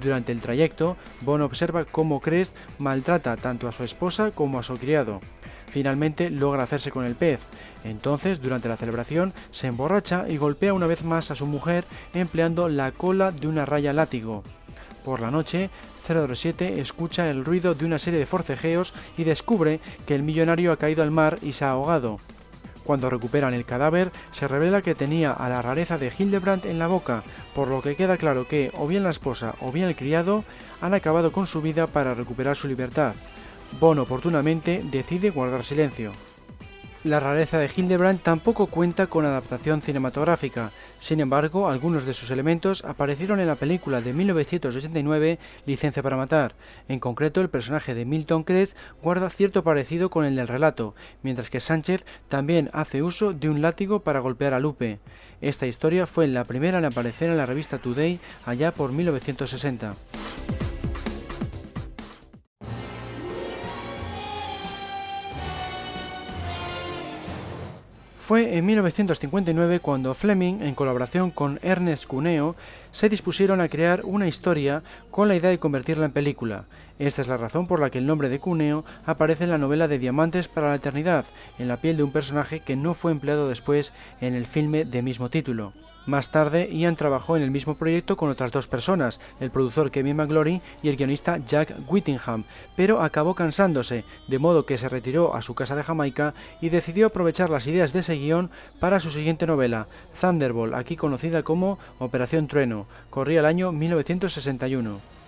Durante 0.00 0.32
el 0.32 0.40
trayecto, 0.40 0.96
Bond 1.22 1.42
observa 1.42 1.84
cómo 1.84 2.20
Crest 2.20 2.56
maltrata 2.78 3.36
tanto 3.36 3.68
a 3.68 3.72
su 3.72 3.84
esposa 3.84 4.30
como 4.30 4.58
a 4.58 4.62
su 4.62 4.76
criado. 4.76 5.20
Finalmente 5.66 6.30
logra 6.30 6.62
hacerse 6.62 6.90
con 6.90 7.04
el 7.04 7.14
pez. 7.14 7.40
Entonces, 7.84 8.40
durante 8.40 8.68
la 8.68 8.76
celebración, 8.76 9.32
se 9.50 9.66
emborracha 9.66 10.26
y 10.28 10.36
golpea 10.36 10.72
una 10.72 10.86
vez 10.86 11.04
más 11.04 11.30
a 11.30 11.34
su 11.34 11.46
mujer 11.46 11.84
empleando 12.14 12.68
la 12.68 12.92
cola 12.92 13.30
de 13.30 13.48
una 13.48 13.66
raya 13.66 13.92
látigo. 13.92 14.42
Por 15.04 15.20
la 15.20 15.30
noche, 15.30 15.70
007 16.06 16.80
escucha 16.80 17.30
el 17.30 17.44
ruido 17.44 17.74
de 17.74 17.84
una 17.84 17.98
serie 17.98 18.18
de 18.18 18.26
forcejeos 18.26 18.94
y 19.16 19.24
descubre 19.24 19.80
que 20.06 20.14
el 20.14 20.22
millonario 20.22 20.72
ha 20.72 20.76
caído 20.76 21.02
al 21.02 21.10
mar 21.10 21.38
y 21.42 21.52
se 21.52 21.64
ha 21.64 21.70
ahogado. 21.70 22.18
Cuando 22.88 23.10
recuperan 23.10 23.52
el 23.52 23.66
cadáver, 23.66 24.12
se 24.30 24.48
revela 24.48 24.80
que 24.80 24.94
tenía 24.94 25.32
a 25.32 25.50
la 25.50 25.60
rareza 25.60 25.98
de 25.98 26.10
Hildebrand 26.18 26.64
en 26.64 26.78
la 26.78 26.86
boca, 26.86 27.22
por 27.54 27.68
lo 27.68 27.82
que 27.82 27.96
queda 27.96 28.16
claro 28.16 28.48
que 28.48 28.72
o 28.78 28.86
bien 28.86 29.02
la 29.02 29.10
esposa 29.10 29.56
o 29.60 29.70
bien 29.70 29.84
el 29.88 29.94
criado 29.94 30.42
han 30.80 30.94
acabado 30.94 31.30
con 31.30 31.46
su 31.46 31.60
vida 31.60 31.86
para 31.86 32.14
recuperar 32.14 32.56
su 32.56 32.66
libertad. 32.66 33.12
Bond 33.78 34.00
oportunamente 34.00 34.82
decide 34.90 35.28
guardar 35.28 35.64
silencio. 35.64 36.12
La 37.04 37.20
rareza 37.20 37.58
de 37.58 37.70
Hildebrand 37.76 38.22
tampoco 38.22 38.68
cuenta 38.68 39.06
con 39.06 39.26
adaptación 39.26 39.82
cinematográfica, 39.82 40.70
sin 40.98 41.20
embargo, 41.20 41.68
algunos 41.68 42.04
de 42.04 42.14
sus 42.14 42.30
elementos 42.30 42.84
aparecieron 42.84 43.40
en 43.40 43.46
la 43.46 43.54
película 43.54 44.00
de 44.00 44.12
1989 44.12 45.38
Licencia 45.66 46.02
para 46.02 46.16
Matar. 46.16 46.54
En 46.88 46.98
concreto, 46.98 47.40
el 47.40 47.48
personaje 47.48 47.94
de 47.94 48.04
Milton 48.04 48.44
Crest 48.44 48.76
guarda 49.02 49.30
cierto 49.30 49.62
parecido 49.62 50.10
con 50.10 50.24
el 50.24 50.36
del 50.36 50.48
relato, 50.48 50.94
mientras 51.22 51.50
que 51.50 51.60
Sánchez 51.60 52.04
también 52.28 52.70
hace 52.72 53.02
uso 53.02 53.32
de 53.32 53.48
un 53.48 53.62
látigo 53.62 54.00
para 54.00 54.20
golpear 54.20 54.54
a 54.54 54.60
Lupe. 54.60 54.98
Esta 55.40 55.66
historia 55.66 56.06
fue 56.06 56.26
la 56.26 56.44
primera 56.44 56.78
en 56.78 56.84
aparecer 56.84 57.30
en 57.30 57.36
la 57.36 57.46
revista 57.46 57.78
Today 57.78 58.18
allá 58.44 58.72
por 58.72 58.92
1960. 58.92 59.94
Fue 68.28 68.58
en 68.58 68.66
1959 68.66 69.80
cuando 69.80 70.12
Fleming, 70.12 70.60
en 70.60 70.74
colaboración 70.74 71.30
con 71.30 71.58
Ernest 71.62 72.04
Cuneo, 72.04 72.56
se 72.92 73.08
dispusieron 73.08 73.62
a 73.62 73.70
crear 73.70 74.02
una 74.04 74.28
historia 74.28 74.82
con 75.10 75.28
la 75.28 75.36
idea 75.36 75.48
de 75.48 75.58
convertirla 75.58 76.04
en 76.04 76.12
película. 76.12 76.64
Esta 76.98 77.22
es 77.22 77.28
la 77.28 77.38
razón 77.38 77.66
por 77.66 77.80
la 77.80 77.88
que 77.88 77.96
el 77.96 78.06
nombre 78.06 78.28
de 78.28 78.38
Cuneo 78.38 78.84
aparece 79.06 79.44
en 79.44 79.50
la 79.50 79.56
novela 79.56 79.88
de 79.88 79.98
Diamantes 79.98 80.46
para 80.46 80.68
la 80.68 80.74
Eternidad, 80.74 81.24
en 81.58 81.68
la 81.68 81.78
piel 81.78 81.96
de 81.96 82.02
un 82.02 82.12
personaje 82.12 82.60
que 82.60 82.76
no 82.76 82.92
fue 82.92 83.12
empleado 83.12 83.48
después 83.48 83.94
en 84.20 84.34
el 84.34 84.44
filme 84.44 84.84
de 84.84 85.00
mismo 85.00 85.30
título. 85.30 85.72
Más 86.08 86.30
tarde, 86.30 86.70
Ian 86.72 86.96
trabajó 86.96 87.36
en 87.36 87.42
el 87.42 87.50
mismo 87.50 87.74
proyecto 87.74 88.16
con 88.16 88.30
otras 88.30 88.50
dos 88.50 88.66
personas, 88.66 89.20
el 89.40 89.50
productor 89.50 89.90
Kevin 89.90 90.16
McGlory 90.16 90.62
y 90.82 90.88
el 90.88 90.96
guionista 90.96 91.36
Jack 91.46 91.74
Whittingham, 91.86 92.44
pero 92.76 93.02
acabó 93.02 93.34
cansándose, 93.34 94.04
de 94.26 94.38
modo 94.38 94.64
que 94.64 94.78
se 94.78 94.88
retiró 94.88 95.34
a 95.34 95.42
su 95.42 95.54
casa 95.54 95.76
de 95.76 95.82
Jamaica 95.82 96.32
y 96.62 96.70
decidió 96.70 97.08
aprovechar 97.08 97.50
las 97.50 97.66
ideas 97.66 97.92
de 97.92 97.98
ese 97.98 98.14
guion 98.14 98.48
para 98.80 99.00
su 99.00 99.10
siguiente 99.10 99.46
novela, 99.46 99.86
Thunderbolt, 100.18 100.72
aquí 100.72 100.96
conocida 100.96 101.42
como 101.42 101.78
Operación 101.98 102.46
Trueno, 102.46 102.86
corría 103.10 103.40
el 103.40 103.46
año 103.46 103.70
1961. 103.70 105.18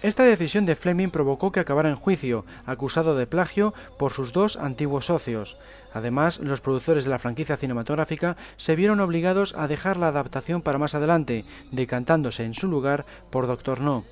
Esta 0.00 0.22
decisión 0.22 0.64
de 0.66 0.76
Fleming 0.76 1.08
provocó 1.08 1.50
que 1.50 1.58
acabara 1.58 1.88
en 1.88 1.96
juicio, 1.96 2.44
acusado 2.64 3.16
de 3.16 3.26
plagio 3.26 3.74
por 3.98 4.12
sus 4.12 4.32
dos 4.32 4.56
antiguos 4.56 5.06
socios. 5.06 5.56
Además, 5.92 6.38
los 6.38 6.60
productores 6.60 7.04
de 7.04 7.10
la 7.10 7.18
franquicia 7.18 7.56
cinematográfica 7.56 8.36
se 8.56 8.76
vieron 8.76 9.00
obligados 9.00 9.54
a 9.56 9.68
dejar 9.68 9.96
la 9.96 10.08
adaptación 10.08 10.62
para 10.62 10.78
más 10.78 10.94
adelante, 10.94 11.44
decantándose 11.70 12.44
en 12.44 12.54
su 12.54 12.68
lugar 12.68 13.06
por 13.30 13.46
Doctor 13.46 13.80
No. 13.80 14.04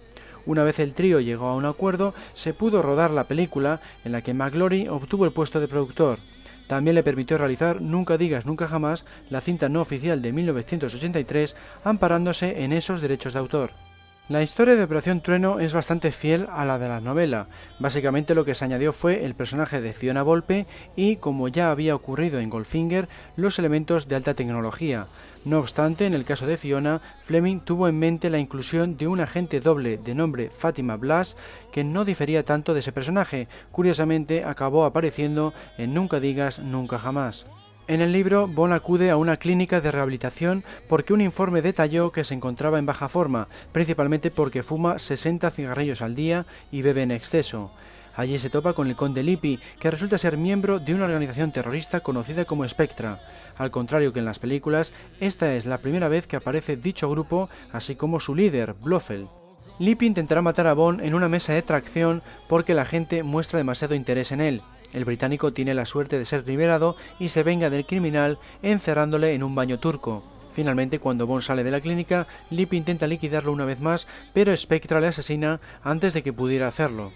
Una 0.47 0.63
vez 0.63 0.79
el 0.79 0.95
trío 0.95 1.21
llegó 1.21 1.49
a 1.49 1.57
un 1.57 1.67
acuerdo, 1.67 2.15
se 2.35 2.55
pudo 2.55 2.81
rodar 2.81 3.11
la 3.11 3.25
película 3.25 3.81
en 4.05 4.13
la 4.13 4.23
que 4.23 4.33
McGlory 4.33 4.89
obtuvo 4.89 5.25
el 5.25 5.33
puesto 5.33 5.61
de 5.61 5.69
productor. 5.69 6.21
También 6.69 6.95
le 6.95 7.03
permitió 7.03 7.37
realizar 7.37 7.81
Nunca 7.81 8.17
digas 8.17 8.47
nunca 8.47 8.69
jamás, 8.69 9.05
la 9.31 9.41
cinta 9.41 9.69
no 9.69 9.81
oficial 9.81 10.23
de 10.23 10.33
1983, 10.33 11.57
amparándose 11.85 12.63
en 12.63 12.73
esos 12.73 13.01
derechos 13.01 13.33
de 13.33 13.39
autor. 13.41 13.71
La 14.29 14.43
historia 14.43 14.75
de 14.75 14.83
Operación 14.83 15.21
Trueno 15.21 15.61
es 15.61 15.73
bastante 15.73 16.11
fiel 16.11 16.49
a 16.51 16.65
la 16.65 16.81
de 16.81 16.89
la 16.89 17.01
novela. 17.01 17.47
Básicamente 17.79 18.35
lo 18.35 18.45
que 18.45 18.57
se 18.57 18.65
añadió 18.65 18.93
fue 18.93 19.25
el 19.25 19.35
personaje 19.35 19.81
de 19.81 19.93
Fiona 19.93 20.25
Volpe 20.25 20.67
y, 20.97 21.15
como 21.15 21.47
ya 21.47 21.71
había 21.71 21.95
ocurrido 21.95 22.41
en 22.41 22.51
Goldfinger, 22.51 23.09
los 23.37 23.61
elementos 23.61 24.09
de 24.09 24.17
alta 24.17 24.35
tecnología. 24.35 25.07
No 25.45 25.61
obstante, 25.61 26.07
en 26.07 26.15
el 26.15 26.25
caso 26.25 26.45
de 26.45 26.57
Fiona, 26.57 27.03
Fleming 27.27 27.61
tuvo 27.61 27.87
en 27.87 28.01
mente 28.01 28.29
la 28.29 28.41
inclusión 28.41 28.97
de 28.97 29.07
un 29.07 29.21
agente 29.21 29.61
doble 29.61 29.97
de 29.97 30.17
nombre 30.17 30.51
Fatima 30.51 30.97
Blas 30.97 31.37
que 31.71 31.85
no 31.85 32.05
difería 32.05 32.45
tanto 32.45 32.75
de 32.75 32.81
ese 32.81 32.91
personaje. 32.91 33.47
Curiosamente, 33.71 34.43
acabó 34.45 34.87
apareciendo 34.87 35.55
en 35.79 35.95
Nunca 35.95 36.19
digas 36.19 36.59
nunca 36.59 36.99
jamás. 36.99 37.47
En 37.89 38.01
el 38.01 38.11
libro, 38.11 38.49
Bond 38.49 38.73
acude 38.73 39.11
a 39.11 39.17
una 39.17 39.37
clínica 39.37 39.81
de 39.81 39.93
rehabilitación 39.93 40.65
porque 40.89 41.13
un 41.13 41.21
informe 41.21 41.63
detalló 41.63 42.11
que 42.11 42.25
se 42.25 42.35
encontraba 42.35 42.81
en 42.81 42.87
baja 42.87 43.09
forma, 43.09 43.47
principalmente 43.71 44.33
porque 44.33 44.65
fuma 44.65 44.99
60 44.99 45.53
cigarrillos 45.53 46.03
al 46.03 46.17
día 46.17 46.47
y 46.73 46.83
bebe 46.83 47.03
en 47.05 47.13
exceso. 47.13 47.71
Allí 48.17 48.39
se 48.41 48.51
topa 48.51 48.73
con 48.73 48.89
el 48.89 48.97
conde 48.97 49.23
Lippi, 49.23 49.61
que 49.79 49.91
resulta 49.91 50.19
ser 50.19 50.37
miembro 50.37 50.81
de 50.81 50.95
una 50.95 51.05
organización 51.05 51.53
terrorista 51.53 52.01
conocida 52.01 52.45
como 52.45 52.67
Spectra. 52.67 53.21
Al 53.57 53.71
contrario 53.71 54.13
que 54.13 54.19
en 54.19 54.25
las 54.25 54.41
películas, 54.41 54.93
esta 55.21 55.55
es 55.55 55.65
la 55.65 55.79
primera 55.79 56.09
vez 56.09 56.27
que 56.27 56.37
aparece 56.37 56.77
dicho 56.77 57.09
grupo, 57.09 57.49
así 57.73 57.95
como 57.95 58.19
su 58.19 58.35
líder, 58.35 58.75
Blofeld. 58.75 59.29
Lippi 59.79 60.07
intentará 60.07 60.43
matar 60.43 60.67
a 60.67 60.73
Bond 60.73 61.03
en 61.03 61.15
una 61.15 61.29
mesa 61.29 61.53
de 61.53 61.63
tracción 61.63 62.23
porque 62.49 62.75
la 62.75 62.87
gente 62.87 63.23
muestra 63.23 63.59
demasiado 63.59 63.95
interés 63.95 64.33
en 64.33 64.41
él, 64.41 64.63
el 64.93 65.05
británico 65.05 65.53
tiene 65.53 65.75
la 65.75 65.87
suerte 65.87 66.19
de 66.19 66.25
ser 66.25 66.47
liberado 66.47 66.97
y 67.19 67.29
se 67.29 67.43
venga 67.43 67.71
del 67.71 67.87
criminal 67.87 68.39
encerrándole 68.63 69.35
en 69.35 69.43
un 69.43 69.55
baño 69.55 69.79
turco. 69.79 70.23
Finalmente, 70.55 70.99
cuando 70.99 71.27
Bond 71.27 71.43
sale 71.43 71.65
de 71.65 71.71
la 71.71 71.81
clínica, 71.81 72.27
Lip 72.51 72.73
intenta 72.73 73.07
liquidarlo 73.07 73.53
una 73.53 73.67
vez 73.67 73.81
más, 73.81 74.07
pero 74.33 74.57
Spectra 74.57 75.01
le 75.01 75.09
asesina 75.09 75.61
antes 75.83 76.15
de 76.15 76.23
que 76.23 76.33
pudiera 76.33 76.69
hacerlo. 76.69 77.13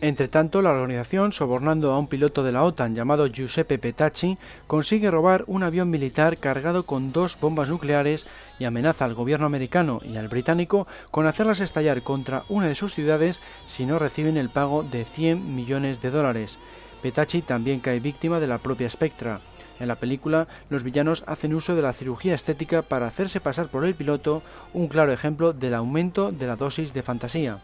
Entre 0.00 0.28
tanto, 0.28 0.62
la 0.62 0.70
organización, 0.70 1.32
sobornando 1.32 1.90
a 1.90 1.98
un 1.98 2.06
piloto 2.06 2.44
de 2.44 2.52
la 2.52 2.62
OTAN 2.62 2.94
llamado 2.94 3.26
Giuseppe 3.26 3.78
Petacci, 3.78 4.38
consigue 4.68 5.10
robar 5.10 5.42
un 5.48 5.64
avión 5.64 5.90
militar 5.90 6.38
cargado 6.38 6.84
con 6.84 7.10
dos 7.10 7.36
bombas 7.40 7.68
nucleares 7.68 8.24
y 8.60 8.64
amenaza 8.64 9.04
al 9.04 9.14
gobierno 9.14 9.46
americano 9.46 10.00
y 10.04 10.16
al 10.16 10.28
británico 10.28 10.86
con 11.10 11.26
hacerlas 11.26 11.58
estallar 11.58 12.02
contra 12.02 12.44
una 12.48 12.68
de 12.68 12.76
sus 12.76 12.94
ciudades 12.94 13.40
si 13.66 13.86
no 13.86 13.98
reciben 13.98 14.36
el 14.36 14.50
pago 14.50 14.84
de 14.84 15.04
100 15.04 15.56
millones 15.56 16.00
de 16.00 16.10
dólares. 16.10 16.58
Petachi 17.02 17.42
también 17.42 17.80
cae 17.80 18.00
víctima 18.00 18.40
de 18.40 18.46
la 18.46 18.58
propia 18.58 18.90
Spectra. 18.90 19.40
En 19.80 19.88
la 19.88 19.94
película, 19.94 20.48
los 20.70 20.82
villanos 20.82 21.22
hacen 21.26 21.54
uso 21.54 21.76
de 21.76 21.82
la 21.82 21.92
cirugía 21.92 22.34
estética 22.34 22.82
para 22.82 23.06
hacerse 23.06 23.40
pasar 23.40 23.68
por 23.68 23.84
el 23.84 23.94
piloto, 23.94 24.42
un 24.74 24.88
claro 24.88 25.12
ejemplo 25.12 25.52
del 25.52 25.74
aumento 25.74 26.32
de 26.32 26.46
la 26.46 26.56
dosis 26.56 26.92
de 26.92 27.02
fantasía. 27.02 27.58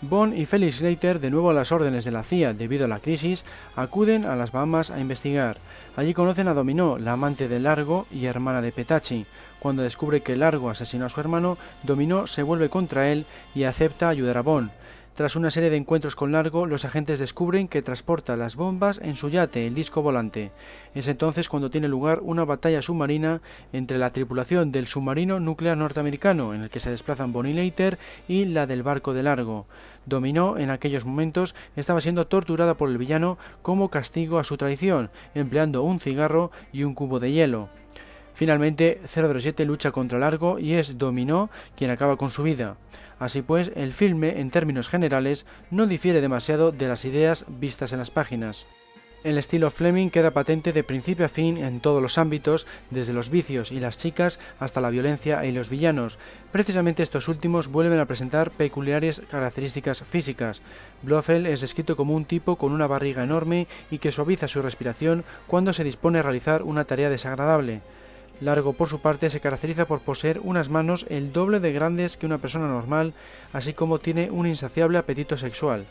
Bond 0.00 0.38
y 0.38 0.46
Felix 0.46 0.76
Slater, 0.76 1.18
de 1.18 1.30
nuevo 1.30 1.50
a 1.50 1.54
las 1.54 1.72
órdenes 1.72 2.04
de 2.04 2.12
la 2.12 2.22
CIA 2.22 2.52
debido 2.52 2.84
a 2.84 2.88
la 2.88 3.00
crisis, 3.00 3.44
acuden 3.74 4.26
a 4.26 4.36
las 4.36 4.52
Bahamas 4.52 4.90
a 4.90 5.00
investigar. 5.00 5.56
Allí 5.96 6.14
conocen 6.14 6.46
a 6.46 6.54
Dominó, 6.54 6.98
la 6.98 7.14
amante 7.14 7.48
de 7.48 7.58
Largo 7.58 8.06
y 8.12 8.26
hermana 8.26 8.62
de 8.62 8.70
Petachi. 8.70 9.26
Cuando 9.58 9.82
descubre 9.82 10.20
que 10.20 10.36
Largo 10.36 10.70
asesinó 10.70 11.06
a 11.06 11.08
su 11.08 11.18
hermano, 11.18 11.58
Dominó 11.82 12.28
se 12.28 12.44
vuelve 12.44 12.68
contra 12.68 13.10
él 13.10 13.24
y 13.56 13.64
acepta 13.64 14.08
ayudar 14.08 14.36
a 14.36 14.42
Bond. 14.42 14.70
Tras 15.18 15.34
una 15.34 15.50
serie 15.50 15.68
de 15.68 15.76
encuentros 15.76 16.14
con 16.14 16.30
Largo, 16.30 16.64
los 16.64 16.84
agentes 16.84 17.18
descubren 17.18 17.66
que 17.66 17.82
transporta 17.82 18.36
las 18.36 18.54
bombas 18.54 19.00
en 19.02 19.16
su 19.16 19.28
yate, 19.28 19.66
el 19.66 19.74
disco 19.74 20.00
volante. 20.00 20.52
Es 20.94 21.08
entonces 21.08 21.48
cuando 21.48 21.70
tiene 21.70 21.88
lugar 21.88 22.20
una 22.22 22.44
batalla 22.44 22.82
submarina 22.82 23.40
entre 23.72 23.98
la 23.98 24.10
tripulación 24.10 24.70
del 24.70 24.86
submarino 24.86 25.40
nuclear 25.40 25.76
norteamericano, 25.76 26.54
en 26.54 26.62
el 26.62 26.70
que 26.70 26.78
se 26.78 26.90
desplazan 26.90 27.32
Bonnie 27.32 27.52
Leiter, 27.52 27.98
y 28.28 28.44
la 28.44 28.68
del 28.68 28.84
barco 28.84 29.12
de 29.12 29.24
Largo. 29.24 29.66
Dominó 30.06 30.56
en 30.56 30.70
aquellos 30.70 31.04
momentos 31.04 31.56
estaba 31.74 32.00
siendo 32.00 32.28
torturada 32.28 32.74
por 32.74 32.88
el 32.88 32.96
villano 32.96 33.38
como 33.60 33.88
castigo 33.88 34.38
a 34.38 34.44
su 34.44 34.56
traición, 34.56 35.10
empleando 35.34 35.82
un 35.82 35.98
cigarro 35.98 36.52
y 36.72 36.84
un 36.84 36.94
cubo 36.94 37.18
de 37.18 37.32
hielo. 37.32 37.70
Finalmente, 38.34 39.00
007 39.12 39.64
lucha 39.64 39.90
contra 39.90 40.20
Largo 40.20 40.60
y 40.60 40.74
es 40.74 40.96
Dominó 40.96 41.50
quien 41.74 41.90
acaba 41.90 42.16
con 42.16 42.30
su 42.30 42.44
vida. 42.44 42.76
Así 43.18 43.42
pues, 43.42 43.72
el 43.74 43.92
filme, 43.92 44.40
en 44.40 44.50
términos 44.50 44.88
generales, 44.88 45.46
no 45.70 45.86
difiere 45.86 46.20
demasiado 46.20 46.72
de 46.72 46.88
las 46.88 47.04
ideas 47.04 47.44
vistas 47.48 47.92
en 47.92 47.98
las 47.98 48.10
páginas. 48.10 48.66
El 49.24 49.36
estilo 49.36 49.72
Fleming 49.72 50.10
queda 50.10 50.30
patente 50.30 50.72
de 50.72 50.84
principio 50.84 51.26
a 51.26 51.28
fin 51.28 51.58
en 51.58 51.80
todos 51.80 52.00
los 52.00 52.18
ámbitos, 52.18 52.68
desde 52.90 53.12
los 53.12 53.30
vicios 53.30 53.72
y 53.72 53.80
las 53.80 53.98
chicas 53.98 54.38
hasta 54.60 54.80
la 54.80 54.90
violencia 54.90 55.44
y 55.44 55.50
los 55.50 55.68
villanos. 55.68 56.18
Precisamente 56.52 57.02
estos 57.02 57.26
últimos 57.26 57.66
vuelven 57.66 57.98
a 57.98 58.06
presentar 58.06 58.52
peculiares 58.52 59.20
características 59.28 60.04
físicas. 60.04 60.62
Blofeld 61.02 61.48
es 61.48 61.60
descrito 61.60 61.96
como 61.96 62.14
un 62.14 62.26
tipo 62.26 62.54
con 62.56 62.70
una 62.70 62.86
barriga 62.86 63.24
enorme 63.24 63.66
y 63.90 63.98
que 63.98 64.12
suaviza 64.12 64.46
su 64.46 64.62
respiración 64.62 65.24
cuando 65.48 65.72
se 65.72 65.82
dispone 65.82 66.20
a 66.20 66.22
realizar 66.22 66.62
una 66.62 66.84
tarea 66.84 67.10
desagradable. 67.10 67.80
Largo, 68.40 68.72
por 68.72 68.88
su 68.88 69.00
parte, 69.00 69.30
se 69.30 69.40
caracteriza 69.40 69.86
por 69.86 70.00
poseer 70.00 70.40
unas 70.42 70.68
manos 70.68 71.06
el 71.08 71.32
doble 71.32 71.58
de 71.58 71.72
grandes 71.72 72.16
que 72.16 72.26
una 72.26 72.38
persona 72.38 72.68
normal, 72.68 73.12
así 73.52 73.72
como 73.72 73.98
tiene 73.98 74.30
un 74.30 74.46
insaciable 74.46 74.98
apetito 74.98 75.36
sexual. 75.36 75.86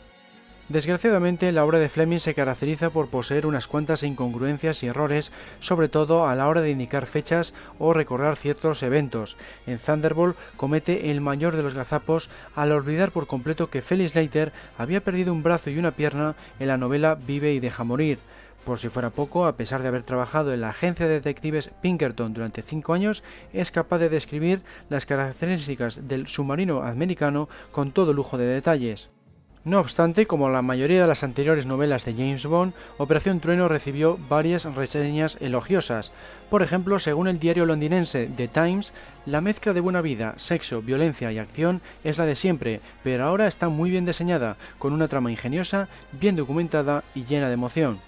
Desgraciadamente, 0.68 1.50
la 1.50 1.64
obra 1.64 1.78
de 1.78 1.88
Fleming 1.88 2.18
se 2.18 2.34
caracteriza 2.34 2.90
por 2.90 3.08
poseer 3.08 3.46
unas 3.46 3.66
cuantas 3.66 4.02
incongruencias 4.02 4.82
y 4.82 4.86
errores, 4.86 5.32
sobre 5.60 5.88
todo 5.88 6.26
a 6.26 6.34
la 6.34 6.46
hora 6.46 6.60
de 6.60 6.70
indicar 6.70 7.06
fechas 7.06 7.54
o 7.78 7.94
recordar 7.94 8.36
ciertos 8.36 8.82
eventos. 8.82 9.38
En 9.66 9.78
Thunderbolt 9.78 10.36
comete 10.56 11.10
el 11.10 11.22
mayor 11.22 11.56
de 11.56 11.62
los 11.62 11.72
gazapos 11.72 12.28
al 12.54 12.72
olvidar 12.72 13.12
por 13.12 13.26
completo 13.26 13.70
que 13.70 13.80
Felix 13.80 14.14
Leiter 14.14 14.52
había 14.76 15.02
perdido 15.02 15.32
un 15.32 15.42
brazo 15.42 15.70
y 15.70 15.78
una 15.78 15.92
pierna 15.92 16.34
en 16.60 16.68
la 16.68 16.76
novela 16.76 17.14
Vive 17.14 17.54
y 17.54 17.60
deja 17.60 17.84
morir. 17.84 18.18
Por 18.68 18.78
si 18.78 18.90
fuera 18.90 19.08
poco, 19.08 19.46
a 19.46 19.56
pesar 19.56 19.80
de 19.80 19.88
haber 19.88 20.02
trabajado 20.02 20.52
en 20.52 20.60
la 20.60 20.68
agencia 20.68 21.08
de 21.08 21.14
detectives 21.14 21.70
Pinkerton 21.80 22.34
durante 22.34 22.60
cinco 22.60 22.92
años, 22.92 23.24
es 23.54 23.70
capaz 23.70 23.96
de 23.96 24.10
describir 24.10 24.60
las 24.90 25.06
características 25.06 26.06
del 26.06 26.28
submarino 26.28 26.82
americano 26.82 27.48
con 27.72 27.92
todo 27.92 28.12
lujo 28.12 28.36
de 28.36 28.44
detalles. 28.44 29.08
No 29.64 29.80
obstante, 29.80 30.26
como 30.26 30.50
la 30.50 30.60
mayoría 30.60 31.00
de 31.00 31.08
las 31.08 31.24
anteriores 31.24 31.64
novelas 31.64 32.04
de 32.04 32.12
James 32.12 32.44
Bond, 32.44 32.74
Operación 32.98 33.40
Trueno 33.40 33.68
recibió 33.68 34.18
varias 34.28 34.66
reseñas 34.74 35.38
elogiosas. 35.40 36.12
Por 36.50 36.62
ejemplo, 36.62 36.98
según 36.98 37.26
el 37.26 37.38
diario 37.38 37.64
londinense 37.64 38.30
The 38.36 38.48
Times, 38.48 38.92
la 39.24 39.40
mezcla 39.40 39.72
de 39.72 39.80
buena 39.80 40.02
vida, 40.02 40.34
sexo, 40.36 40.82
violencia 40.82 41.32
y 41.32 41.38
acción 41.38 41.80
es 42.04 42.18
la 42.18 42.26
de 42.26 42.34
siempre, 42.34 42.82
pero 43.02 43.24
ahora 43.24 43.46
está 43.46 43.70
muy 43.70 43.88
bien 43.88 44.04
diseñada, 44.04 44.58
con 44.78 44.92
una 44.92 45.08
trama 45.08 45.30
ingeniosa, 45.30 45.88
bien 46.12 46.36
documentada 46.36 47.02
y 47.14 47.24
llena 47.24 47.48
de 47.48 47.54
emoción. 47.54 48.07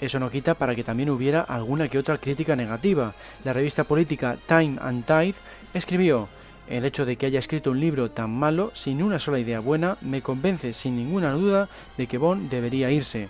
Eso 0.00 0.20
no 0.20 0.30
quita 0.30 0.54
para 0.54 0.74
que 0.74 0.84
también 0.84 1.10
hubiera 1.10 1.40
alguna 1.40 1.88
que 1.88 1.98
otra 1.98 2.18
crítica 2.18 2.54
negativa. 2.54 3.14
La 3.44 3.52
revista 3.52 3.84
política 3.84 4.36
Time 4.46 4.76
and 4.80 5.04
Tide 5.04 5.34
escribió 5.74 6.28
el 6.68 6.84
hecho 6.84 7.06
de 7.06 7.16
que 7.16 7.26
haya 7.26 7.38
escrito 7.38 7.70
un 7.70 7.80
libro 7.80 8.10
tan 8.10 8.30
malo, 8.30 8.70
sin 8.74 9.02
una 9.02 9.18
sola 9.18 9.38
idea 9.38 9.60
buena, 9.60 9.96
me 10.02 10.22
convence 10.22 10.74
sin 10.74 10.96
ninguna 10.96 11.32
duda 11.32 11.68
de 11.96 12.06
que 12.06 12.18
Bond 12.18 12.50
debería 12.50 12.90
irse. 12.90 13.28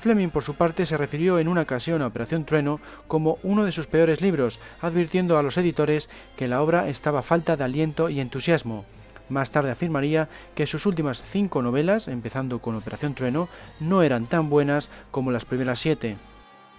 Fleming, 0.00 0.28
por 0.28 0.44
su 0.44 0.54
parte, 0.54 0.86
se 0.86 0.96
refirió 0.96 1.38
en 1.38 1.48
una 1.48 1.62
ocasión 1.62 2.02
a 2.02 2.06
Operación 2.06 2.44
Trueno 2.44 2.80
como 3.06 3.38
uno 3.42 3.64
de 3.64 3.72
sus 3.72 3.86
peores 3.86 4.20
libros, 4.20 4.60
advirtiendo 4.80 5.38
a 5.38 5.42
los 5.42 5.56
editores 5.56 6.08
que 6.36 6.48
la 6.48 6.62
obra 6.62 6.88
estaba 6.88 7.22
falta 7.22 7.56
de 7.56 7.64
aliento 7.64 8.08
y 8.08 8.20
entusiasmo. 8.20 8.84
Más 9.28 9.50
tarde 9.50 9.70
afirmaría 9.70 10.28
que 10.54 10.66
sus 10.66 10.86
últimas 10.86 11.22
cinco 11.30 11.62
novelas, 11.62 12.08
empezando 12.08 12.60
con 12.60 12.76
Operación 12.76 13.14
Trueno, 13.14 13.48
no 13.80 14.02
eran 14.02 14.26
tan 14.26 14.48
buenas 14.50 14.90
como 15.10 15.30
las 15.30 15.44
primeras 15.44 15.80
siete. 15.80 16.16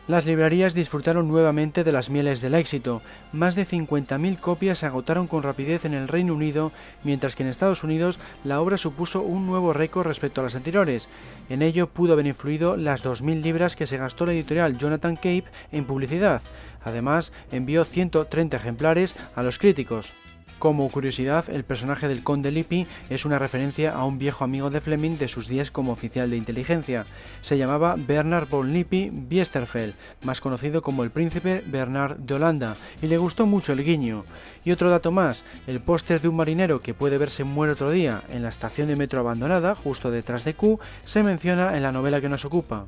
Las 0.09 0.25
librerías 0.25 0.73
disfrutaron 0.73 1.27
nuevamente 1.27 1.83
de 1.83 1.91
las 1.91 2.09
mieles 2.09 2.41
del 2.41 2.55
éxito. 2.55 3.03
Más 3.31 3.53
de 3.53 3.67
50.000 3.67 4.39
copias 4.39 4.79
se 4.79 4.87
agotaron 4.87 5.27
con 5.27 5.43
rapidez 5.43 5.85
en 5.85 5.93
el 5.93 6.07
Reino 6.07 6.33
Unido, 6.33 6.71
mientras 7.03 7.35
que 7.35 7.43
en 7.43 7.49
Estados 7.49 7.83
Unidos 7.83 8.17
la 8.43 8.59
obra 8.59 8.77
supuso 8.77 9.21
un 9.21 9.45
nuevo 9.45 9.71
récord 9.71 10.07
respecto 10.07 10.41
a 10.41 10.45
las 10.45 10.55
anteriores. 10.55 11.07
En 11.47 11.61
ello 11.61 11.85
pudo 11.85 12.13
haber 12.13 12.25
influido 12.25 12.75
las 12.75 13.03
2.000 13.03 13.43
libras 13.43 13.75
que 13.75 13.85
se 13.85 13.97
gastó 13.97 14.25
la 14.25 14.33
editorial 14.33 14.79
Jonathan 14.79 15.15
Cape 15.15 15.45
en 15.71 15.85
publicidad. 15.85 16.41
Además, 16.83 17.31
envió 17.51 17.83
130 17.83 18.57
ejemplares 18.57 19.15
a 19.35 19.43
los 19.43 19.59
críticos. 19.59 20.11
Como 20.59 20.89
curiosidad, 20.89 21.45
el 21.49 21.63
personaje 21.63 22.09
del 22.09 22.21
conde 22.21 22.51
Lippi 22.51 22.85
es 23.09 23.23
una 23.23 23.39
referencia 23.39 23.93
a 23.93 24.03
un 24.03 24.19
viejo 24.19 24.43
amigo 24.43 24.69
de 24.69 24.81
Fleming 24.81 25.17
de 25.17 25.29
sus 25.29 25.47
días 25.47 25.71
como 25.71 25.93
oficial 25.93 26.29
de 26.29 26.35
inteligencia. 26.35 27.05
Se 27.41 27.57
llamaba 27.57 27.95
Bernard 27.97 28.49
von 28.49 28.73
Lippi 28.73 29.09
Biesterfeld, 29.09 29.93
más 30.25 30.41
conocido 30.41 30.81
como 30.81 31.03
el 31.03 31.11
príncipe 31.11 31.63
Bernard 31.65 32.17
de 32.17 32.33
Holanda, 32.33 32.75
y 33.01 33.07
le 33.07 33.17
gustó 33.17 33.45
mucho 33.45 33.71
el 33.71 33.85
guiño. 33.85 34.25
Y 34.65 34.71
otro 34.71 34.91
dato 34.91 35.11
más, 35.11 35.45
el 35.65 35.79
póster 35.79 36.19
de 36.19 36.27
un 36.27 36.35
marinero 36.35 36.81
que 36.81 36.93
puede 36.93 37.17
verse 37.17 37.45
muere 37.45 37.71
otro 37.71 37.89
día 37.89 38.21
en 38.29 38.43
la 38.43 38.49
estación 38.49 38.89
de 38.89 38.97
metro 38.97 39.21
abandonada, 39.21 39.75
justo 39.75 40.11
detrás 40.11 40.43
de 40.43 40.55
Q, 40.55 40.77
se 41.05 41.23
menciona 41.23 41.77
en 41.77 41.83
la 41.83 41.93
novela 41.93 42.19
que 42.19 42.27
nos 42.27 42.43
ocupa. 42.43 42.85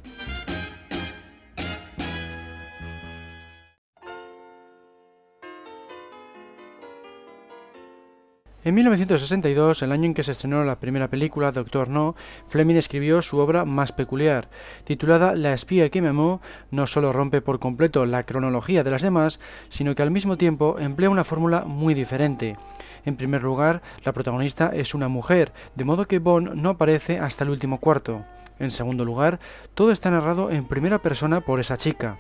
En 8.64 8.76
1962, 8.76 9.82
el 9.82 9.92
año 9.92 10.06
en 10.06 10.14
que 10.14 10.22
se 10.22 10.34
estrenó 10.34 10.64
la 10.64 10.80
primera 10.80 11.08
película, 11.08 11.52
Doctor 11.52 11.90
No, 11.90 12.16
Fleming 12.48 12.76
escribió 12.76 13.24
su 13.24 13.40
obra 13.40 13.66
más 13.66 13.92
peculiar, 13.92 14.50
titulada 14.84 15.36
La 15.36 15.54
espía 15.54 15.90
que 15.90 16.00
me 16.00 16.10
amó, 16.10 16.42
no 16.70 16.86
solo 16.86 17.12
rompe 17.12 17.42
por 17.42 17.58
completo 17.58 18.06
la 18.06 18.24
cronología 18.24 18.84
de 18.84 18.92
las 18.92 19.02
demás, 19.02 19.40
sino 19.70 19.96
que 19.96 20.04
al 20.04 20.12
mismo 20.12 20.38
tiempo 20.38 20.78
emplea 20.78 21.10
una 21.10 21.24
fórmula 21.24 21.62
muy 21.62 21.96
diferente. 21.96 22.56
En 23.04 23.16
primer 23.16 23.42
lugar, 23.42 23.82
la 24.06 24.12
protagonista 24.12 24.70
es 24.76 24.94
una 24.94 25.08
mujer, 25.08 25.54
de 25.74 25.84
modo 25.84 26.06
que 26.06 26.20
Bond 26.20 26.54
no 26.54 26.70
aparece 26.70 27.18
hasta 27.18 27.44
el 27.44 27.50
último 27.50 27.80
cuarto. 27.80 28.26
En 28.60 28.70
segundo 28.70 29.06
lugar, 29.06 29.40
todo 29.74 29.92
está 29.92 30.12
narrado 30.12 30.52
en 30.52 30.66
primera 30.66 31.00
persona 31.00 31.42
por 31.42 31.60
esa 31.60 31.78
chica. 31.78 32.20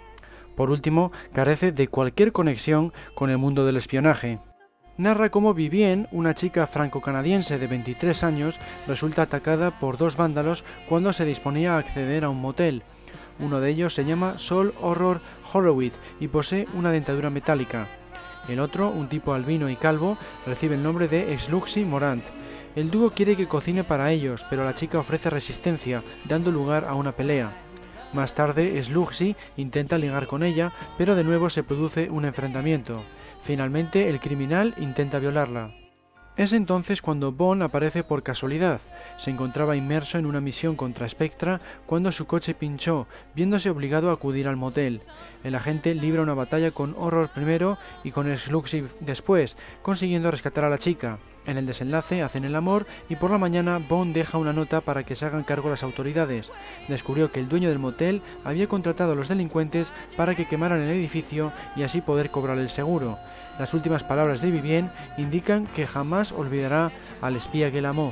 Por 0.55 0.71
último, 0.71 1.11
carece 1.33 1.71
de 1.71 1.87
cualquier 1.87 2.31
conexión 2.31 2.93
con 3.13 3.29
el 3.29 3.37
mundo 3.37 3.63
del 3.63 3.77
espionaje 3.77 4.39
narra 4.97 5.29
cómo 5.29 5.53
Vivien, 5.53 6.07
una 6.11 6.35
chica 6.35 6.67
franco-canadiense 6.67 7.57
de 7.57 7.67
23 7.67 8.23
años, 8.23 8.59
resulta 8.87 9.23
atacada 9.23 9.79
por 9.79 9.97
dos 9.97 10.17
vándalos 10.17 10.63
cuando 10.87 11.13
se 11.13 11.25
disponía 11.25 11.75
a 11.75 11.79
acceder 11.79 12.23
a 12.23 12.29
un 12.29 12.41
motel. 12.41 12.83
Uno 13.39 13.59
de 13.59 13.69
ellos 13.69 13.95
se 13.95 14.05
llama 14.05 14.37
Sol 14.37 14.73
Horror 14.79 15.21
Horowitz 15.51 15.97
y 16.19 16.27
posee 16.27 16.67
una 16.75 16.91
dentadura 16.91 17.29
metálica. 17.29 17.87
El 18.47 18.59
otro, 18.59 18.89
un 18.89 19.07
tipo 19.07 19.33
albino 19.33 19.69
y 19.69 19.75
calvo, 19.75 20.17
recibe 20.45 20.75
el 20.75 20.83
nombre 20.83 21.07
de 21.07 21.37
Sluxy 21.37 21.85
Morant. 21.85 22.23
El 22.75 22.89
dúo 22.89 23.11
quiere 23.11 23.35
que 23.35 23.47
cocine 23.47 23.83
para 23.83 24.11
ellos, 24.11 24.45
pero 24.49 24.63
la 24.63 24.75
chica 24.75 24.99
ofrece 24.99 25.29
resistencia, 25.29 26.03
dando 26.25 26.51
lugar 26.51 26.85
a 26.85 26.95
una 26.95 27.11
pelea. 27.11 27.51
Más 28.13 28.33
tarde, 28.33 28.81
Sluxy 28.83 29.35
intenta 29.57 29.97
ligar 29.97 30.27
con 30.27 30.43
ella, 30.43 30.73
pero 30.97 31.15
de 31.15 31.23
nuevo 31.23 31.49
se 31.49 31.63
produce 31.63 32.09
un 32.09 32.25
enfrentamiento. 32.25 33.03
Finalmente, 33.43 34.09
el 34.09 34.19
criminal 34.19 34.73
intenta 34.77 35.19
violarla. 35.19 35.73
Es 36.37 36.53
entonces 36.53 37.01
cuando 37.01 37.33
Bond 37.33 37.61
aparece 37.61 38.03
por 38.03 38.23
casualidad. 38.23 38.79
Se 39.17 39.29
encontraba 39.29 39.75
inmerso 39.75 40.17
en 40.17 40.25
una 40.25 40.39
misión 40.39 40.75
contra 40.75 41.07
Spectra 41.07 41.59
cuando 41.85 42.11
su 42.11 42.25
coche 42.25 42.53
pinchó, 42.53 43.05
viéndose 43.35 43.69
obligado 43.69 44.09
a 44.09 44.13
acudir 44.13 44.47
al 44.47 44.55
motel. 44.55 45.01
El 45.43 45.55
agente 45.55 45.93
libra 45.93 46.21
una 46.21 46.33
batalla 46.33 46.71
con 46.71 46.95
Horror 46.97 47.29
primero 47.29 47.77
y 48.03 48.11
con 48.11 48.35
Sluxy 48.35 48.85
después, 49.01 49.57
consiguiendo 49.81 50.31
rescatar 50.31 50.63
a 50.63 50.69
la 50.69 50.77
chica. 50.77 51.19
En 51.45 51.57
el 51.57 51.65
desenlace 51.65 52.21
hacen 52.21 52.45
el 52.45 52.55
amor 52.55 52.85
y 53.09 53.17
por 53.17 53.31
la 53.31 53.37
mañana 53.37 53.79
Bond 53.79 54.13
deja 54.13 54.37
una 54.37 54.53
nota 54.53 54.79
para 54.81 55.03
que 55.03 55.15
se 55.15 55.25
hagan 55.25 55.43
cargo 55.43 55.69
las 55.69 55.83
autoridades. 55.83 56.51
Descubrió 56.87 57.31
que 57.31 57.39
el 57.39 57.49
dueño 57.49 57.67
del 57.67 57.79
motel 57.79 58.21
había 58.45 58.67
contratado 58.67 59.13
a 59.13 59.15
los 59.15 59.27
delincuentes 59.27 59.91
para 60.15 60.35
que 60.35 60.47
quemaran 60.47 60.79
el 60.79 60.91
edificio 60.91 61.51
y 61.75 61.83
así 61.83 61.99
poder 61.99 62.31
cobrar 62.31 62.57
el 62.57 62.69
seguro. 62.69 63.17
Las 63.61 63.75
últimas 63.75 64.03
palabras 64.03 64.41
de 64.41 64.49
Vivien 64.49 64.89
indican 65.19 65.67
que 65.67 65.85
jamás 65.85 66.31
olvidará 66.31 66.91
al 67.21 67.35
espía 67.35 67.71
que 67.71 67.79
la 67.79 67.89
amó. 67.89 68.11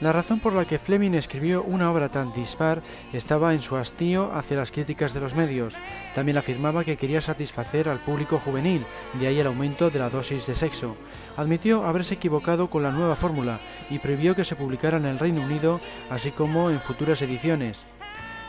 La 0.00 0.12
razón 0.12 0.40
por 0.40 0.52
la 0.52 0.64
que 0.64 0.80
Fleming 0.80 1.12
escribió 1.12 1.62
una 1.62 1.92
obra 1.92 2.08
tan 2.08 2.32
dispar 2.32 2.82
estaba 3.12 3.54
en 3.54 3.60
su 3.62 3.76
hastío 3.76 4.32
hacia 4.34 4.56
las 4.56 4.72
críticas 4.72 5.14
de 5.14 5.20
los 5.20 5.36
medios. 5.36 5.76
También 6.16 6.38
afirmaba 6.38 6.82
que 6.82 6.96
quería 6.96 7.20
satisfacer 7.20 7.88
al 7.88 8.00
público 8.00 8.40
juvenil, 8.40 8.84
de 9.14 9.28
ahí 9.28 9.38
el 9.38 9.46
aumento 9.46 9.90
de 9.90 10.00
la 10.00 10.10
dosis 10.10 10.44
de 10.48 10.56
sexo. 10.56 10.96
Admitió 11.36 11.86
haberse 11.86 12.14
equivocado 12.14 12.68
con 12.68 12.82
la 12.82 12.90
nueva 12.90 13.14
fórmula 13.14 13.60
y 13.90 14.00
prohibió 14.00 14.34
que 14.34 14.44
se 14.44 14.56
publicara 14.56 14.96
en 14.96 15.04
el 15.04 15.20
Reino 15.20 15.40
Unido, 15.40 15.78
así 16.10 16.32
como 16.32 16.68
en 16.68 16.80
futuras 16.80 17.22
ediciones. 17.22 17.80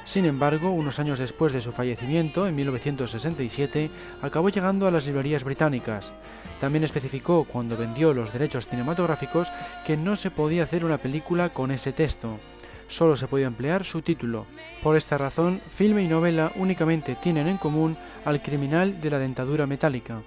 Sin 0.06 0.26
embargo, 0.26 0.72
unos 0.72 1.00
años 1.00 1.20
después 1.20 1.54
de 1.54 1.62
su 1.62 1.72
fallecimiento, 1.72 2.48
en 2.48 2.56
1967, 2.56 3.90
acabó 4.22 4.50
llegando 4.50 4.88
a 4.88 4.92
las 4.92 5.06
librerías 5.06 5.44
británicas. 5.44 6.12
También 6.60 6.84
especificó, 6.84 7.46
cuando 7.46 7.78
vendió 7.78 8.14
los 8.14 8.34
derechos 8.34 8.68
cinematográficos, 8.68 9.52
que 9.86 9.98
no 9.98 10.16
se 10.16 10.32
podía 10.32 10.64
hacer 10.64 10.84
una 10.86 10.98
película 10.98 11.50
con 11.50 11.72
ese 11.72 11.94
texto. 11.94 12.40
Solo 12.88 13.16
se 13.16 13.28
podía 13.28 13.48
emplear 13.48 13.86
su 13.86 14.02
título. 14.02 14.46
Por 14.84 14.98
esta 14.98 15.18
razón, 15.18 15.62
filme 15.68 16.04
y 16.04 16.08
novela 16.08 16.52
únicamente 16.56 17.16
tienen 17.16 17.48
en 17.48 17.58
común 17.58 17.96
al 18.26 18.42
criminal 18.42 19.00
de 19.00 19.10
la 19.10 19.18
dentadura 19.18 19.66
metálica. 19.66 20.22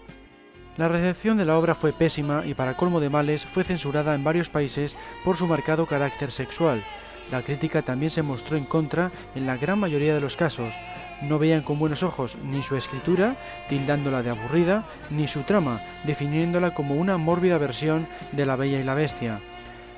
La 0.77 0.89
recepción 0.89 1.37
de 1.37 1.45
la 1.45 1.57
obra 1.57 1.75
fue 1.75 1.93
pésima 1.93 2.45
y 2.45 2.55
para 2.55 2.75
colmo 2.75 2.99
de 3.01 3.11
males 3.11 3.45
fue 3.45 3.63
censurada 3.63 4.15
en 4.15 4.25
varios 4.25 4.51
países 4.51 4.97
por 5.25 5.37
su 5.37 5.47
marcado 5.47 5.87
carácter 5.87 6.33
sexual, 6.33 6.83
la 7.31 7.43
crítica 7.43 7.83
también 7.83 8.11
se 8.11 8.23
mostró 8.23 8.57
en 8.57 8.65
contra 8.65 9.11
en 9.35 9.47
la 9.47 9.57
gran 9.57 9.79
mayoría 9.79 10.15
de 10.15 10.21
los 10.21 10.37
casos. 10.37 10.75
No 11.23 11.39
veían 11.39 11.63
con 11.63 11.79
buenos 11.79 12.03
ojos 12.03 12.37
ni 12.45 12.63
su 12.63 12.77
escritura, 12.77 13.37
tildándola 13.69 14.23
de 14.23 14.31
aburrida, 14.31 14.85
ni 15.11 15.27
su 15.29 15.43
trama, 15.43 15.81
definiéndola 16.05 16.75
como 16.75 16.95
una 16.97 17.17
mórbida 17.17 17.59
versión 17.59 18.07
de 18.33 18.45
La 18.47 18.57
Bella 18.57 18.79
y 18.79 18.83
la 18.83 18.95
Bestia. 18.95 19.41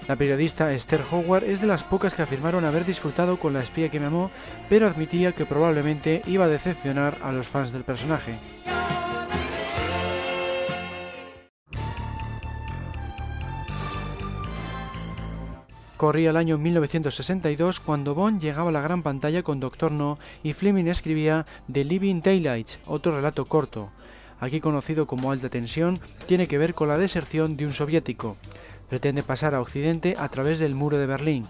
La 0.08 0.14
periodista 0.14 0.72
Esther 0.72 1.02
Howard 1.10 1.44
es 1.44 1.60
de 1.60 1.66
las 1.66 1.82
pocas 1.82 2.14
que 2.14 2.22
afirmaron 2.22 2.64
haber 2.64 2.84
disfrutado 2.84 3.38
con 3.38 3.52
La 3.52 3.62
espía 3.62 3.88
que 3.88 3.98
me 3.98 4.06
amó, 4.06 4.30
pero 4.68 4.86
admitía 4.86 5.32
que 5.32 5.46
probablemente 5.46 6.22
iba 6.26 6.44
a 6.44 6.48
decepcionar 6.48 7.18
a 7.22 7.32
los 7.32 7.48
fans 7.48 7.72
del 7.72 7.82
personaje. 7.82 8.34
Corría 15.96 16.28
el 16.28 16.36
año 16.36 16.58
1962 16.58 17.80
cuando 17.80 18.14
Bond 18.14 18.42
llegaba 18.42 18.68
a 18.68 18.72
la 18.72 18.82
gran 18.82 19.02
pantalla 19.02 19.42
con 19.42 19.60
Doctor 19.60 19.92
No 19.92 20.18
y 20.42 20.52
Fleming 20.52 20.88
escribía 20.88 21.46
The 21.72 21.84
Living 21.84 22.20
Daylights, 22.20 22.80
otro 22.84 23.16
relato 23.16 23.46
corto. 23.46 23.88
Aquí 24.38 24.60
conocido 24.60 25.06
como 25.06 25.32
Alta 25.32 25.48
Tensión, 25.48 25.98
tiene 26.26 26.48
que 26.48 26.58
ver 26.58 26.74
con 26.74 26.88
la 26.88 26.98
deserción 26.98 27.56
de 27.56 27.64
un 27.64 27.72
soviético. 27.72 28.36
Pretende 28.90 29.22
pasar 29.22 29.54
a 29.54 29.60
Occidente 29.62 30.16
a 30.18 30.28
través 30.28 30.58
del 30.58 30.74
muro 30.74 30.98
de 30.98 31.06
Berlín. 31.06 31.46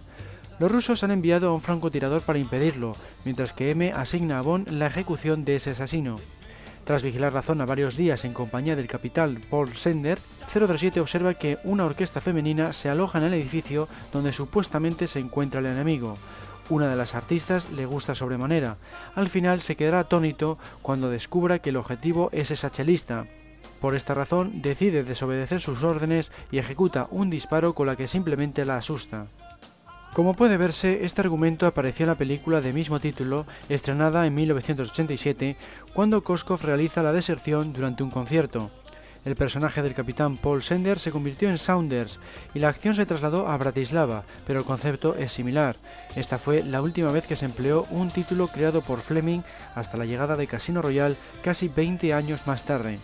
Los 0.60 0.70
rusos 0.70 1.02
han 1.02 1.10
enviado 1.10 1.48
a 1.48 1.52
un 1.52 1.60
francotirador 1.60 2.22
para 2.22 2.38
impedirlo, 2.38 2.94
mientras 3.24 3.52
que 3.52 3.72
M 3.72 3.90
asigna 3.90 4.38
a 4.38 4.42
Bond 4.42 4.70
la 4.70 4.86
ejecución 4.86 5.44
de 5.44 5.56
ese 5.56 5.70
asesino. 5.70 6.14
Tras 6.86 7.02
vigilar 7.02 7.32
la 7.32 7.42
zona 7.42 7.66
varios 7.66 7.96
días 7.96 8.24
en 8.24 8.32
compañía 8.32 8.76
del 8.76 8.86
capitán 8.86 9.42
Paul 9.50 9.76
Sender, 9.76 10.20
037 10.52 11.00
observa 11.00 11.34
que 11.34 11.58
una 11.64 11.84
orquesta 11.84 12.20
femenina 12.20 12.72
se 12.72 12.88
aloja 12.88 13.18
en 13.18 13.24
el 13.24 13.34
edificio 13.34 13.88
donde 14.12 14.32
supuestamente 14.32 15.08
se 15.08 15.18
encuentra 15.18 15.58
el 15.58 15.66
enemigo. 15.66 16.16
Una 16.68 16.88
de 16.88 16.94
las 16.94 17.16
artistas 17.16 17.72
le 17.72 17.86
gusta 17.86 18.14
sobremanera. 18.14 18.76
Al 19.16 19.28
final 19.28 19.62
se 19.62 19.74
quedará 19.74 19.98
atónito 19.98 20.58
cuando 20.80 21.10
descubra 21.10 21.58
que 21.58 21.70
el 21.70 21.76
objetivo 21.76 22.30
es 22.30 22.52
esa 22.52 22.70
chelista. 22.70 23.26
Por 23.80 23.96
esta 23.96 24.14
razón 24.14 24.62
decide 24.62 25.02
desobedecer 25.02 25.60
sus 25.60 25.82
órdenes 25.82 26.30
y 26.52 26.58
ejecuta 26.58 27.08
un 27.10 27.30
disparo 27.30 27.74
con 27.74 27.88
la 27.88 27.96
que 27.96 28.06
simplemente 28.06 28.64
la 28.64 28.76
asusta. 28.76 29.26
Como 30.16 30.32
puede 30.32 30.56
verse, 30.56 31.04
este 31.04 31.20
argumento 31.20 31.66
apareció 31.66 32.04
en 32.04 32.08
la 32.08 32.14
película 32.14 32.62
de 32.62 32.72
mismo 32.72 33.00
título, 33.00 33.44
estrenada 33.68 34.26
en 34.26 34.34
1987, 34.34 35.56
cuando 35.92 36.24
Koskov 36.24 36.62
realiza 36.62 37.02
la 37.02 37.12
deserción 37.12 37.74
durante 37.74 38.02
un 38.02 38.10
concierto. 38.10 38.70
El 39.26 39.36
personaje 39.36 39.82
del 39.82 39.92
capitán 39.92 40.38
Paul 40.38 40.62
Sender 40.62 40.98
se 40.98 41.10
convirtió 41.10 41.50
en 41.50 41.58
Saunders 41.58 42.18
y 42.54 42.60
la 42.60 42.68
acción 42.68 42.94
se 42.94 43.04
trasladó 43.04 43.46
a 43.46 43.58
Bratislava, 43.58 44.24
pero 44.46 44.58
el 44.58 44.64
concepto 44.64 45.16
es 45.16 45.32
similar. 45.32 45.76
Esta 46.14 46.38
fue 46.38 46.64
la 46.64 46.80
última 46.80 47.12
vez 47.12 47.26
que 47.26 47.36
se 47.36 47.44
empleó 47.44 47.84
un 47.90 48.08
título 48.08 48.48
creado 48.48 48.80
por 48.80 49.02
Fleming 49.02 49.42
hasta 49.74 49.98
la 49.98 50.06
llegada 50.06 50.36
de 50.36 50.46
Casino 50.46 50.80
Royale 50.80 51.16
casi 51.44 51.68
20 51.68 52.14
años 52.14 52.46
más 52.46 52.62
tarde. 52.62 53.00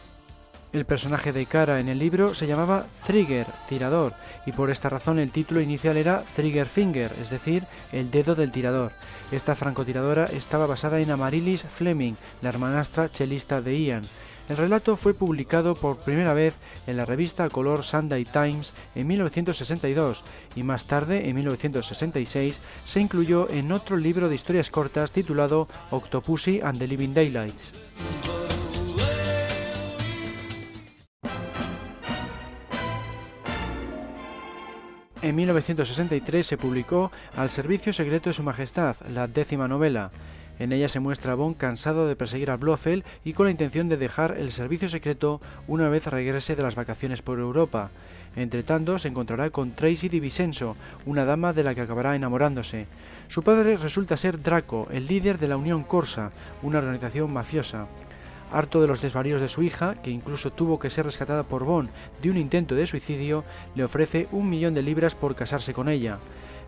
El 0.72 0.86
personaje 0.86 1.32
de 1.32 1.44
Kara 1.44 1.80
en 1.80 1.88
el 1.90 1.98
libro 1.98 2.34
se 2.34 2.46
llamaba 2.46 2.86
Trigger, 3.06 3.46
tirador, 3.68 4.14
y 4.46 4.52
por 4.52 4.70
esta 4.70 4.88
razón 4.88 5.18
el 5.18 5.30
título 5.30 5.60
inicial 5.60 5.98
era 5.98 6.24
Trigger 6.34 6.66
Finger, 6.66 7.12
es 7.20 7.28
decir, 7.28 7.64
el 7.92 8.10
dedo 8.10 8.34
del 8.34 8.52
tirador. 8.52 8.92
Esta 9.30 9.54
francotiradora 9.54 10.24
estaba 10.24 10.66
basada 10.66 10.98
en 11.00 11.10
Amaryllis 11.10 11.62
Fleming, 11.76 12.14
la 12.40 12.48
hermanastra 12.48 13.10
chelista 13.10 13.60
de 13.60 13.82
Ian. 13.82 14.02
El 14.48 14.56
relato 14.56 14.96
fue 14.96 15.12
publicado 15.12 15.74
por 15.74 15.98
primera 15.98 16.32
vez 16.32 16.54
en 16.86 16.96
la 16.96 17.04
revista 17.04 17.50
color 17.50 17.84
Sunday 17.84 18.24
Times 18.24 18.72
en 18.94 19.06
1962 19.06 20.24
y 20.56 20.62
más 20.62 20.86
tarde, 20.86 21.28
en 21.28 21.36
1966, 21.36 22.58
se 22.86 23.00
incluyó 23.00 23.50
en 23.50 23.72
otro 23.72 23.98
libro 23.98 24.30
de 24.30 24.36
historias 24.36 24.70
cortas 24.70 25.12
titulado 25.12 25.68
Octopussy 25.90 26.62
and 26.62 26.78
the 26.78 26.88
Living 26.88 27.12
Daylights. 27.12 27.72
En 35.22 35.36
1963 35.36 36.44
se 36.44 36.58
publicó 36.58 37.12
Al 37.36 37.48
servicio 37.48 37.92
secreto 37.92 38.28
de 38.30 38.34
su 38.34 38.42
majestad, 38.42 38.96
la 39.08 39.28
décima 39.28 39.68
novela. 39.68 40.10
En 40.58 40.72
ella 40.72 40.88
se 40.88 40.98
muestra 40.98 41.32
a 41.32 41.34
Bond 41.36 41.56
cansado 41.56 42.08
de 42.08 42.16
perseguir 42.16 42.50
a 42.50 42.56
Blofeld 42.56 43.04
y 43.24 43.32
con 43.32 43.46
la 43.46 43.52
intención 43.52 43.88
de 43.88 43.96
dejar 43.96 44.36
el 44.36 44.50
servicio 44.50 44.88
secreto 44.88 45.40
una 45.68 45.88
vez 45.88 46.08
regrese 46.08 46.56
de 46.56 46.64
las 46.64 46.74
vacaciones 46.74 47.22
por 47.22 47.38
Europa. 47.38 47.90
Entre 48.34 48.64
tanto, 48.64 48.98
se 48.98 49.08
encontrará 49.08 49.50
con 49.50 49.70
Tracy 49.70 50.08
Di 50.08 50.18
Vicenzo, 50.18 50.76
una 51.06 51.24
dama 51.24 51.52
de 51.52 51.62
la 51.62 51.76
que 51.76 51.82
acabará 51.82 52.16
enamorándose. 52.16 52.86
Su 53.28 53.44
padre 53.44 53.76
resulta 53.76 54.16
ser 54.16 54.42
Draco, 54.42 54.88
el 54.90 55.06
líder 55.06 55.38
de 55.38 55.46
la 55.46 55.56
Unión 55.56 55.84
Corsa, 55.84 56.32
una 56.62 56.78
organización 56.78 57.32
mafiosa. 57.32 57.86
Harto 58.52 58.80
de 58.82 58.86
los 58.86 59.00
desvaríos 59.00 59.40
de 59.40 59.48
su 59.48 59.62
hija, 59.62 59.94
que 60.02 60.10
incluso 60.10 60.50
tuvo 60.50 60.78
que 60.78 60.90
ser 60.90 61.06
rescatada 61.06 61.42
por 61.42 61.64
Bond 61.64 61.88
de 62.20 62.30
un 62.30 62.36
intento 62.36 62.74
de 62.74 62.86
suicidio, 62.86 63.44
le 63.74 63.84
ofrece 63.84 64.28
un 64.30 64.50
millón 64.50 64.74
de 64.74 64.82
libras 64.82 65.14
por 65.14 65.34
casarse 65.34 65.72
con 65.72 65.88
ella. 65.88 66.18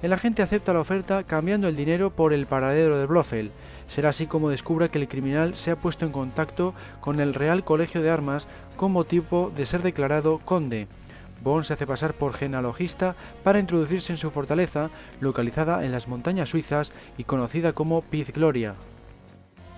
El 0.02 0.12
agente 0.12 0.42
acepta 0.42 0.72
la 0.72 0.80
oferta 0.80 1.22
cambiando 1.24 1.68
el 1.68 1.76
dinero 1.76 2.10
por 2.10 2.32
el 2.32 2.46
paradero 2.46 2.98
de 2.98 3.06
Blofeld. 3.06 3.50
Será 3.88 4.10
así 4.10 4.26
como 4.26 4.50
descubra 4.50 4.88
que 4.88 4.98
el 4.98 5.08
criminal 5.08 5.56
se 5.56 5.70
ha 5.70 5.76
puesto 5.76 6.04
en 6.04 6.12
contacto 6.12 6.74
con 7.00 7.20
el 7.20 7.34
Real 7.34 7.64
Colegio 7.64 8.02
de 8.02 8.10
Armas 8.10 8.46
con 8.76 8.92
motivo 8.92 9.52
de 9.54 9.66
ser 9.66 9.82
declarado 9.82 10.38
conde. 10.38 10.88
Bond 11.42 11.64
se 11.64 11.74
hace 11.74 11.86
pasar 11.86 12.14
por 12.14 12.32
genealogista 12.32 13.14
para 13.42 13.58
introducirse 13.58 14.12
en 14.12 14.18
su 14.18 14.30
fortaleza, 14.30 14.90
localizada 15.20 15.84
en 15.84 15.92
las 15.92 16.08
montañas 16.08 16.48
suizas 16.48 16.92
y 17.18 17.24
conocida 17.24 17.74
como 17.74 18.00
Piz 18.02 18.32
Gloria. 18.32 18.74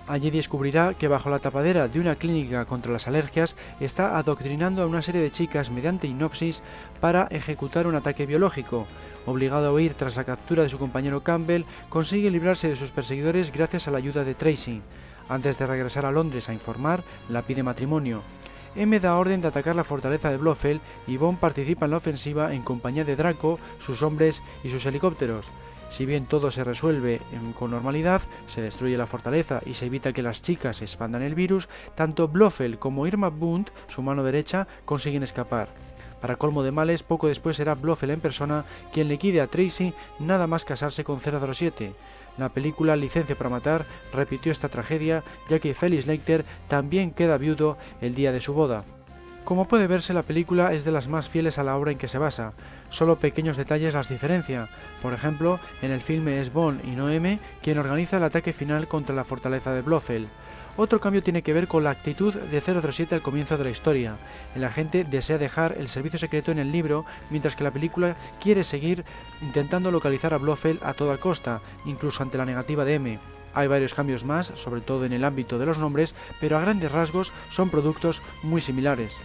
Allí 0.07 0.31
descubrirá 0.31 0.93
que 0.93 1.09
bajo 1.09 1.29
la 1.29 1.39
tapadera 1.39 1.89
de 1.89 1.99
una 1.99 2.15
clínica 2.15 2.63
contra 2.63 2.93
las 2.93 3.09
alergias 3.09 3.57
está 3.81 4.17
adoctrinando 4.17 4.81
a 4.81 4.87
una 4.87 5.01
serie 5.01 5.21
de 5.21 5.31
chicas 5.31 5.69
mediante 5.69 6.07
hipnosis 6.07 6.61
para 7.01 7.27
ejecutar 7.29 7.87
un 7.87 7.95
ataque 7.95 8.25
biológico. 8.25 8.87
Obligado 9.25 9.67
a 9.67 9.73
huir 9.73 9.95
tras 9.95 10.15
la 10.15 10.23
captura 10.23 10.63
de 10.63 10.69
su 10.69 10.77
compañero 10.77 11.23
Campbell, 11.23 11.65
consigue 11.89 12.31
librarse 12.31 12.69
de 12.69 12.77
sus 12.77 12.91
perseguidores 12.91 13.51
gracias 13.51 13.89
a 13.89 13.91
la 13.91 13.97
ayuda 13.97 14.23
de 14.23 14.33
Tracy. 14.33 14.81
Antes 15.27 15.57
de 15.57 15.67
regresar 15.67 16.05
a 16.05 16.11
Londres 16.11 16.47
a 16.47 16.53
informar, 16.53 17.03
la 17.27 17.41
pide 17.41 17.61
matrimonio. 17.61 18.21
M 18.77 18.97
da 19.01 19.17
orden 19.17 19.41
de 19.41 19.49
atacar 19.49 19.75
la 19.75 19.83
fortaleza 19.83 20.31
de 20.31 20.37
Blofeld 20.37 20.79
y 21.05 21.17
Bond 21.17 21.39
participa 21.39 21.85
en 21.85 21.91
la 21.91 21.97
ofensiva 21.97 22.53
en 22.53 22.61
compañía 22.61 23.03
de 23.03 23.17
Draco, 23.17 23.59
sus 23.79 24.01
hombres 24.03 24.41
y 24.63 24.69
sus 24.69 24.85
helicópteros. 24.85 25.47
Si 25.89 26.05
bien 26.05 26.25
todo 26.25 26.51
se 26.51 26.63
resuelve 26.63 27.21
con 27.57 27.71
normalidad, 27.71 28.21
se 28.47 28.61
destruye 28.61 28.97
la 28.97 29.07
fortaleza 29.07 29.61
y 29.65 29.73
se 29.73 29.85
evita 29.85 30.13
que 30.13 30.21
las 30.21 30.41
chicas 30.41 30.81
expandan 30.81 31.21
el 31.21 31.35
virus, 31.35 31.69
tanto 31.95 32.27
Blofeld 32.27 32.77
como 32.77 33.07
Irma 33.07 33.29
Bund, 33.29 33.69
su 33.87 34.01
mano 34.01 34.23
derecha, 34.23 34.67
consiguen 34.85 35.23
escapar. 35.23 35.69
Para 36.21 36.35
colmo 36.35 36.63
de 36.63 36.71
males, 36.71 37.03
poco 37.03 37.27
después 37.27 37.57
será 37.57 37.75
Blofeld 37.75 38.13
en 38.13 38.19
persona 38.19 38.65
quien 38.91 39.07
le 39.07 39.17
quide 39.17 39.41
a 39.41 39.47
Tracy 39.47 39.93
nada 40.19 40.47
más 40.47 40.65
casarse 40.65 41.03
con 41.03 41.19
007. 41.19 41.93
La 42.37 42.49
película 42.49 42.95
Licencia 42.95 43.35
para 43.35 43.49
Matar 43.49 43.85
repitió 44.13 44.51
esta 44.51 44.69
tragedia, 44.69 45.23
ya 45.49 45.59
que 45.59 45.73
Felix 45.73 46.05
Leiter 46.05 46.45
también 46.67 47.11
queda 47.11 47.37
viudo 47.37 47.77
el 48.01 48.13
día 48.13 48.31
de 48.31 48.41
su 48.41 48.53
boda. 48.53 48.83
Como 49.43 49.67
puede 49.67 49.87
verse, 49.87 50.13
la 50.13 50.23
película 50.23 50.73
es 50.73 50.83
de 50.83 50.91
las 50.91 51.07
más 51.07 51.29
fieles 51.29 51.57
a 51.57 51.63
la 51.63 51.77
obra 51.77 51.91
en 51.91 51.97
que 51.97 52.09
se 52.09 52.17
basa. 52.17 52.53
Solo 52.89 53.17
pequeños 53.17 53.57
detalles 53.57 53.93
las 53.93 54.09
diferencia. 54.09 54.69
Por 55.01 55.13
ejemplo, 55.13 55.59
en 55.81 55.91
el 55.91 56.01
filme 56.01 56.39
es 56.39 56.53
Bond 56.53 56.85
y 56.85 56.91
no 56.91 57.09
M 57.09 57.39
quien 57.61 57.77
organiza 57.77 58.17
el 58.17 58.23
ataque 58.23 58.53
final 58.53 58.87
contra 58.87 59.15
la 59.15 59.23
fortaleza 59.23 59.73
de 59.73 59.81
Blofeld. 59.81 60.27
Otro 60.79 60.99
cambio 61.01 61.23
tiene 61.23 61.41
que 61.41 61.53
ver 61.53 61.67
con 61.67 61.83
la 61.83 61.89
actitud 61.89 62.35
de 62.35 62.61
007 62.61 63.15
al 63.15 63.23
comienzo 63.23 63.57
de 63.57 63.63
la 63.63 63.71
historia. 63.71 64.15
El 64.55 64.63
agente 64.63 65.03
desea 65.03 65.39
dejar 65.39 65.75
el 65.79 65.89
servicio 65.89 66.19
secreto 66.19 66.51
en 66.51 66.59
el 66.59 66.71
libro, 66.71 67.03
mientras 67.31 67.55
que 67.55 67.63
la 67.63 67.71
película 67.71 68.15
quiere 68.39 68.63
seguir 68.63 69.03
intentando 69.41 69.89
localizar 69.89 70.35
a 70.35 70.37
Blofeld 70.37 70.83
a 70.83 70.93
toda 70.93 71.17
costa, 71.17 71.61
incluso 71.85 72.21
ante 72.21 72.37
la 72.37 72.45
negativa 72.45 72.85
de 72.85 72.93
M. 72.93 73.19
Hay 73.55 73.67
varios 73.67 73.95
cambios 73.95 74.23
más, 74.23 74.51
sobre 74.53 74.81
todo 74.81 75.03
en 75.05 75.13
el 75.13 75.23
ámbito 75.23 75.57
de 75.57 75.65
los 75.65 75.79
nombres, 75.79 76.13
pero 76.39 76.57
a 76.57 76.61
grandes 76.61 76.91
rasgos 76.91 77.33
son 77.49 77.71
productos 77.71 78.21
muy 78.43 78.61
similares. 78.61 79.19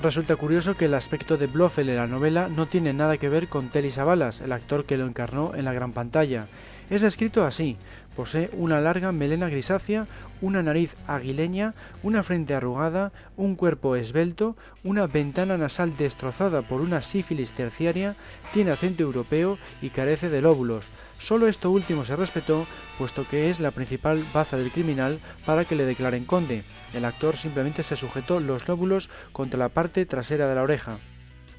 Resulta 0.00 0.36
curioso 0.36 0.76
que 0.76 0.84
el 0.84 0.94
aspecto 0.94 1.36
de 1.36 1.48
Blofeld 1.48 1.90
en 1.90 1.96
la 1.96 2.06
novela 2.06 2.48
no 2.48 2.66
tiene 2.66 2.92
nada 2.92 3.16
que 3.16 3.28
ver 3.28 3.48
con 3.48 3.68
Telly 3.68 3.90
Savalas, 3.90 4.40
el 4.40 4.52
actor 4.52 4.84
que 4.84 4.96
lo 4.96 5.06
encarnó 5.08 5.56
en 5.56 5.64
la 5.64 5.72
gran 5.72 5.92
pantalla. 5.92 6.46
Es 6.88 7.02
escrito 7.02 7.44
así, 7.44 7.76
posee 8.14 8.48
una 8.52 8.80
larga 8.80 9.10
melena 9.10 9.48
grisácea, 9.48 10.06
una 10.40 10.62
nariz 10.62 10.94
aguileña, 11.08 11.74
una 12.04 12.22
frente 12.22 12.54
arrugada, 12.54 13.10
un 13.36 13.56
cuerpo 13.56 13.96
esbelto, 13.96 14.56
una 14.84 15.08
ventana 15.08 15.56
nasal 15.56 15.96
destrozada 15.96 16.62
por 16.62 16.80
una 16.80 17.02
sífilis 17.02 17.52
terciaria, 17.52 18.14
tiene 18.54 18.70
acento 18.70 19.02
europeo 19.02 19.58
y 19.82 19.90
carece 19.90 20.28
de 20.28 20.40
lóbulos. 20.40 20.84
Solo 21.18 21.48
esto 21.48 21.72
último 21.72 22.04
se 22.04 22.14
respetó, 22.14 22.68
puesto 22.98 23.26
que 23.26 23.48
es 23.48 23.60
la 23.60 23.70
principal 23.70 24.26
baza 24.34 24.56
del 24.56 24.72
criminal 24.72 25.20
para 25.46 25.64
que 25.64 25.76
le 25.76 25.86
declaren 25.86 26.24
conde. 26.24 26.64
El 26.92 27.04
actor 27.04 27.36
simplemente 27.36 27.82
se 27.84 27.96
sujetó 27.96 28.40
los 28.40 28.66
lóbulos 28.66 29.08
contra 29.32 29.58
la 29.58 29.68
parte 29.68 30.04
trasera 30.04 30.48
de 30.48 30.54
la 30.56 30.62
oreja. 30.62 30.98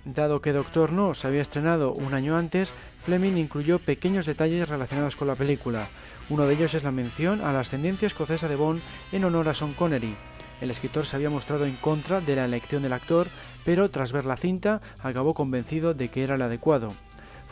Dado 0.06 0.42
que 0.42 0.54
Doctor 0.54 0.92
No 0.92 1.14
se 1.14 1.28
había 1.28 1.42
estrenado 1.42 1.94
un 1.94 2.14
año 2.14 2.38
antes, 2.38 2.74
Fleming 3.04 3.38
incluyó 3.38 3.80
pequeños 3.80 4.26
detalles 4.26 4.68
relacionados 4.68 5.16
con 5.16 5.28
la 5.28 5.36
película. 5.36 5.88
Uno 6.30 6.46
de 6.46 6.54
ellos 6.54 6.74
es 6.74 6.84
la 6.84 6.92
mención 6.92 7.42
a 7.42 7.54
la 7.54 7.62
ascendencia 7.62 8.08
escocesa 8.08 8.48
de 8.48 8.56
Bond 8.56 8.82
en 9.12 9.26
honor 9.26 9.48
a 9.50 9.54
Sean 9.54 9.74
Connery. 9.74 10.16
El 10.62 10.72
escritor 10.72 11.06
se 11.06 11.16
había 11.16 11.30
mostrado 11.30 11.66
en 11.66 11.76
contra 11.78 12.22
de 12.22 12.36
la 12.36 12.46
elección 12.46 12.84
del 12.84 12.94
actor, 12.94 13.28
pero 13.66 13.90
tras 13.90 14.12
ver 14.12 14.26
la 14.26 14.38
cinta 14.38 14.82
acabó 15.02 15.34
convencido 15.34 15.94
de 15.94 16.10
que 16.10 16.24
era 16.24 16.36
el 16.36 16.42
adecuado. 16.42 16.94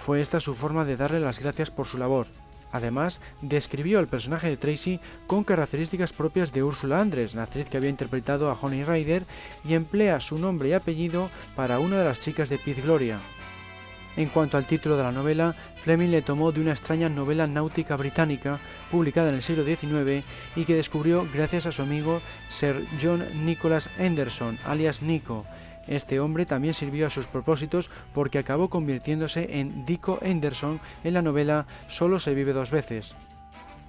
Fue 0.06 0.20
esta 0.20 0.40
su 0.40 0.56
forma 0.56 0.86
de 0.86 0.98
darle 0.98 1.20
las 1.20 1.40
gracias 1.40 1.70
por 1.70 1.88
su 1.88 1.98
labor. 1.98 2.28
Además, 2.72 3.22
describió 3.42 4.00
al 4.00 4.08
personaje 4.08 4.50
de 4.50 4.58
Tracy 4.58 5.00
con 5.26 5.44
características 5.44 6.14
propias 6.14 6.52
de 6.52 6.64
Ursula 6.64 7.00
Andress, 7.00 7.36
la 7.36 7.44
actriz 7.44 7.70
que 7.70 7.78
había 7.78 7.90
interpretado 7.90 8.50
a 8.50 8.58
Honey 8.60 8.84
Rider, 8.84 9.24
y 9.64 9.74
emplea 9.74 10.20
su 10.20 10.38
nombre 10.38 10.70
y 10.70 10.74
apellido 10.74 11.30
para 11.56 11.80
una 11.80 12.00
de 12.00 12.06
las 12.06 12.20
chicas 12.20 12.50
de 12.50 12.58
Piz 12.58 12.84
Gloria. 12.84 13.20
En 14.18 14.30
cuanto 14.30 14.58
al 14.58 14.66
título 14.66 14.98
de 14.98 15.04
la 15.04 15.12
novela, 15.12 15.56
Fleming 15.84 16.10
le 16.10 16.24
tomó 16.24 16.52
de 16.52 16.60
una 16.60 16.72
extraña 16.72 17.08
novela 17.08 17.46
náutica 17.46 17.96
británica 17.96 18.60
publicada 18.90 19.30
en 19.30 19.36
el 19.36 19.44
siglo 19.44 19.64
XIX 19.64 20.26
y 20.56 20.66
que 20.66 20.76
descubrió 20.76 21.28
gracias 21.32 21.68
a 21.68 21.72
su 21.72 21.84
amigo 21.84 22.22
Sir 22.50 22.84
John 23.02 23.24
Nicholas 23.46 23.90
Anderson, 24.00 24.58
alias 24.66 25.04
Nico. 25.04 25.46
Este 25.88 26.20
hombre 26.20 26.46
también 26.46 26.74
sirvió 26.74 27.08
a 27.08 27.10
sus 27.10 27.28
propósitos 27.28 27.90
porque 28.14 28.40
acabó 28.40 28.70
convirtiéndose 28.70 29.60
en 29.60 29.86
Dico 29.86 30.20
Anderson 30.22 30.80
en 31.04 31.14
la 31.14 31.22
novela 31.22 31.66
Solo 31.88 32.20
se 32.20 32.34
vive 32.34 32.54
dos 32.54 32.72
veces. 32.72 33.16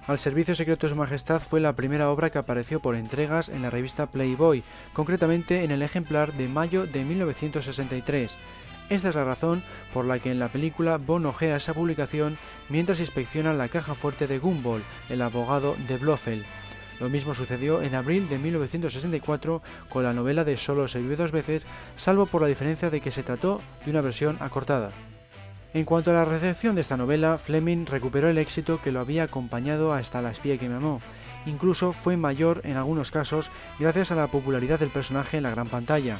Al 0.07 0.17
Servicio 0.17 0.55
Secreto 0.55 0.87
de 0.87 0.93
Su 0.93 0.95
Majestad 0.95 1.39
fue 1.39 1.59
la 1.59 1.73
primera 1.73 2.09
obra 2.09 2.31
que 2.31 2.39
apareció 2.39 2.79
por 2.79 2.95
entregas 2.95 3.47
en 3.47 3.61
la 3.61 3.69
revista 3.69 4.07
Playboy, 4.07 4.63
concretamente 4.93 5.63
en 5.63 5.69
el 5.69 5.83
ejemplar 5.83 6.33
de 6.33 6.47
mayo 6.47 6.87
de 6.87 7.03
1963. 7.03 8.35
Esta 8.89 9.09
es 9.09 9.15
la 9.15 9.23
razón 9.23 9.61
por 9.93 10.05
la 10.05 10.17
que 10.17 10.31
en 10.31 10.39
la 10.39 10.47
película 10.47 10.97
Bond 10.97 11.27
ojea 11.27 11.57
esa 11.57 11.75
publicación 11.75 12.39
mientras 12.69 12.99
inspecciona 12.99 13.53
la 13.53 13.69
caja 13.69 13.93
fuerte 13.93 14.25
de 14.25 14.39
Gumball, 14.39 14.81
el 15.09 15.21
abogado 15.21 15.75
de 15.87 15.97
Blofeld. 15.97 16.43
Lo 16.99 17.09
mismo 17.09 17.33
sucedió 17.33 17.81
en 17.81 17.95
abril 17.95 18.27
de 18.27 18.37
1964 18.37 19.61
con 19.89 20.03
la 20.03 20.13
novela 20.13 20.43
de 20.43 20.57
Solo 20.57 20.87
se 20.87 20.99
vive 20.99 21.15
dos 21.15 21.31
veces, 21.31 21.65
salvo 21.95 22.25
por 22.25 22.41
la 22.41 22.47
diferencia 22.47 22.89
de 22.89 22.99
que 22.99 23.11
se 23.11 23.23
trató 23.23 23.61
de 23.85 23.91
una 23.91 24.01
versión 24.01 24.37
acortada. 24.39 24.91
En 25.73 25.85
cuanto 25.85 26.11
a 26.11 26.15
la 26.15 26.25
recepción 26.25 26.75
de 26.75 26.81
esta 26.81 26.97
novela, 26.97 27.37
Fleming 27.37 27.85
recuperó 27.85 28.27
el 28.27 28.39
éxito 28.39 28.81
que 28.81 28.91
lo 28.91 28.99
había 28.99 29.23
acompañado 29.23 29.93
hasta 29.93 30.21
La 30.21 30.31
espía 30.31 30.57
que 30.57 30.67
me 30.67 30.75
amó. 30.75 30.99
Incluso 31.45 31.93
fue 31.93 32.17
mayor 32.17 32.61
en 32.63 32.75
algunos 32.75 33.11
casos 33.11 33.49
gracias 33.79 34.11
a 34.11 34.15
la 34.15 34.27
popularidad 34.27 34.79
del 34.79 34.89
personaje 34.89 35.37
en 35.37 35.43
la 35.43 35.51
gran 35.51 35.67
pantalla. 35.67 36.19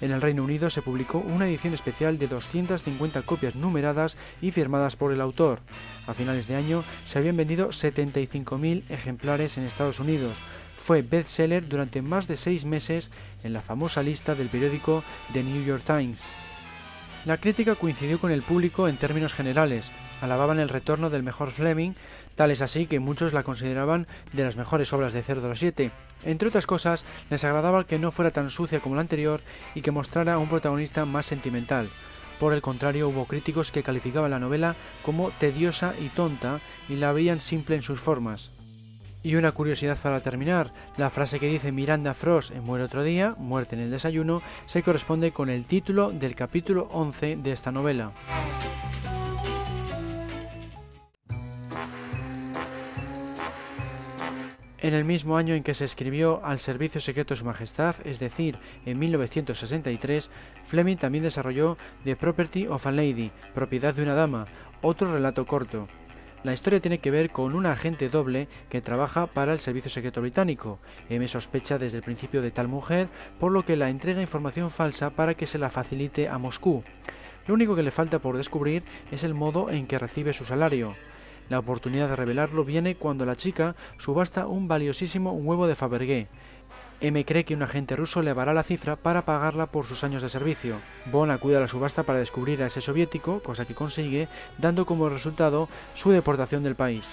En 0.00 0.12
el 0.12 0.22
Reino 0.22 0.42
Unido 0.42 0.70
se 0.70 0.82
publicó 0.82 1.18
una 1.18 1.46
edición 1.46 1.74
especial 1.74 2.18
de 2.18 2.26
250 2.26 3.22
copias 3.22 3.54
numeradas 3.54 4.16
y 4.40 4.50
firmadas 4.50 4.96
por 4.96 5.12
el 5.12 5.20
autor. 5.20 5.60
A 6.06 6.14
finales 6.14 6.46
de 6.46 6.56
año 6.56 6.84
se 7.04 7.18
habían 7.18 7.36
vendido 7.36 7.68
75.000 7.68 8.84
ejemplares 8.88 9.58
en 9.58 9.64
Estados 9.64 10.00
Unidos. 10.00 10.38
Fue 10.78 11.02
bestseller 11.02 11.68
durante 11.68 12.00
más 12.00 12.26
de 12.26 12.38
seis 12.38 12.64
meses 12.64 13.10
en 13.44 13.52
la 13.52 13.60
famosa 13.60 14.02
lista 14.02 14.34
del 14.34 14.48
periódico 14.48 15.04
The 15.32 15.42
New 15.42 15.64
York 15.64 15.82
Times. 15.84 16.18
La 17.26 17.36
crítica 17.36 17.74
coincidió 17.74 18.18
con 18.18 18.30
el 18.30 18.40
público 18.40 18.88
en 18.88 18.96
términos 18.96 19.34
generales. 19.34 19.92
Alababan 20.22 20.58
el 20.58 20.70
retorno 20.70 21.10
del 21.10 21.22
mejor 21.22 21.50
Fleming, 21.50 21.92
tal 22.34 22.50
es 22.50 22.62
así 22.62 22.86
que 22.86 22.98
muchos 22.98 23.34
la 23.34 23.42
consideraban 23.42 24.06
de 24.32 24.42
las 24.42 24.56
mejores 24.56 24.90
obras 24.94 25.12
de 25.12 25.22
007. 25.22 25.90
Entre 26.24 26.48
otras 26.48 26.66
cosas, 26.66 27.04
les 27.28 27.44
agradaba 27.44 27.84
que 27.84 27.98
no 27.98 28.10
fuera 28.10 28.30
tan 28.30 28.48
sucia 28.48 28.80
como 28.80 28.94
la 28.94 29.02
anterior 29.02 29.42
y 29.74 29.82
que 29.82 29.90
mostrara 29.90 30.38
un 30.38 30.48
protagonista 30.48 31.04
más 31.04 31.26
sentimental. 31.26 31.90
Por 32.38 32.54
el 32.54 32.62
contrario, 32.62 33.10
hubo 33.10 33.26
críticos 33.26 33.70
que 33.70 33.82
calificaban 33.82 34.30
la 34.30 34.38
novela 34.38 34.74
como 35.02 35.30
tediosa 35.32 35.92
y 36.00 36.08
tonta 36.08 36.60
y 36.88 36.96
la 36.96 37.12
veían 37.12 37.42
simple 37.42 37.76
en 37.76 37.82
sus 37.82 38.00
formas. 38.00 38.50
Y 39.22 39.34
una 39.34 39.52
curiosidad 39.52 39.98
para 40.02 40.20
terminar, 40.20 40.72
la 40.96 41.10
frase 41.10 41.38
que 41.38 41.48
dice 41.48 41.72
Miranda 41.72 42.14
Frost 42.14 42.52
en 42.52 42.64
Muere 42.64 42.84
otro 42.84 43.02
día, 43.02 43.34
Muerte 43.36 43.76
en 43.76 43.82
el 43.82 43.90
desayuno, 43.90 44.40
se 44.64 44.82
corresponde 44.82 45.30
con 45.30 45.50
el 45.50 45.66
título 45.66 46.10
del 46.10 46.34
capítulo 46.34 46.88
11 46.90 47.36
de 47.36 47.52
esta 47.52 47.70
novela. 47.70 48.12
En 54.82 54.94
el 54.94 55.04
mismo 55.04 55.36
año 55.36 55.54
en 55.54 55.62
que 55.62 55.74
se 55.74 55.84
escribió 55.84 56.42
Al 56.42 56.58
Servicio 56.58 57.02
Secreto 57.02 57.34
de 57.34 57.40
Su 57.40 57.44
Majestad, 57.44 57.96
es 58.04 58.18
decir, 58.18 58.56
en 58.86 58.98
1963, 58.98 60.30
Fleming 60.64 60.96
también 60.96 61.24
desarrolló 61.24 61.76
The 62.04 62.16
Property 62.16 62.66
of 62.66 62.86
a 62.86 62.90
Lady, 62.90 63.30
Propiedad 63.54 63.92
de 63.92 64.02
una 64.02 64.14
Dama, 64.14 64.46
otro 64.80 65.12
relato 65.12 65.46
corto. 65.46 65.86
La 66.42 66.54
historia 66.54 66.80
tiene 66.80 67.00
que 67.00 67.10
ver 67.10 67.30
con 67.30 67.54
un 67.54 67.66
agente 67.66 68.08
doble 68.08 68.48
que 68.70 68.80
trabaja 68.80 69.26
para 69.26 69.52
el 69.52 69.60
Servicio 69.60 69.90
Secreto 69.90 70.22
Británico. 70.22 70.78
M 71.10 71.28
sospecha 71.28 71.78
desde 71.78 71.98
el 71.98 72.02
principio 72.02 72.40
de 72.40 72.50
tal 72.50 72.66
mujer, 72.66 73.08
por 73.38 73.52
lo 73.52 73.66
que 73.66 73.76
la 73.76 73.90
entrega 73.90 74.22
información 74.22 74.70
falsa 74.70 75.10
para 75.10 75.34
que 75.34 75.46
se 75.46 75.58
la 75.58 75.68
facilite 75.68 76.30
a 76.30 76.38
Moscú. 76.38 76.82
Lo 77.46 77.52
único 77.52 77.76
que 77.76 77.82
le 77.82 77.90
falta 77.90 78.20
por 78.20 78.38
descubrir 78.38 78.84
es 79.10 79.22
el 79.22 79.34
modo 79.34 79.68
en 79.68 79.86
que 79.86 79.98
recibe 79.98 80.32
su 80.32 80.46
salario. 80.46 80.94
La 81.50 81.58
oportunidad 81.58 82.08
de 82.08 82.16
revelarlo 82.16 82.64
viene 82.64 82.94
cuando 82.94 83.26
la 83.26 83.36
chica 83.36 83.76
subasta 83.98 84.46
un 84.46 84.66
valiosísimo 84.66 85.32
huevo 85.32 85.66
de 85.66 85.74
Fabergé. 85.74 86.28
M 87.00 87.24
cree 87.24 87.44
que 87.44 87.54
un 87.54 87.62
agente 87.62 87.96
ruso 87.96 88.20
le 88.20 88.30
hará 88.30 88.52
la 88.52 88.62
cifra 88.62 88.96
para 88.96 89.24
pagarla 89.24 89.66
por 89.66 89.86
sus 89.86 90.04
años 90.04 90.22
de 90.22 90.28
servicio. 90.28 90.76
Bond 91.06 91.32
acude 91.32 91.56
a 91.56 91.60
la 91.60 91.68
subasta 91.68 92.02
para 92.02 92.18
descubrir 92.18 92.62
a 92.62 92.66
ese 92.66 92.82
soviético, 92.82 93.40
cosa 93.40 93.64
que 93.64 93.74
consigue, 93.74 94.28
dando 94.58 94.84
como 94.84 95.08
resultado 95.08 95.68
su 95.94 96.10
deportación 96.10 96.62
del 96.62 96.74
país. 96.74 97.04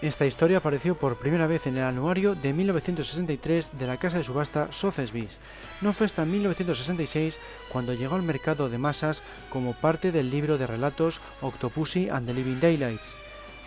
Esta 0.00 0.24
historia 0.24 0.58
apareció 0.58 0.96
por 0.96 1.16
primera 1.16 1.46
vez 1.46 1.66
en 1.66 1.76
el 1.76 1.84
anuario 1.84 2.34
de 2.34 2.54
1963 2.54 3.78
de 3.78 3.86
la 3.86 3.98
casa 3.98 4.16
de 4.16 4.24
subasta 4.24 4.68
Sotheby's. 4.72 5.36
No 5.82 5.92
fue 5.92 6.06
hasta 6.06 6.24
1966 6.24 7.38
cuando 7.70 7.92
llegó 7.92 8.14
al 8.14 8.22
mercado 8.22 8.70
de 8.70 8.78
masas 8.78 9.22
como 9.50 9.74
parte 9.74 10.10
del 10.10 10.30
libro 10.30 10.56
de 10.56 10.66
relatos 10.66 11.20
Octopussy 11.42 12.08
and 12.08 12.26
the 12.26 12.32
Living 12.32 12.60
Daylights. 12.60 13.19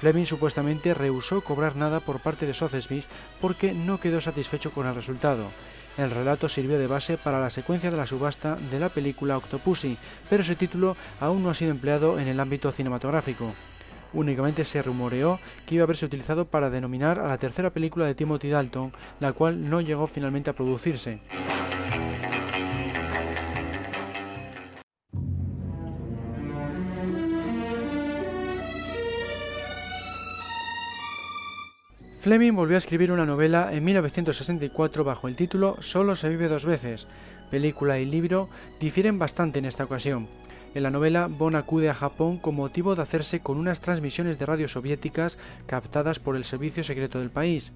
Fleming 0.04 0.26
supuestamente 0.26 0.94
rehusó 0.94 1.40
cobrar 1.40 1.78
nada 1.78 2.02
por 2.02 2.20
parte 2.20 2.46
de 2.46 2.54
Sotheby's 2.54 3.06
porque 3.40 3.72
no 3.72 4.02
quedó 4.02 4.20
satisfecho 4.20 4.74
con 4.74 4.86
el 4.86 4.96
resultado. 4.96 5.46
El 5.98 6.12
relato 6.12 6.50
sirvió 6.50 6.78
de 6.78 6.88
base 6.88 7.18
para 7.18 7.40
la 7.40 7.50
secuencia 7.50 7.90
de 7.90 7.96
la 7.96 8.06
subasta 8.06 8.58
de 8.70 8.82
la 8.82 8.90
película 8.90 9.38
Octopussy, 9.38 9.98
pero 10.30 10.44
ese 10.44 10.58
título 10.58 10.98
aún 11.22 11.42
no 11.42 11.52
ha 11.52 11.54
sido 11.54 11.72
empleado 11.72 12.20
en 12.20 12.28
el 12.28 12.42
ámbito 12.42 12.70
cinematográfico. 12.74 13.54
Únicamente 14.12 14.66
se 14.66 14.82
rumoreó 14.82 15.40
que 15.66 15.76
iba 15.76 15.84
a 15.84 15.86
haberse 15.86 16.06
utilizado 16.06 16.44
para 16.44 16.70
denominar 16.70 17.18
a 17.18 17.30
la 17.30 17.38
tercera 17.38 17.70
película 17.70 18.06
de 18.06 18.14
Timothy 18.14 18.50
Dalton, 18.50 18.92
la 19.22 19.32
cual 19.32 19.70
no 19.70 19.80
llegó 19.80 20.08
finalmente 20.08 20.50
a 20.50 20.54
producirse. 20.54 21.22
Fleming 32.24 32.54
volvió 32.54 32.78
a 32.78 32.80
escribir 32.80 33.12
una 33.12 33.26
novela 33.26 33.74
en 33.74 33.84
1964 33.84 35.04
bajo 35.04 35.28
el 35.28 35.36
título 35.36 35.76
Solo 35.82 36.16
se 36.16 36.30
vive 36.30 36.48
dos 36.48 36.66
veces. 36.66 37.06
Película 37.52 38.00
y 38.00 38.06
libro 38.06 38.48
difieren 38.80 39.20
bastante 39.20 39.60
en 39.60 39.66
esta 39.66 39.84
ocasión. 39.84 40.30
En 40.74 40.84
la 40.84 40.90
novela, 40.90 41.28
Bond 41.28 41.58
acude 41.58 41.90
a 41.90 41.94
Japón 41.94 42.38
con 42.38 42.56
motivo 42.56 42.96
de 42.96 43.02
hacerse 43.02 43.42
con 43.42 43.58
unas 43.58 43.82
transmisiones 43.82 44.40
de 44.40 44.46
radio 44.46 44.70
soviéticas 44.70 45.38
captadas 45.66 46.20
por 46.20 46.38
el 46.38 46.46
servicio 46.46 46.86
secreto 46.86 47.20
del 47.20 47.30
país. 47.30 47.74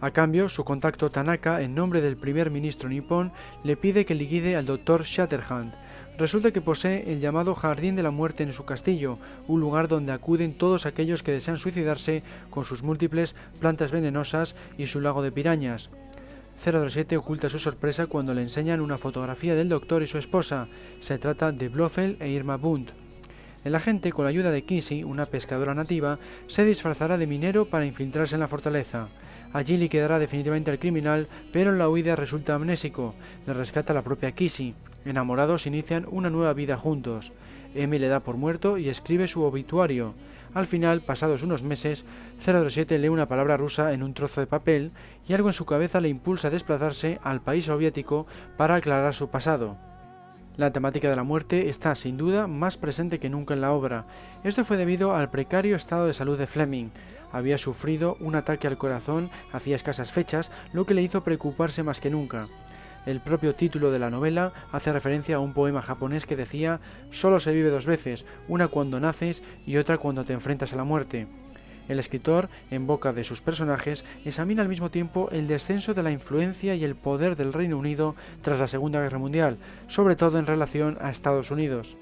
A 0.00 0.12
cambio, 0.12 0.48
su 0.48 0.62
contacto 0.62 1.10
Tanaka, 1.10 1.60
en 1.60 1.74
nombre 1.74 2.00
del 2.00 2.16
primer 2.16 2.52
ministro 2.52 2.88
nipón, 2.88 3.32
le 3.64 3.76
pide 3.76 4.06
que 4.06 4.14
liquide 4.14 4.54
al 4.54 4.64
doctor 4.64 5.02
Shatterhand, 5.02 5.74
Resulta 6.18 6.50
que 6.50 6.60
posee 6.60 7.12
el 7.12 7.20
llamado 7.20 7.54
Jardín 7.54 7.94
de 7.94 8.02
la 8.02 8.10
Muerte 8.10 8.42
en 8.42 8.52
su 8.52 8.64
castillo, 8.64 9.18
un 9.46 9.60
lugar 9.60 9.86
donde 9.86 10.10
acuden 10.10 10.52
todos 10.52 10.84
aquellos 10.84 11.22
que 11.22 11.30
desean 11.30 11.58
suicidarse 11.58 12.24
con 12.50 12.64
sus 12.64 12.82
múltiples 12.82 13.36
plantas 13.60 13.92
venenosas 13.92 14.56
y 14.76 14.88
su 14.88 15.00
lago 15.00 15.22
de 15.22 15.30
pirañas. 15.30 15.94
007 16.64 17.16
oculta 17.16 17.48
su 17.48 17.60
sorpresa 17.60 18.08
cuando 18.08 18.34
le 18.34 18.42
enseñan 18.42 18.80
una 18.80 18.98
fotografía 18.98 19.54
del 19.54 19.68
doctor 19.68 20.02
y 20.02 20.08
su 20.08 20.18
esposa. 20.18 20.66
Se 20.98 21.18
trata 21.18 21.52
de 21.52 21.68
Blofeld 21.68 22.20
e 22.20 22.30
Irma 22.30 22.56
Bund. 22.56 22.90
El 23.62 23.76
agente, 23.76 24.10
con 24.10 24.24
la 24.24 24.30
ayuda 24.30 24.50
de 24.50 24.62
Kissy, 24.62 25.04
una 25.04 25.26
pescadora 25.26 25.72
nativa, 25.72 26.18
se 26.48 26.64
disfrazará 26.64 27.16
de 27.16 27.28
minero 27.28 27.66
para 27.66 27.86
infiltrarse 27.86 28.34
en 28.34 28.40
la 28.40 28.48
fortaleza. 28.48 29.06
Allí 29.52 29.76
liquidará 29.76 30.18
definitivamente 30.18 30.72
al 30.72 30.80
criminal, 30.80 31.28
pero 31.52 31.70
en 31.70 31.78
la 31.78 31.88
huida 31.88 32.16
resulta 32.16 32.56
amnésico. 32.56 33.14
Le 33.46 33.52
rescata 33.52 33.94
la 33.94 34.02
propia 34.02 34.32
Kissy. 34.32 34.74
Enamorados 35.04 35.66
inician 35.66 36.06
una 36.10 36.30
nueva 36.30 36.52
vida 36.52 36.76
juntos. 36.76 37.32
M 37.74 37.98
le 37.98 38.08
da 38.08 38.20
por 38.20 38.36
muerto 38.36 38.78
y 38.78 38.88
escribe 38.88 39.26
su 39.26 39.42
obituario. 39.42 40.14
Al 40.54 40.66
final, 40.66 41.02
pasados 41.02 41.42
unos 41.42 41.62
meses, 41.62 42.04
007 42.40 42.98
lee 42.98 43.08
una 43.08 43.28
palabra 43.28 43.56
rusa 43.56 43.92
en 43.92 44.02
un 44.02 44.14
trozo 44.14 44.40
de 44.40 44.46
papel 44.46 44.92
y 45.26 45.34
algo 45.34 45.48
en 45.48 45.54
su 45.54 45.66
cabeza 45.66 46.00
le 46.00 46.08
impulsa 46.08 46.48
a 46.48 46.50
desplazarse 46.50 47.18
al 47.22 47.42
país 47.42 47.66
soviético 47.66 48.26
para 48.56 48.76
aclarar 48.76 49.14
su 49.14 49.28
pasado. 49.28 49.76
La 50.56 50.72
temática 50.72 51.08
de 51.08 51.14
la 51.14 51.22
muerte 51.22 51.68
está 51.68 51.94
sin 51.94 52.16
duda 52.16 52.48
más 52.48 52.76
presente 52.76 53.20
que 53.20 53.30
nunca 53.30 53.54
en 53.54 53.60
la 53.60 53.72
obra. 53.72 54.06
Esto 54.42 54.64
fue 54.64 54.76
debido 54.76 55.14
al 55.14 55.30
precario 55.30 55.76
estado 55.76 56.06
de 56.06 56.12
salud 56.12 56.36
de 56.36 56.48
Fleming. 56.48 56.88
Había 57.30 57.58
sufrido 57.58 58.16
un 58.20 58.34
ataque 58.34 58.66
al 58.66 58.78
corazón 58.78 59.30
hacía 59.52 59.76
escasas 59.76 60.10
fechas, 60.10 60.50
lo 60.72 60.84
que 60.84 60.94
le 60.94 61.02
hizo 61.02 61.22
preocuparse 61.22 61.84
más 61.84 62.00
que 62.00 62.10
nunca. 62.10 62.48
El 63.06 63.20
propio 63.20 63.54
título 63.54 63.90
de 63.90 63.98
la 63.98 64.10
novela 64.10 64.52
hace 64.72 64.92
referencia 64.92 65.36
a 65.36 65.40
un 65.40 65.52
poema 65.52 65.82
japonés 65.82 66.26
que 66.26 66.36
decía 66.36 66.80
Solo 67.10 67.40
se 67.40 67.52
vive 67.52 67.70
dos 67.70 67.86
veces, 67.86 68.24
una 68.48 68.68
cuando 68.68 69.00
naces 69.00 69.42
y 69.66 69.76
otra 69.76 69.98
cuando 69.98 70.24
te 70.24 70.32
enfrentas 70.32 70.72
a 70.72 70.76
la 70.76 70.84
muerte. 70.84 71.26
El 71.88 71.98
escritor, 71.98 72.50
en 72.70 72.86
boca 72.86 73.14
de 73.14 73.24
sus 73.24 73.40
personajes, 73.40 74.04
examina 74.24 74.62
al 74.62 74.68
mismo 74.68 74.90
tiempo 74.90 75.30
el 75.32 75.48
descenso 75.48 75.94
de 75.94 76.02
la 76.02 76.10
influencia 76.10 76.74
y 76.74 76.84
el 76.84 76.94
poder 76.94 77.34
del 77.34 77.54
Reino 77.54 77.78
Unido 77.78 78.14
tras 78.42 78.60
la 78.60 78.66
Segunda 78.66 79.00
Guerra 79.00 79.18
Mundial, 79.18 79.56
sobre 79.86 80.14
todo 80.14 80.38
en 80.38 80.46
relación 80.46 80.98
a 81.00 81.10
Estados 81.10 81.50
Unidos. 81.50 81.96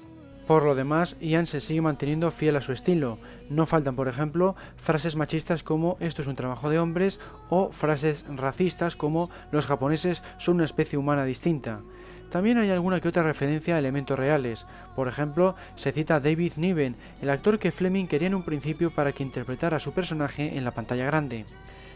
Por 0.47 0.63
lo 0.63 0.75
demás, 0.75 1.17
Ian 1.19 1.45
se 1.45 1.59
sigue 1.59 1.81
manteniendo 1.81 2.31
fiel 2.31 2.55
a 2.55 2.61
su 2.61 2.71
estilo. 2.71 3.17
No 3.49 3.65
faltan, 3.65 3.97
por 3.97 4.07
ejemplo, 4.07 4.55
frases 4.77 5.17
machistas 5.17 5.61
como 5.61 5.97
esto 5.99 6.21
es 6.21 6.27
un 6.29 6.37
trabajo 6.37 6.69
de 6.69 6.79
hombres 6.79 7.19
o 7.49 7.69
frases 7.73 8.23
racistas 8.33 8.95
como 8.95 9.29
los 9.51 9.65
japoneses 9.65 10.23
son 10.37 10.55
una 10.55 10.65
especie 10.65 10.97
humana 10.97 11.25
distinta. 11.25 11.81
También 12.29 12.57
hay 12.57 12.69
alguna 12.69 13.01
que 13.01 13.09
otra 13.09 13.23
referencia 13.23 13.75
a 13.75 13.79
elementos 13.79 14.17
reales. 14.17 14.65
Por 14.95 15.09
ejemplo, 15.09 15.55
se 15.75 15.91
cita 15.91 16.21
David 16.21 16.53
Niven, 16.55 16.95
el 17.21 17.29
actor 17.29 17.59
que 17.59 17.73
Fleming 17.73 18.05
quería 18.07 18.27
en 18.27 18.35
un 18.35 18.43
principio 18.43 18.91
para 18.91 19.11
que 19.11 19.23
interpretara 19.23 19.77
a 19.77 19.81
su 19.81 19.91
personaje 19.91 20.57
en 20.57 20.63
la 20.63 20.71
pantalla 20.71 21.05
grande. 21.05 21.45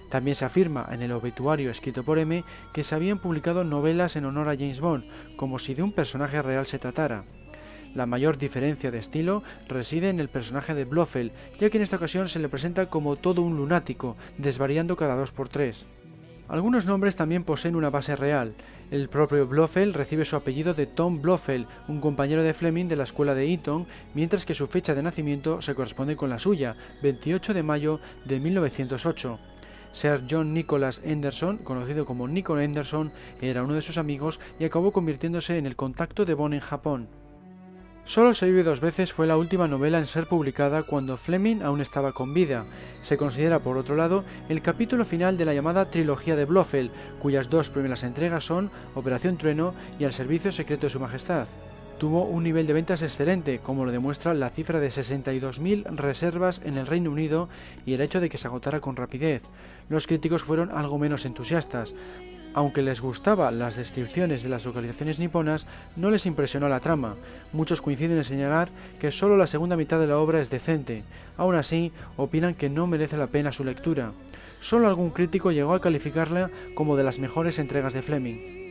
También 0.09 0.35
se 0.35 0.43
afirma 0.43 0.89
en 0.91 1.01
el 1.01 1.13
obituario 1.13 1.71
escrito 1.71 2.03
por 2.03 2.19
M 2.19 2.43
que 2.73 2.83
se 2.83 2.95
habían 2.95 3.19
publicado 3.19 3.63
novelas 3.63 4.17
en 4.17 4.25
honor 4.25 4.49
a 4.49 4.55
James 4.55 4.81
Bond, 4.81 5.05
como 5.37 5.57
si 5.57 5.73
de 5.73 5.83
un 5.83 5.93
personaje 5.93 6.41
real 6.41 6.67
se 6.67 6.79
tratara. 6.79 7.21
La 7.93 8.05
mayor 8.05 8.37
diferencia 8.37 8.89
de 8.89 8.99
estilo 8.99 9.43
reside 9.67 10.09
en 10.09 10.19
el 10.19 10.29
personaje 10.29 10.73
de 10.73 10.85
Blofeld, 10.85 11.31
ya 11.59 11.69
que 11.69 11.77
en 11.77 11.83
esta 11.83 11.97
ocasión 11.97 12.27
se 12.27 12.39
le 12.39 12.47
presenta 12.47 12.85
como 12.85 13.17
todo 13.17 13.41
un 13.41 13.57
lunático, 13.57 14.15
desvariando 14.37 14.95
cada 14.95 15.15
dos 15.15 15.31
por 15.31 15.49
tres. 15.49 15.85
Algunos 16.47 16.85
nombres 16.85 17.15
también 17.15 17.43
poseen 17.43 17.75
una 17.75 17.89
base 17.89 18.15
real. 18.15 18.53
El 18.91 19.07
propio 19.07 19.47
Blofeld 19.47 19.95
recibe 19.95 20.25
su 20.25 20.35
apellido 20.35 20.73
de 20.73 20.85
Tom 20.85 21.21
Blofeld, 21.21 21.65
un 21.87 22.01
compañero 22.01 22.43
de 22.43 22.53
Fleming 22.53 22.87
de 22.87 22.97
la 22.97 23.03
escuela 23.03 23.33
de 23.33 23.53
Eton, 23.53 23.87
mientras 24.13 24.45
que 24.45 24.53
su 24.53 24.67
fecha 24.67 24.93
de 24.93 25.03
nacimiento 25.03 25.61
se 25.61 25.75
corresponde 25.75 26.17
con 26.17 26.29
la 26.29 26.39
suya, 26.39 26.75
28 27.01 27.53
de 27.53 27.63
mayo 27.63 27.99
de 28.25 28.39
1908. 28.39 29.39
Sir 29.93 30.23
John 30.29 30.53
Nicholas 30.53 31.01
Anderson, 31.05 31.57
conocido 31.57 32.05
como 32.05 32.27
Nico 32.27 32.55
Anderson, 32.55 33.11
era 33.41 33.63
uno 33.63 33.73
de 33.73 33.81
sus 33.81 33.97
amigos 33.97 34.39
y 34.59 34.65
acabó 34.65 34.91
convirtiéndose 34.91 35.57
en 35.57 35.65
el 35.65 35.75
contacto 35.75 36.25
de 36.25 36.33
Bond 36.33 36.53
en 36.53 36.59
Japón. 36.61 37.20
Solo 38.03 38.33
se 38.33 38.47
vive 38.47 38.63
dos 38.63 38.81
veces 38.81 39.13
fue 39.13 39.27
la 39.27 39.37
última 39.37 39.67
novela 39.67 39.99
en 39.99 40.07
ser 40.07 40.27
publicada 40.27 40.83
cuando 40.83 41.17
Fleming 41.17 41.61
aún 41.61 41.81
estaba 41.81 42.11
con 42.11 42.33
vida. 42.33 42.65
Se 43.03 43.15
considera, 43.15 43.59
por 43.59 43.77
otro 43.77 43.95
lado, 43.95 44.25
el 44.49 44.61
capítulo 44.61 45.05
final 45.05 45.37
de 45.37 45.45
la 45.45 45.53
llamada 45.53 45.89
trilogía 45.89 46.35
de 46.35 46.45
Blofeld, 46.45 46.91
cuyas 47.19 47.49
dos 47.49 47.69
primeras 47.69 48.03
entregas 48.03 48.43
son 48.43 48.71
Operación 48.95 49.37
Trueno 49.37 49.73
y 49.99 50.03
El 50.03 50.13
Servicio 50.13 50.51
Secreto 50.51 50.87
de 50.87 50.89
Su 50.89 50.99
Majestad. 50.99 51.47
Tuvo 51.99 52.23
un 52.23 52.43
nivel 52.43 52.65
de 52.65 52.73
ventas 52.73 53.03
excelente, 53.03 53.59
como 53.59 53.85
lo 53.85 53.91
demuestra 53.91 54.33
la 54.33 54.49
cifra 54.49 54.79
de 54.79 54.89
62.000 54.89 55.85
reservas 55.95 56.59
en 56.65 56.79
el 56.79 56.87
Reino 56.87 57.11
Unido 57.11 57.47
y 57.85 57.93
el 57.93 58.01
hecho 58.01 58.19
de 58.19 58.27
que 58.27 58.39
se 58.39 58.47
agotara 58.47 58.79
con 58.79 58.95
rapidez. 58.95 59.43
Los 59.87 60.07
críticos 60.07 60.41
fueron 60.41 60.71
algo 60.71 60.97
menos 60.97 61.25
entusiastas. 61.25 61.93
Aunque 62.53 62.81
les 62.81 62.99
gustaban 62.99 63.59
las 63.59 63.77
descripciones 63.77 64.43
de 64.43 64.49
las 64.49 64.65
localizaciones 64.65 65.19
niponas, 65.19 65.67
no 65.95 66.11
les 66.11 66.25
impresionó 66.25 66.67
la 66.67 66.81
trama. 66.81 67.15
Muchos 67.53 67.81
coinciden 67.81 68.17
en 68.17 68.23
señalar 68.25 68.69
que 68.99 69.11
solo 69.11 69.37
la 69.37 69.47
segunda 69.47 69.77
mitad 69.77 69.99
de 69.99 70.07
la 70.07 70.17
obra 70.17 70.41
es 70.41 70.49
decente. 70.49 71.03
Aún 71.37 71.55
así, 71.55 71.93
opinan 72.17 72.55
que 72.55 72.69
no 72.69 72.87
merece 72.87 73.15
la 73.15 73.27
pena 73.27 73.53
su 73.53 73.63
lectura. 73.63 74.11
Solo 74.59 74.87
algún 74.87 75.11
crítico 75.11 75.51
llegó 75.51 75.73
a 75.73 75.81
calificarla 75.81 76.49
como 76.75 76.97
de 76.97 77.03
las 77.03 77.19
mejores 77.19 77.57
entregas 77.57 77.93
de 77.93 78.01
Fleming. 78.01 78.61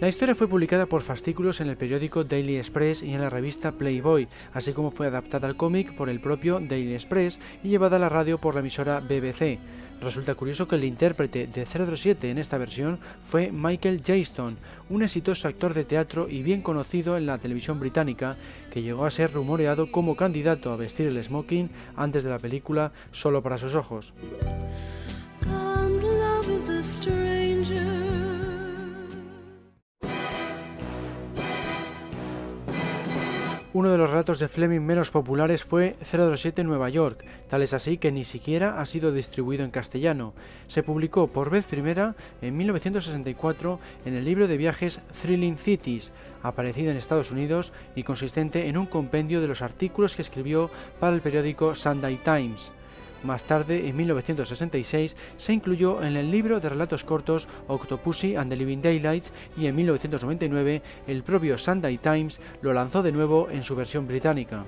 La 0.00 0.08
historia 0.08 0.34
fue 0.34 0.48
publicada 0.48 0.86
por 0.86 1.02
fascículos 1.02 1.60
en 1.60 1.68
el 1.68 1.76
periódico 1.76 2.24
Daily 2.24 2.56
Express 2.56 3.02
y 3.02 3.14
en 3.14 3.20
la 3.20 3.30
revista 3.30 3.72
Playboy, 3.72 4.26
así 4.52 4.72
como 4.72 4.90
fue 4.90 5.06
adaptada 5.06 5.46
al 5.46 5.56
cómic 5.56 5.94
por 5.94 6.08
el 6.08 6.20
propio 6.20 6.60
Daily 6.60 6.94
Express 6.94 7.38
y 7.62 7.68
llevada 7.68 7.96
a 7.96 8.00
la 8.00 8.08
radio 8.08 8.38
por 8.38 8.54
la 8.54 8.60
emisora 8.60 9.00
BBC. 9.00 9.58
Resulta 10.04 10.34
curioso 10.34 10.68
que 10.68 10.76
el 10.76 10.84
intérprete 10.84 11.46
de 11.46 11.64
007 11.64 12.30
en 12.30 12.36
esta 12.36 12.58
versión 12.58 12.98
fue 13.26 13.50
Michael 13.50 14.02
Jayston, 14.04 14.58
un 14.90 15.02
exitoso 15.02 15.48
actor 15.48 15.72
de 15.72 15.84
teatro 15.84 16.28
y 16.28 16.42
bien 16.42 16.60
conocido 16.60 17.16
en 17.16 17.24
la 17.24 17.38
televisión 17.38 17.80
británica, 17.80 18.36
que 18.70 18.82
llegó 18.82 19.06
a 19.06 19.10
ser 19.10 19.32
rumoreado 19.32 19.90
como 19.90 20.14
candidato 20.14 20.70
a 20.70 20.76
vestir 20.76 21.06
el 21.06 21.24
smoking 21.24 21.70
antes 21.96 22.22
de 22.22 22.28
la 22.28 22.38
película 22.38 22.92
Solo 23.12 23.42
para 23.42 23.56
sus 23.56 23.74
ojos. 23.74 24.12
Uno 33.74 33.90
de 33.90 33.98
los 33.98 34.08
relatos 34.08 34.38
de 34.38 34.46
Fleming 34.46 34.82
menos 34.82 35.10
populares 35.10 35.64
fue 35.64 35.96
007 36.04 36.62
Nueva 36.62 36.90
York, 36.90 37.24
tal 37.48 37.60
es 37.60 37.72
así 37.72 37.98
que 37.98 38.12
ni 38.12 38.22
siquiera 38.22 38.80
ha 38.80 38.86
sido 38.86 39.10
distribuido 39.10 39.64
en 39.64 39.72
castellano. 39.72 40.32
Se 40.68 40.84
publicó 40.84 41.26
por 41.26 41.50
vez 41.50 41.64
primera 41.64 42.14
en 42.40 42.56
1964 42.56 43.80
en 44.04 44.14
el 44.14 44.24
libro 44.24 44.46
de 44.46 44.58
viajes 44.58 45.00
Thrilling 45.20 45.58
Cities, 45.58 46.12
aparecido 46.44 46.92
en 46.92 46.96
Estados 46.96 47.32
Unidos 47.32 47.72
y 47.96 48.04
consistente 48.04 48.68
en 48.68 48.78
un 48.78 48.86
compendio 48.86 49.40
de 49.40 49.48
los 49.48 49.60
artículos 49.60 50.14
que 50.14 50.22
escribió 50.22 50.70
para 51.00 51.16
el 51.16 51.20
periódico 51.20 51.74
Sunday 51.74 52.16
Times. 52.24 52.70
Más 53.24 53.42
tarde, 53.44 53.88
en 53.88 53.96
1966, 53.96 55.16
se 55.38 55.52
incluyó 55.54 56.02
en 56.02 56.16
el 56.16 56.30
libro 56.30 56.60
de 56.60 56.68
relatos 56.68 57.04
cortos 57.04 57.48
Octopussy 57.68 58.36
and 58.36 58.50
the 58.50 58.56
Living 58.56 58.82
Daylights 58.82 59.32
y 59.56 59.66
en 59.66 59.76
1999 59.76 60.82
el 61.06 61.22
propio 61.22 61.56
Sunday 61.56 61.96
Times 61.96 62.38
lo 62.60 62.74
lanzó 62.74 63.02
de 63.02 63.12
nuevo 63.12 63.48
en 63.50 63.62
su 63.62 63.74
versión 63.76 64.06
británica. 64.06 64.64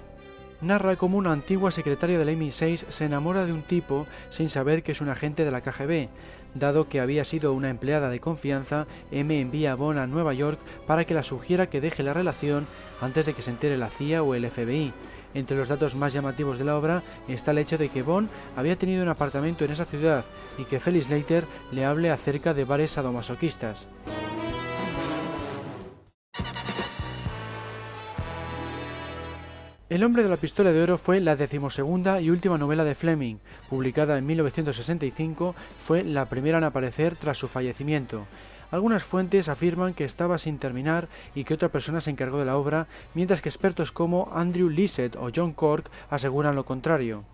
Narra 0.63 0.97
cómo 0.97 1.19
una 1.19 1.33
antigua 1.33 1.71
secretaria 1.71 2.19
del 2.19 2.31
MI6 2.31 2.89
se 2.89 3.05
enamora 3.05 3.45
de 3.45 3.53
un 3.53 3.61
tipo 3.61 4.07
sin 4.31 4.49
saber 4.49 4.83
que 4.83 4.93
es 4.93 5.03
un 5.03 5.11
agente 5.11 5.45
de 5.45 5.51
la 5.51 5.61
KGB. 5.61 6.09
Dado 6.55 6.89
que 6.89 7.01
había 7.01 7.27
sido 7.27 7.53
una 7.53 7.69
empleada 7.69 8.09
de 8.09 8.21
confianza, 8.21 8.87
M 9.11 9.39
envía 9.39 9.73
a 9.73 9.75
Bond 9.75 9.99
a 9.99 10.07
Nueva 10.07 10.33
York 10.33 10.59
para 10.87 11.05
que 11.05 11.13
la 11.13 11.23
sugiera 11.23 11.67
que 11.67 11.83
deje 11.83 12.03
la 12.03 12.15
relación 12.15 12.67
antes 13.03 13.27
de 13.27 13.35
que 13.35 13.43
se 13.43 13.51
entere 13.51 13.77
la 13.77 13.91
CIA 13.91 14.23
o 14.23 14.35
el 14.35 14.49
FBI. 14.49 14.95
Entre 15.37 15.55
los 15.55 15.69
datos 15.69 15.95
más 15.95 16.15
llamativos 16.15 16.57
de 16.57 16.65
la 16.65 16.79
obra 16.79 17.03
está 17.29 17.51
el 17.51 17.59
hecho 17.59 17.77
de 17.77 17.91
que 17.91 18.01
Bond 18.01 18.31
había 18.57 18.77
tenido 18.77 19.03
un 19.03 19.11
apartamento 19.11 19.67
en 19.67 19.71
esa 19.71 19.85
ciudad 19.85 20.25
y 20.57 20.65
que 20.65 20.81
Felix 20.81 21.11
Leiter 21.11 21.45
le 21.73 21.85
hable 21.85 22.11
acerca 22.11 22.55
de 22.55 22.65
bares 22.65 22.93
sadomasoquistas. 22.93 23.87
El 29.91 30.03
hombre 30.05 30.23
de 30.23 30.31
la 30.31 30.39
pistola 30.39 30.73
de 30.73 30.83
oro 30.83 30.97
fue 30.97 31.21
la 31.21 31.37
decimosegunda 31.37 32.19
y 32.23 32.31
última 32.31 32.57
novela 32.57 32.85
de 32.85 32.95
Fleming, 32.95 33.37
publicada 33.69 34.17
en 34.17 34.25
1965, 34.25 35.55
fue 35.87 36.03
la 36.03 36.31
primera 36.31 36.57
en 36.57 36.65
aparecer 36.65 37.15
tras 37.15 37.37
su 37.37 37.47
fallecimiento. 37.47 38.27
Algunas 38.71 39.05
fuentes 39.05 39.49
afirman 39.49 39.95
que 39.95 40.05
estaba 40.05 40.39
sin 40.39 40.59
terminar 40.59 41.09
y 41.35 41.45
que 41.45 41.55
otra 41.55 41.69
persona 41.69 42.01
se 42.01 42.11
encargó 42.11 42.39
de 42.39 42.45
la 42.45 42.57
obra, 42.57 42.89
mientras 43.15 43.41
que 43.41 43.49
expertos 43.49 43.93
como 43.93 44.31
Andrew 44.33 44.69
Lisset 44.69 45.17
o 45.17 45.31
John 45.35 45.53
Cork 45.53 45.91
aseguran 46.11 46.57
lo 46.57 46.65
contrario. 46.65 47.25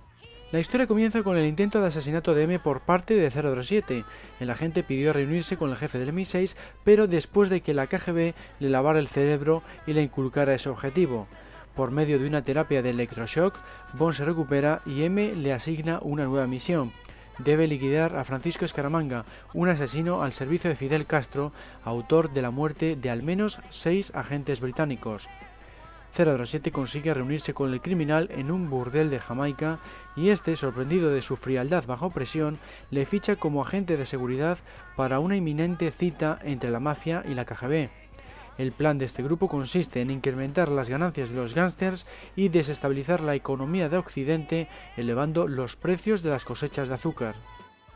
La 0.52 0.60
historia 0.60 0.86
comienza 0.86 1.22
con 1.22 1.38
el 1.38 1.46
intento 1.46 1.80
de 1.80 1.86
asesinato 1.86 2.34
de 2.34 2.42
M 2.42 2.58
por 2.58 2.82
parte 2.82 3.14
de 3.14 3.30
007. 3.30 4.04
El 4.38 4.50
agente 4.50 4.82
pidió 4.82 5.14
reunirse 5.14 5.56
con 5.56 5.70
el 5.70 5.78
jefe 5.78 5.98
del 5.98 6.12
MI6, 6.12 6.54
pero 6.84 7.06
después 7.06 7.48
de 7.48 7.62
que 7.62 7.72
la 7.72 7.86
KGB 7.86 8.34
le 8.60 8.68
lavara 8.68 8.98
el 8.98 9.08
cerebro 9.08 9.62
y 9.86 9.94
le 9.94 10.02
inculcara 10.02 10.52
ese 10.52 10.68
objetivo. 10.68 11.26
Por 11.74 11.90
medio 11.90 12.18
de 12.18 12.26
una 12.26 12.42
terapia 12.42 12.82
de 12.82 12.90
electroshock, 12.90 13.56
Bond 13.94 14.14
se 14.14 14.26
recupera 14.26 14.82
y 14.84 15.04
M 15.04 15.34
le 15.34 15.54
asigna 15.54 16.00
una 16.02 16.26
nueva 16.26 16.46
misión 16.46 16.92
debe 17.38 17.66
liquidar 17.66 18.16
a 18.16 18.24
Francisco 18.24 18.64
Escaramanga, 18.64 19.24
un 19.54 19.68
asesino 19.68 20.22
al 20.22 20.32
servicio 20.32 20.70
de 20.70 20.76
Fidel 20.76 21.06
Castro, 21.06 21.52
autor 21.84 22.32
de 22.32 22.42
la 22.42 22.50
muerte 22.50 22.96
de 22.96 23.10
al 23.10 23.22
menos 23.22 23.60
seis 23.70 24.12
agentes 24.14 24.60
británicos. 24.60 25.28
007 26.14 26.72
consigue 26.72 27.14
reunirse 27.14 27.54
con 27.54 27.72
el 27.72 27.80
criminal 27.80 28.28
en 28.32 28.50
un 28.50 28.68
burdel 28.68 29.08
de 29.08 29.18
Jamaica 29.18 29.78
y 30.14 30.28
este, 30.28 30.56
sorprendido 30.56 31.10
de 31.10 31.22
su 31.22 31.36
frialdad 31.36 31.84
bajo 31.86 32.10
presión, 32.10 32.58
le 32.90 33.06
ficha 33.06 33.36
como 33.36 33.62
agente 33.62 33.96
de 33.96 34.04
seguridad 34.04 34.58
para 34.94 35.20
una 35.20 35.36
inminente 35.36 35.90
cita 35.90 36.38
entre 36.42 36.70
la 36.70 36.80
mafia 36.80 37.22
y 37.26 37.34
la 37.34 37.46
KGB. 37.46 38.01
El 38.58 38.72
plan 38.72 38.98
de 38.98 39.06
este 39.06 39.22
grupo 39.22 39.48
consiste 39.48 40.00
en 40.00 40.10
incrementar 40.10 40.68
las 40.68 40.88
ganancias 40.88 41.30
de 41.30 41.36
los 41.36 41.54
gángsters 41.54 42.06
y 42.36 42.48
desestabilizar 42.48 43.20
la 43.20 43.34
economía 43.34 43.88
de 43.88 43.96
Occidente 43.96 44.68
elevando 44.96 45.48
los 45.48 45.76
precios 45.76 46.22
de 46.22 46.30
las 46.30 46.44
cosechas 46.44 46.88
de 46.88 46.94
azúcar. 46.94 47.36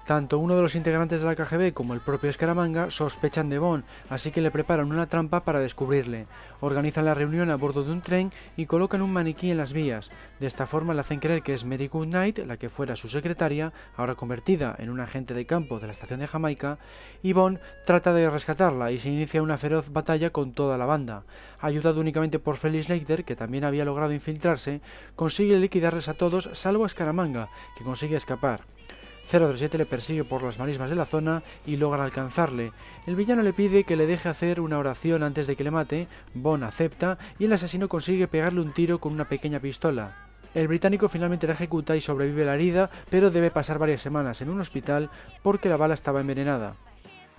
Tanto 0.07 0.39
uno 0.39 0.55
de 0.55 0.63
los 0.63 0.77
integrantes 0.77 1.21
de 1.21 1.27
la 1.27 1.35
KGB 1.35 1.73
como 1.73 1.93
el 1.93 2.01
propio 2.01 2.31
Escaramanga 2.31 2.93
sospechan 2.93 3.49
de 3.49 3.59
Bond, 3.59 3.83
así 4.09 4.31
que 4.31 4.41
le 4.41 4.53
preparan 4.53 4.93
una 4.93 5.09
trampa 5.09 5.41
para 5.41 5.59
descubrirle. 5.59 6.29
Organizan 6.61 7.07
la 7.07 7.15
reunión 7.15 7.51
a 7.51 7.57
bordo 7.57 7.83
de 7.83 7.91
un 7.91 8.03
tren 8.03 8.31
y 8.57 8.67
colocan 8.67 9.03
un 9.03 9.13
maniquí 9.13 9.51
en 9.51 9.57
las 9.57 9.73
vías. 9.73 10.13
De 10.39 10.47
esta 10.47 10.69
forma 10.69 10.95
le 10.95 11.01
hacen 11.01 11.19
creer 11.19 11.43
que 11.43 11.55
es 11.55 11.65
Mary 11.65 11.89
Goodnight, 11.89 12.39
la 12.47 12.57
que 12.57 12.71
fuera 12.71 12.95
su 12.95 13.09
secretaria, 13.09 13.73
ahora 13.97 14.15
convertida 14.15 14.77
en 14.79 14.91
un 14.91 15.01
agente 15.01 15.35
de 15.35 15.45
campo 15.45 15.81
de 15.81 15.89
la 15.89 15.93
estación 15.93 16.21
de 16.21 16.29
Jamaica, 16.29 16.79
y 17.21 17.33
Bond 17.33 17.59
trata 17.85 18.13
de 18.13 18.31
rescatarla 18.31 18.93
y 18.93 19.01
se 19.01 19.11
inicia 19.11 19.43
una 19.43 19.59
feroz 19.59 19.93
batalla 19.93 20.31
con 20.31 20.53
toda 20.53 20.79
la 20.79 20.87
banda. 20.87 21.25
Ayudado 21.59 22.01
únicamente 22.01 22.39
por 22.39 22.59
Felix 22.59 22.89
Leiter, 22.89 23.25
que 23.25 23.35
también 23.35 23.65
había 23.65 23.85
logrado 23.85 24.13
infiltrarse, 24.13 24.83
consigue 25.17 25.59
liquidarles 25.59 26.07
a 26.09 26.15
todos 26.15 26.49
salvo 26.53 26.85
a 26.85 26.87
Escaramanga, 26.87 27.49
que 27.77 27.83
consigue 27.83 28.15
escapar. 28.15 28.76
007 29.31 29.79
le 29.79 29.87
persigue 29.87 30.25
por 30.25 30.43
las 30.43 30.59
marismas 30.59 30.91
de 30.91 30.97
la 30.97 31.07
zona 31.07 31.43
y 31.67 31.77
logra 31.77 32.05
alcanzarle. 32.05 32.73
El 33.07 33.17
villano 33.17 33.43
le 33.43 33.53
pide 33.53 33.85
que 33.85 33.97
le 33.97 34.07
deje 34.07 34.29
hacer 34.29 34.61
una 34.61 34.79
oración 34.79 35.23
antes 35.23 35.47
de 35.47 35.57
que 35.57 35.65
le 35.65 35.71
mate, 35.71 36.09
Bond 36.35 36.65
acepta 36.65 37.19
y 37.39 37.45
el 37.45 37.53
asesino 37.53 37.89
consigue 37.89 38.29
pegarle 38.29 38.61
un 38.61 38.73
tiro 38.73 38.99
con 38.99 39.13
una 39.13 39.29
pequeña 39.29 39.61
pistola. 39.61 40.27
El 40.55 40.69
británico 40.69 41.09
finalmente 41.09 41.47
la 41.47 41.53
ejecuta 41.53 41.97
y 41.97 42.01
sobrevive 42.01 42.45
la 42.45 42.55
herida, 42.55 42.91
pero 43.11 43.31
debe 43.31 43.51
pasar 43.51 43.79
varias 43.79 44.01
semanas 44.01 44.41
en 44.41 44.49
un 44.49 44.61
hospital 44.61 45.11
porque 45.43 45.69
la 45.69 45.77
bala 45.77 45.95
estaba 45.95 46.21
envenenada. 46.21 46.77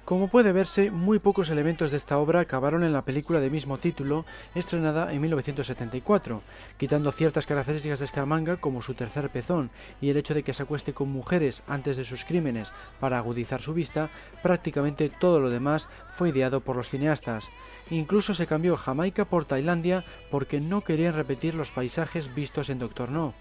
Como 0.08 0.30
puede 0.30 0.54
verse, 0.54 0.90
muy 0.90 1.20
pocos 1.20 1.50
elementos 1.50 1.92
de 1.92 1.98
esta 1.98 2.18
obra 2.18 2.40
acabaron 2.40 2.86
en 2.86 2.94
la 2.94 3.02
película 3.02 3.42
de 3.42 3.50
mismo 3.50 3.78
título, 3.78 4.26
estrenada 4.56 5.12
en 5.12 5.20
1974, 5.20 6.44
quitando 6.78 7.12
ciertas 7.12 7.46
características 7.46 8.00
de 8.00 8.08
Scaramanga 8.08 8.56
como 8.56 8.82
su 8.82 8.94
tercer 8.94 9.30
pezón 9.30 9.70
y 10.00 10.10
el 10.10 10.16
hecho 10.16 10.34
de 10.34 10.44
que 10.44 10.54
se 10.54 10.64
acueste 10.64 10.94
con 10.94 11.12
mujeres 11.12 11.62
antes 11.68 11.98
de 11.98 12.06
sus 12.06 12.24
crímenes 12.24 12.72
para 13.02 13.18
agudizar 13.18 13.62
su 13.62 13.74
vista, 13.74 14.10
prácticamente 14.42 15.10
todo 15.10 15.42
lo 15.42 15.50
demás 15.50 15.90
fue 16.14 16.30
ideado 16.30 16.62
por 16.62 16.78
los 16.78 16.88
cineastas. 16.88 17.50
Incluso 17.90 18.34
se 18.34 18.48
cambió 18.48 18.78
Jamaica 18.78 19.26
por 19.26 19.44
Tailandia 19.44 20.06
porque 20.32 20.62
no 20.62 20.86
querían 20.86 21.16
repetir 21.16 21.54
los 21.54 21.72
paisajes 21.72 22.34
vistos 22.34 22.70
en 22.70 22.80
Doctor 22.80 23.12
No. 23.12 23.34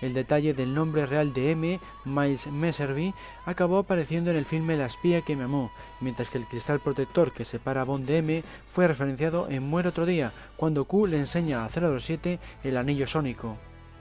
El 0.00 0.12
detalle 0.12 0.54
del 0.54 0.74
nombre 0.74 1.06
real 1.06 1.32
de 1.32 1.52
M, 1.52 1.80
Miles 2.04 2.46
Messervy, 2.48 3.14
acabó 3.46 3.78
apareciendo 3.78 4.30
en 4.30 4.36
el 4.36 4.44
filme 4.44 4.76
La 4.76 4.86
espía 4.86 5.22
que 5.22 5.36
me 5.36 5.44
amó, 5.44 5.70
mientras 6.00 6.30
que 6.30 6.38
el 6.38 6.46
cristal 6.46 6.80
protector 6.80 7.32
que 7.32 7.44
separa 7.44 7.82
a 7.82 7.84
Bond 7.84 8.06
de 8.06 8.18
M 8.18 8.44
fue 8.68 8.88
referenciado 8.88 9.48
en 9.48 9.62
Muere 9.62 9.88
otro 9.88 10.06
día, 10.06 10.32
cuando 10.56 10.84
Q 10.84 11.06
le 11.06 11.18
enseña 11.18 11.64
a 11.64 11.68
007 11.68 12.38
el 12.64 12.76
anillo 12.76 13.06
sónico. 13.06 13.56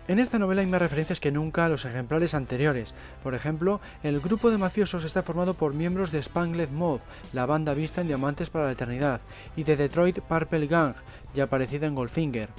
En 0.05 0.19
esta 0.19 0.37
novela 0.37 0.59
hay 0.59 0.67
más 0.67 0.81
referencias 0.81 1.21
que 1.21 1.31
nunca 1.31 1.63
a 1.63 1.69
los 1.69 1.85
ejemplares 1.85 2.33
anteriores. 2.33 2.93
Por 3.23 3.35
ejemplo, 3.35 3.79
el 4.03 4.19
grupo 4.19 4.51
de 4.51 4.57
mafiosos 4.57 5.05
está 5.05 5.23
formado 5.23 5.53
por 5.53 5.73
miembros 5.73 6.11
de 6.11 6.21
Spangled 6.21 6.71
Mob, 6.71 6.99
la 7.31 7.45
banda 7.45 7.73
vista 7.73 8.01
en 8.01 8.07
Diamantes 8.07 8.49
para 8.49 8.65
la 8.65 8.73
Eternidad, 8.73 9.21
y 9.55 9.63
de 9.63 9.77
Detroit 9.77 10.19
Purple 10.19 10.67
Gang, 10.67 10.95
ya 11.33 11.45
aparecida 11.45 11.87
en 11.87 11.95
Goldfinger. 11.95 12.49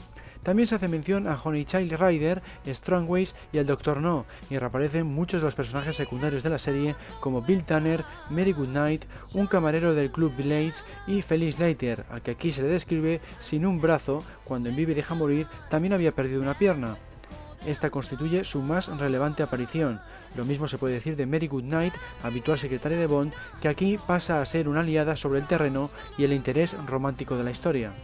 También 0.45 0.67
se 0.67 0.75
hace 0.75 0.89
mención 0.89 1.27
a 1.27 1.41
Honey 1.43 1.65
Child 1.65 1.95
Rider, 1.95 2.43
Strongways 2.67 3.35
y 3.53 3.59
el 3.59 3.67
Doctor 3.67 4.01
No, 4.01 4.27
y 4.51 4.59
reaparecen 4.59 5.07
muchos 5.07 5.41
de 5.41 5.47
los 5.47 5.55
personajes 5.55 5.97
secundarios 5.97 6.43
de 6.43 6.51
la 6.51 6.59
serie 6.59 6.95
como 7.21 7.41
Bill 7.41 7.65
Tanner, 7.65 8.05
Mary 8.29 8.53
Goodnight, 8.53 9.07
un 9.33 9.47
camarero 9.47 9.95
del 9.95 10.13
Club 10.13 10.37
Blades 10.37 10.85
y 11.07 11.23
Felix 11.23 11.59
Leiter, 11.59 12.05
al 12.11 12.21
que 12.21 12.33
aquí 12.33 12.53
se 12.53 12.63
le 12.63 12.69
describe 12.69 13.23
sin 13.41 13.65
un 13.65 13.81
brazo, 13.81 14.23
cuando 14.45 14.69
en 14.69 14.77
Vive 14.77 14.95
deja 14.95 15.15
morir 15.15 15.47
también 15.71 15.95
había 15.95 16.13
perdido 16.13 16.43
una 16.43 16.59
pierna. 16.59 16.99
Esta 17.67 17.89
constituye 17.89 18.45
su 18.45 18.61
más 18.61 18.89
relevante 18.99 19.43
aparición. 19.43 19.99
Lo 20.37 20.45
mismo 20.45 20.69
se 20.69 20.77
puede 20.77 20.95
decir 20.95 21.17
de 21.17 21.25
Mary 21.25 21.49
Goodnight, 21.49 21.95
habitual 22.23 22.59
secretaria 22.59 22.99
de 22.99 23.07
Bond, 23.07 23.33
que 23.63 23.69
aquí 23.69 23.99
pasa 24.07 24.43
a 24.43 24.47
ser 24.47 24.69
una 24.69 24.81
aliada 24.81 25.17
sobre 25.17 25.41
el 25.41 25.47
terreno 25.47 25.89
y 26.19 26.25
el 26.25 26.35
interés 26.35 26.77
romántico 26.87 27.39
de 27.39 27.45
la 27.45 27.51
historia. 27.51 27.95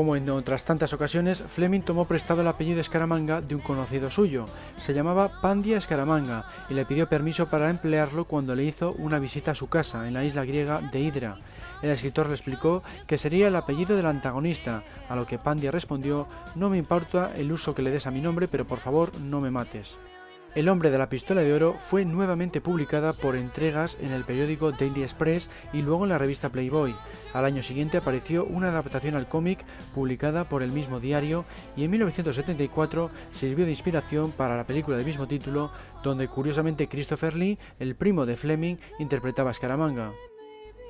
Como 0.00 0.16
en 0.16 0.30
otras 0.30 0.64
tantas 0.64 0.94
ocasiones, 0.94 1.42
Fleming 1.42 1.82
tomó 1.82 2.06
prestado 2.06 2.40
el 2.40 2.48
apellido 2.48 2.80
Escaramanga 2.80 3.42
de 3.42 3.54
un 3.54 3.60
conocido 3.60 4.10
suyo. 4.10 4.46
Se 4.78 4.94
llamaba 4.94 5.42
Pandia 5.42 5.76
Escaramanga 5.76 6.46
y 6.70 6.72
le 6.72 6.86
pidió 6.86 7.06
permiso 7.06 7.48
para 7.48 7.68
emplearlo 7.68 8.24
cuando 8.24 8.54
le 8.54 8.64
hizo 8.64 8.92
una 8.92 9.18
visita 9.18 9.50
a 9.50 9.54
su 9.54 9.68
casa 9.68 10.08
en 10.08 10.14
la 10.14 10.24
isla 10.24 10.46
griega 10.46 10.80
de 10.80 11.00
Hydra. 11.00 11.36
El 11.82 11.90
escritor 11.90 12.28
le 12.28 12.32
explicó 12.32 12.82
que 13.06 13.18
sería 13.18 13.48
el 13.48 13.56
apellido 13.56 13.94
del 13.94 14.06
antagonista, 14.06 14.84
a 15.06 15.16
lo 15.16 15.26
que 15.26 15.36
Pandia 15.36 15.70
respondió, 15.70 16.26
no 16.54 16.70
me 16.70 16.78
importa 16.78 17.32
el 17.36 17.52
uso 17.52 17.74
que 17.74 17.82
le 17.82 17.90
des 17.90 18.06
a 18.06 18.10
mi 18.10 18.22
nombre, 18.22 18.48
pero 18.48 18.66
por 18.66 18.78
favor 18.78 19.12
no 19.20 19.42
me 19.42 19.50
mates. 19.50 19.98
El 20.56 20.68
hombre 20.68 20.90
de 20.90 20.98
la 20.98 21.08
pistola 21.08 21.42
de 21.42 21.54
oro 21.54 21.76
fue 21.78 22.04
nuevamente 22.04 22.60
publicada 22.60 23.12
por 23.12 23.36
entregas 23.36 23.96
en 24.00 24.10
el 24.10 24.24
periódico 24.24 24.72
Daily 24.72 25.04
Express 25.04 25.48
y 25.72 25.82
luego 25.82 26.02
en 26.02 26.08
la 26.08 26.18
revista 26.18 26.48
Playboy. 26.48 26.96
Al 27.32 27.44
año 27.44 27.62
siguiente 27.62 27.98
apareció 27.98 28.44
una 28.44 28.70
adaptación 28.70 29.14
al 29.14 29.28
cómic 29.28 29.64
publicada 29.94 30.48
por 30.48 30.64
el 30.64 30.72
mismo 30.72 30.98
diario 30.98 31.44
y 31.76 31.84
en 31.84 31.92
1974 31.92 33.10
sirvió 33.30 33.64
de 33.64 33.70
inspiración 33.70 34.32
para 34.32 34.56
la 34.56 34.66
película 34.66 34.96
del 34.96 35.06
mismo 35.06 35.28
título, 35.28 35.70
donde 36.02 36.26
curiosamente 36.26 36.88
Christopher 36.88 37.36
Lee, 37.36 37.58
el 37.78 37.94
primo 37.94 38.26
de 38.26 38.36
Fleming, 38.36 38.76
interpretaba 38.98 39.52
a 39.52 39.54
Scaramanga. 39.54 40.10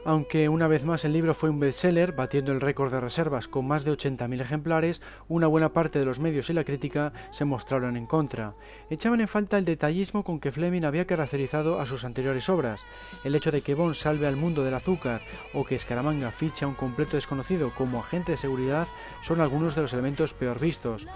Aunque 0.02 0.48
una 0.48 0.66
vez 0.66 0.84
más 0.84 1.04
el 1.04 1.12
libro 1.12 1.34
fue 1.34 1.50
un 1.50 1.60
bestseller, 1.60 2.12
batiendo 2.12 2.52
el 2.52 2.62
récord 2.62 2.90
de 2.90 3.00
reservas 3.00 3.48
con 3.48 3.68
más 3.68 3.84
de 3.84 3.92
80.000 3.92 4.40
ejemplares, 4.40 5.02
una 5.28 5.46
buena 5.46 5.74
parte 5.74 5.98
de 5.98 6.06
los 6.06 6.20
medios 6.20 6.48
y 6.48 6.54
la 6.54 6.64
crítica 6.64 7.12
se 7.30 7.44
mostraron 7.44 7.98
en 7.98 8.06
contra. 8.06 8.54
Echaban 8.88 9.20
en 9.20 9.28
falta 9.28 9.58
el 9.58 9.66
detallismo 9.66 10.24
con 10.24 10.40
que 10.40 10.52
Fleming 10.52 10.84
había 10.84 11.06
caracterizado 11.06 11.80
a 11.80 11.86
sus 11.86 12.04
anteriores 12.04 12.48
obras, 12.48 12.82
el 13.24 13.34
hecho 13.34 13.50
de 13.50 13.60
que 13.60 13.74
Bond 13.74 13.94
salve 13.94 14.26
al 14.26 14.36
mundo 14.36 14.64
del 14.64 14.74
azúcar 14.74 15.20
o 15.52 15.66
que 15.66 15.78
Scaramanga 15.78 16.30
ficha 16.30 16.64
a 16.64 16.68
un 16.68 16.74
completo 16.74 17.16
desconocido 17.16 17.70
como 17.76 18.00
agente 18.00 18.32
de 18.32 18.38
seguridad 18.38 18.88
son 19.22 19.42
algunos 19.42 19.74
de 19.74 19.82
los 19.82 19.92
elementos 19.92 20.32
peor 20.32 20.58
vistos. 20.58 21.06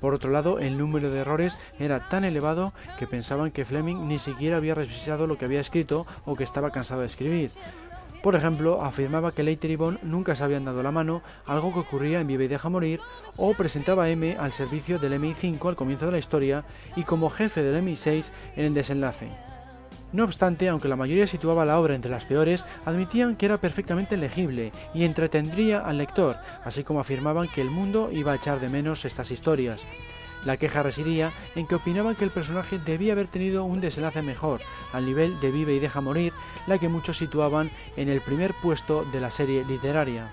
Por 0.00 0.14
otro 0.14 0.30
lado, 0.30 0.58
el 0.58 0.78
número 0.78 1.10
de 1.10 1.20
errores 1.20 1.58
era 1.78 2.08
tan 2.08 2.24
elevado 2.24 2.72
que 2.98 3.06
pensaban 3.06 3.52
que 3.52 3.66
Fleming 3.66 4.08
ni 4.08 4.18
siquiera 4.18 4.56
había 4.56 4.74
revisado 4.74 5.26
lo 5.26 5.36
que 5.36 5.44
había 5.44 5.60
escrito 5.60 6.06
o 6.24 6.34
que 6.34 6.44
estaba 6.44 6.70
cansado 6.70 7.02
de 7.02 7.06
escribir. 7.06 7.50
Por 8.22 8.36
ejemplo, 8.36 8.82
afirmaba 8.82 9.32
que 9.32 9.42
Leiter 9.42 9.72
y 9.72 9.76
Bond 9.76 9.98
nunca 10.02 10.36
se 10.36 10.44
habían 10.44 10.64
dado 10.64 10.82
la 10.84 10.92
mano, 10.92 11.22
algo 11.44 11.72
que 11.72 11.80
ocurría 11.80 12.20
en 12.20 12.28
Vive 12.28 12.44
y 12.44 12.48
Deja 12.48 12.68
Morir, 12.68 13.00
o 13.36 13.52
presentaba 13.54 14.04
a 14.04 14.10
M 14.10 14.36
al 14.38 14.52
servicio 14.52 15.00
del 15.00 15.14
MI5 15.14 15.68
al 15.68 15.74
comienzo 15.74 16.06
de 16.06 16.12
la 16.12 16.18
historia 16.18 16.64
y 16.94 17.02
como 17.02 17.30
jefe 17.30 17.64
del 17.64 17.82
MI6 17.82 18.24
en 18.54 18.64
el 18.64 18.74
desenlace. 18.74 19.28
No 20.12 20.24
obstante, 20.24 20.68
aunque 20.68 20.88
la 20.88 20.94
mayoría 20.94 21.26
situaba 21.26 21.64
la 21.64 21.80
obra 21.80 21.96
entre 21.96 22.12
las 22.12 22.24
peores, 22.24 22.64
admitían 22.84 23.34
que 23.34 23.46
era 23.46 23.58
perfectamente 23.58 24.16
legible 24.16 24.70
y 24.94 25.04
entretendría 25.04 25.80
al 25.80 25.98
lector, 25.98 26.36
así 26.64 26.84
como 26.84 27.00
afirmaban 27.00 27.48
que 27.48 27.62
el 27.62 27.70
mundo 27.70 28.08
iba 28.12 28.32
a 28.32 28.36
echar 28.36 28.60
de 28.60 28.68
menos 28.68 29.04
estas 29.04 29.32
historias. 29.32 29.84
La 30.44 30.56
queja 30.56 30.82
residía 30.82 31.30
en 31.54 31.66
que 31.66 31.76
opinaban 31.76 32.16
que 32.16 32.24
el 32.24 32.30
personaje 32.30 32.78
debía 32.78 33.12
haber 33.12 33.28
tenido 33.28 33.64
un 33.64 33.80
desenlace 33.80 34.22
mejor, 34.22 34.60
al 34.92 35.06
nivel 35.06 35.38
de 35.40 35.50
Vive 35.50 35.74
y 35.74 35.78
Deja 35.78 36.00
Morir, 36.00 36.32
la 36.66 36.78
que 36.78 36.88
muchos 36.88 37.16
situaban 37.16 37.70
en 37.96 38.08
el 38.08 38.20
primer 38.20 38.52
puesto 38.54 39.04
de 39.04 39.20
la 39.20 39.30
serie 39.30 39.64
literaria. 39.64 40.30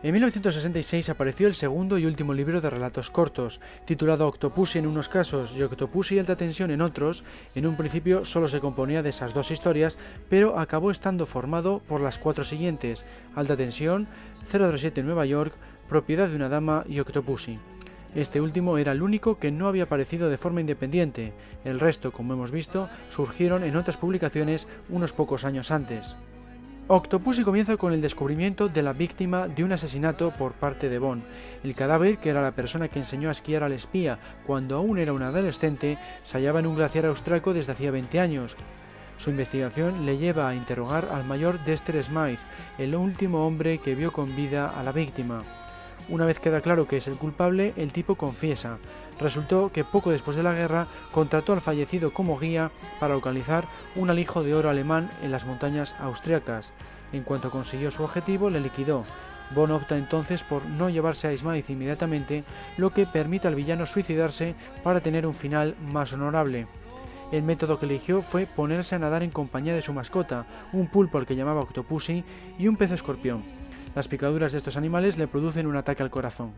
En 0.00 0.12
1966 0.12 1.08
apareció 1.08 1.48
el 1.48 1.56
segundo 1.56 1.98
y 1.98 2.06
último 2.06 2.32
libro 2.32 2.60
de 2.60 2.70
relatos 2.70 3.10
cortos, 3.10 3.60
titulado 3.84 4.28
Octopussy 4.28 4.78
en 4.78 4.86
unos 4.86 5.08
casos 5.08 5.52
y 5.56 5.62
Octopussy 5.62 6.20
Alta 6.20 6.36
Tensión 6.36 6.70
en 6.70 6.82
otros. 6.82 7.24
En 7.56 7.66
un 7.66 7.76
principio 7.76 8.24
solo 8.24 8.46
se 8.46 8.60
componía 8.60 9.02
de 9.02 9.08
esas 9.08 9.34
dos 9.34 9.50
historias, 9.50 9.98
pero 10.28 10.56
acabó 10.56 10.92
estando 10.92 11.26
formado 11.26 11.80
por 11.88 12.00
las 12.00 12.18
cuatro 12.18 12.44
siguientes: 12.44 13.04
Alta 13.34 13.56
Tensión, 13.56 14.06
007 14.48 15.02
Nueva 15.02 15.26
York, 15.26 15.54
Propiedad 15.88 16.28
de 16.28 16.36
una 16.36 16.48
Dama 16.48 16.84
y 16.88 17.00
Octopussy. 17.00 17.58
Este 18.14 18.40
último 18.40 18.78
era 18.78 18.92
el 18.92 19.02
único 19.02 19.40
que 19.40 19.50
no 19.50 19.66
había 19.66 19.84
aparecido 19.84 20.30
de 20.30 20.36
forma 20.36 20.60
independiente, 20.60 21.32
el 21.64 21.80
resto, 21.80 22.12
como 22.12 22.34
hemos 22.34 22.52
visto, 22.52 22.88
surgieron 23.10 23.64
en 23.64 23.74
otras 23.74 23.96
publicaciones 23.96 24.68
unos 24.90 25.12
pocos 25.12 25.44
años 25.44 25.72
antes. 25.72 26.14
Octopussy 26.90 27.44
comienza 27.44 27.76
con 27.76 27.92
el 27.92 28.00
descubrimiento 28.00 28.70
de 28.70 28.80
la 28.80 28.94
víctima 28.94 29.46
de 29.46 29.62
un 29.62 29.72
asesinato 29.72 30.30
por 30.30 30.54
parte 30.54 30.88
de 30.88 30.98
Bond. 30.98 31.22
El 31.62 31.74
cadáver, 31.74 32.16
que 32.16 32.30
era 32.30 32.40
la 32.40 32.52
persona 32.52 32.88
que 32.88 32.98
enseñó 32.98 33.28
a 33.28 33.32
esquiar 33.32 33.62
al 33.62 33.72
espía 33.72 34.18
cuando 34.46 34.76
aún 34.76 34.98
era 34.98 35.12
un 35.12 35.20
adolescente, 35.20 35.98
se 36.24 36.38
hallaba 36.38 36.60
en 36.60 36.66
un 36.66 36.76
glaciar 36.76 37.04
austraco 37.04 37.52
desde 37.52 37.72
hacía 37.72 37.90
20 37.90 38.20
años. 38.20 38.56
Su 39.18 39.28
investigación 39.28 40.06
le 40.06 40.16
lleva 40.16 40.48
a 40.48 40.54
interrogar 40.54 41.10
al 41.12 41.26
mayor 41.26 41.62
Dexter 41.66 42.02
Smythe, 42.02 42.40
el 42.78 42.94
último 42.96 43.46
hombre 43.46 43.76
que 43.76 43.94
vio 43.94 44.10
con 44.10 44.34
vida 44.34 44.70
a 44.70 44.82
la 44.82 44.92
víctima. 44.92 45.42
Una 46.08 46.24
vez 46.24 46.40
queda 46.40 46.62
claro 46.62 46.88
que 46.88 46.96
es 46.96 47.06
el 47.06 47.18
culpable, 47.18 47.74
el 47.76 47.92
tipo 47.92 48.14
confiesa. 48.14 48.78
Resultó 49.20 49.72
que 49.72 49.84
poco 49.84 50.10
después 50.10 50.36
de 50.36 50.42
la 50.42 50.54
guerra 50.54 50.86
contrató 51.12 51.52
al 51.52 51.60
fallecido 51.60 52.12
como 52.12 52.38
guía 52.38 52.70
para 53.00 53.14
localizar 53.14 53.64
un 53.96 54.10
alijo 54.10 54.42
de 54.42 54.54
oro 54.54 54.70
alemán 54.70 55.10
en 55.22 55.32
las 55.32 55.44
montañas 55.44 55.94
austriacas. 55.98 56.72
En 57.12 57.24
cuanto 57.24 57.50
consiguió 57.50 57.90
su 57.90 58.04
objetivo, 58.04 58.50
le 58.50 58.60
liquidó. 58.60 59.04
Bond 59.54 59.72
opta 59.72 59.96
entonces 59.96 60.42
por 60.42 60.66
no 60.66 60.90
llevarse 60.90 61.26
a 61.26 61.36
Smythe 61.36 61.72
inmediatamente, 61.72 62.44
lo 62.76 62.90
que 62.90 63.06
permite 63.06 63.48
al 63.48 63.54
villano 63.54 63.86
suicidarse 63.86 64.54
para 64.84 65.00
tener 65.00 65.26
un 65.26 65.34
final 65.34 65.74
más 65.80 66.12
honorable. 66.12 66.66
El 67.32 67.42
método 67.42 67.78
que 67.78 67.86
eligió 67.86 68.22
fue 68.22 68.46
ponerse 68.46 68.94
a 68.94 68.98
nadar 68.98 69.22
en 69.22 69.30
compañía 69.30 69.74
de 69.74 69.82
su 69.82 69.92
mascota, 69.92 70.46
un 70.72 70.86
pulpo 70.86 71.18
al 71.18 71.26
que 71.26 71.36
llamaba 71.36 71.62
Octopussy 71.62 72.24
y 72.58 72.68
un 72.68 72.76
pez 72.76 72.90
escorpión. 72.90 73.42
Las 73.94 74.08
picaduras 74.08 74.52
de 74.52 74.58
estos 74.58 74.76
animales 74.76 75.18
le 75.18 75.28
producen 75.28 75.66
un 75.66 75.76
ataque 75.76 76.02
al 76.02 76.10
corazón. 76.10 76.52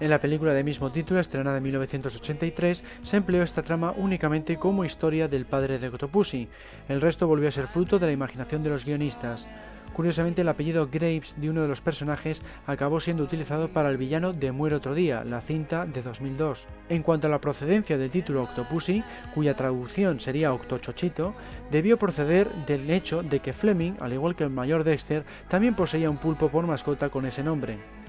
En 0.00 0.08
la 0.08 0.18
película 0.18 0.54
de 0.54 0.64
mismo 0.64 0.90
título, 0.90 1.20
estrenada 1.20 1.58
en 1.58 1.62
1983, 1.62 2.82
se 3.02 3.16
empleó 3.18 3.42
esta 3.42 3.62
trama 3.62 3.92
únicamente 3.94 4.56
como 4.56 4.86
historia 4.86 5.28
del 5.28 5.44
padre 5.44 5.78
de 5.78 5.88
Octopussy. 5.88 6.48
El 6.88 7.02
resto 7.02 7.26
volvió 7.26 7.48
a 7.48 7.52
ser 7.52 7.66
fruto 7.66 7.98
de 7.98 8.06
la 8.06 8.12
imaginación 8.12 8.62
de 8.62 8.70
los 8.70 8.86
guionistas. 8.86 9.46
Curiosamente, 9.92 10.40
el 10.40 10.48
apellido 10.48 10.88
Graves 10.90 11.34
de 11.36 11.50
uno 11.50 11.60
de 11.60 11.68
los 11.68 11.82
personajes 11.82 12.42
acabó 12.66 12.98
siendo 12.98 13.24
utilizado 13.24 13.68
para 13.68 13.90
el 13.90 13.98
villano 13.98 14.32
de 14.32 14.52
Muere 14.52 14.76
otro 14.76 14.94
día, 14.94 15.22
la 15.22 15.42
cinta 15.42 15.84
de 15.84 16.00
2002. 16.00 16.66
En 16.88 17.02
cuanto 17.02 17.26
a 17.26 17.30
la 17.30 17.42
procedencia 17.42 17.98
del 17.98 18.10
título 18.10 18.44
Octopussy, 18.44 19.04
cuya 19.34 19.54
traducción 19.54 20.18
sería 20.18 20.54
Octochochito, 20.54 21.34
debió 21.70 21.98
proceder 21.98 22.50
del 22.64 22.88
hecho 22.88 23.22
de 23.22 23.40
que 23.40 23.52
Fleming, 23.52 23.96
al 24.00 24.14
igual 24.14 24.34
que 24.34 24.44
el 24.44 24.50
mayor 24.50 24.82
Dexter, 24.82 25.24
también 25.48 25.74
poseía 25.74 26.08
un 26.08 26.16
pulpo 26.16 26.48
por 26.48 26.66
mascota 26.66 27.10
con 27.10 27.26
ese 27.26 27.42
nombre. 27.42 27.99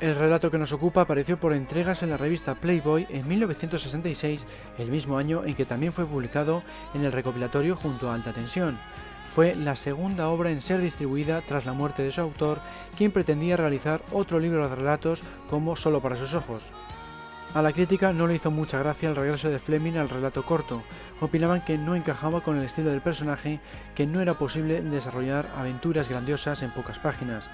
El 0.00 0.16
relato 0.16 0.50
que 0.50 0.56
nos 0.56 0.72
ocupa 0.72 1.02
apareció 1.02 1.38
por 1.38 1.52
entregas 1.52 2.02
en 2.02 2.08
la 2.08 2.16
revista 2.16 2.54
Playboy 2.54 3.06
en 3.10 3.28
1966, 3.28 4.46
el 4.78 4.90
mismo 4.90 5.18
año 5.18 5.44
en 5.44 5.54
que 5.54 5.66
también 5.66 5.92
fue 5.92 6.06
publicado 6.06 6.62
en 6.94 7.04
el 7.04 7.12
recopilatorio 7.12 7.76
junto 7.76 8.10
a 8.10 8.14
Alta 8.14 8.32
Tensión. 8.32 8.78
Fue 9.34 9.54
la 9.54 9.76
segunda 9.76 10.28
obra 10.28 10.50
en 10.50 10.62
ser 10.62 10.80
distribuida 10.80 11.42
tras 11.46 11.66
la 11.66 11.74
muerte 11.74 12.02
de 12.02 12.12
su 12.12 12.22
autor, 12.22 12.60
quien 12.96 13.12
pretendía 13.12 13.58
realizar 13.58 14.00
otro 14.10 14.40
libro 14.40 14.66
de 14.66 14.74
relatos 14.74 15.20
como 15.50 15.76
Solo 15.76 16.00
para 16.00 16.16
sus 16.16 16.32
ojos. 16.32 16.62
A 17.52 17.60
la 17.60 17.72
crítica 17.72 18.14
no 18.14 18.26
le 18.26 18.36
hizo 18.36 18.50
mucha 18.50 18.78
gracia 18.78 19.10
el 19.10 19.16
regreso 19.16 19.50
de 19.50 19.58
Fleming 19.58 19.98
al 19.98 20.08
relato 20.08 20.46
corto. 20.46 20.82
Opinaban 21.20 21.60
que 21.62 21.76
no 21.76 21.94
encajaba 21.94 22.40
con 22.40 22.56
el 22.56 22.64
estilo 22.64 22.90
del 22.90 23.02
personaje, 23.02 23.60
que 23.94 24.06
no 24.06 24.22
era 24.22 24.32
posible 24.32 24.80
desarrollar 24.80 25.50
aventuras 25.58 26.08
grandiosas 26.08 26.62
en 26.62 26.70
pocas 26.70 26.98
páginas. 26.98 27.50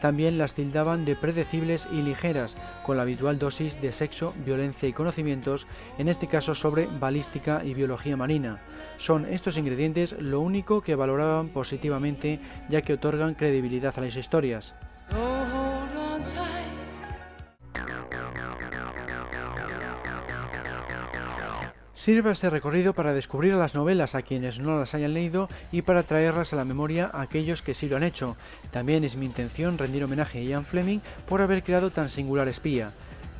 También 0.00 0.38
las 0.38 0.54
tildaban 0.54 1.04
de 1.04 1.14
predecibles 1.14 1.86
y 1.92 2.02
ligeras, 2.02 2.56
con 2.84 2.96
la 2.96 3.02
habitual 3.02 3.38
dosis 3.38 3.80
de 3.80 3.92
sexo, 3.92 4.34
violencia 4.44 4.88
y 4.88 4.92
conocimientos, 4.92 5.66
en 5.98 6.08
este 6.08 6.26
caso 6.26 6.54
sobre 6.54 6.86
balística 6.86 7.62
y 7.64 7.74
biología 7.74 8.16
marina. 8.16 8.60
Son 8.98 9.26
estos 9.26 9.56
ingredientes 9.56 10.12
lo 10.18 10.40
único 10.40 10.80
que 10.80 10.94
valoraban 10.94 11.48
positivamente 11.48 12.40
ya 12.68 12.82
que 12.82 12.94
otorgan 12.94 13.34
credibilidad 13.34 13.94
a 13.96 14.00
las 14.00 14.16
historias. 14.16 14.74
Sirve 22.00 22.32
este 22.32 22.48
recorrido 22.48 22.94
para 22.94 23.12
descubrir 23.12 23.54
las 23.56 23.74
novelas 23.74 24.14
a 24.14 24.22
quienes 24.22 24.58
no 24.58 24.78
las 24.78 24.94
hayan 24.94 25.12
leído 25.12 25.50
y 25.70 25.82
para 25.82 26.02
traerlas 26.02 26.54
a 26.54 26.56
la 26.56 26.64
memoria 26.64 27.10
a 27.12 27.20
aquellos 27.20 27.60
que 27.60 27.74
sí 27.74 27.90
lo 27.90 27.98
han 27.98 28.04
hecho. 28.04 28.38
También 28.70 29.04
es 29.04 29.16
mi 29.16 29.26
intención 29.26 29.76
rendir 29.76 30.02
homenaje 30.02 30.38
a 30.38 30.42
Ian 30.42 30.64
Fleming 30.64 31.00
por 31.28 31.42
haber 31.42 31.62
creado 31.62 31.90
tan 31.90 32.08
singular 32.08 32.48
espía. 32.48 32.92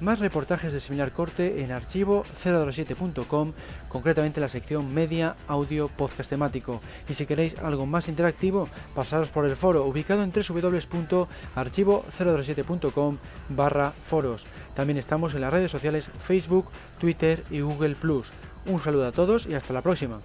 Más 0.02 0.18
reportajes 0.18 0.74
de 0.74 0.80
similar 0.80 1.12
corte 1.12 1.62
en 1.62 1.72
archivo 1.72 2.22
007.com, 2.44 3.52
concretamente 3.88 4.40
la 4.40 4.50
sección 4.50 4.92
media, 4.92 5.36
audio, 5.48 5.88
podcast 5.88 6.28
temático. 6.28 6.82
Y 7.08 7.14
si 7.14 7.24
queréis 7.24 7.58
algo 7.60 7.86
más 7.86 8.08
interactivo, 8.08 8.68
pasaros 8.94 9.30
por 9.30 9.46
el 9.46 9.56
foro 9.56 9.86
ubicado 9.86 10.22
en 10.22 10.32
www.archivo007.com 10.32 13.16
barra 13.48 13.90
foros. 13.90 14.44
También 14.74 14.98
estamos 14.98 15.34
en 15.34 15.40
las 15.42 15.52
redes 15.52 15.70
sociales 15.70 16.10
Facebook, 16.26 16.66
Twitter 16.98 17.44
y 17.50 17.60
Google⁇ 17.60 17.94
un 18.70 18.80
saludo 18.80 19.08
a 19.08 19.10
todos 19.10 19.46
y 19.46 19.54
hasta 19.54 19.72
la 19.72 19.82
próxima. 19.82 20.20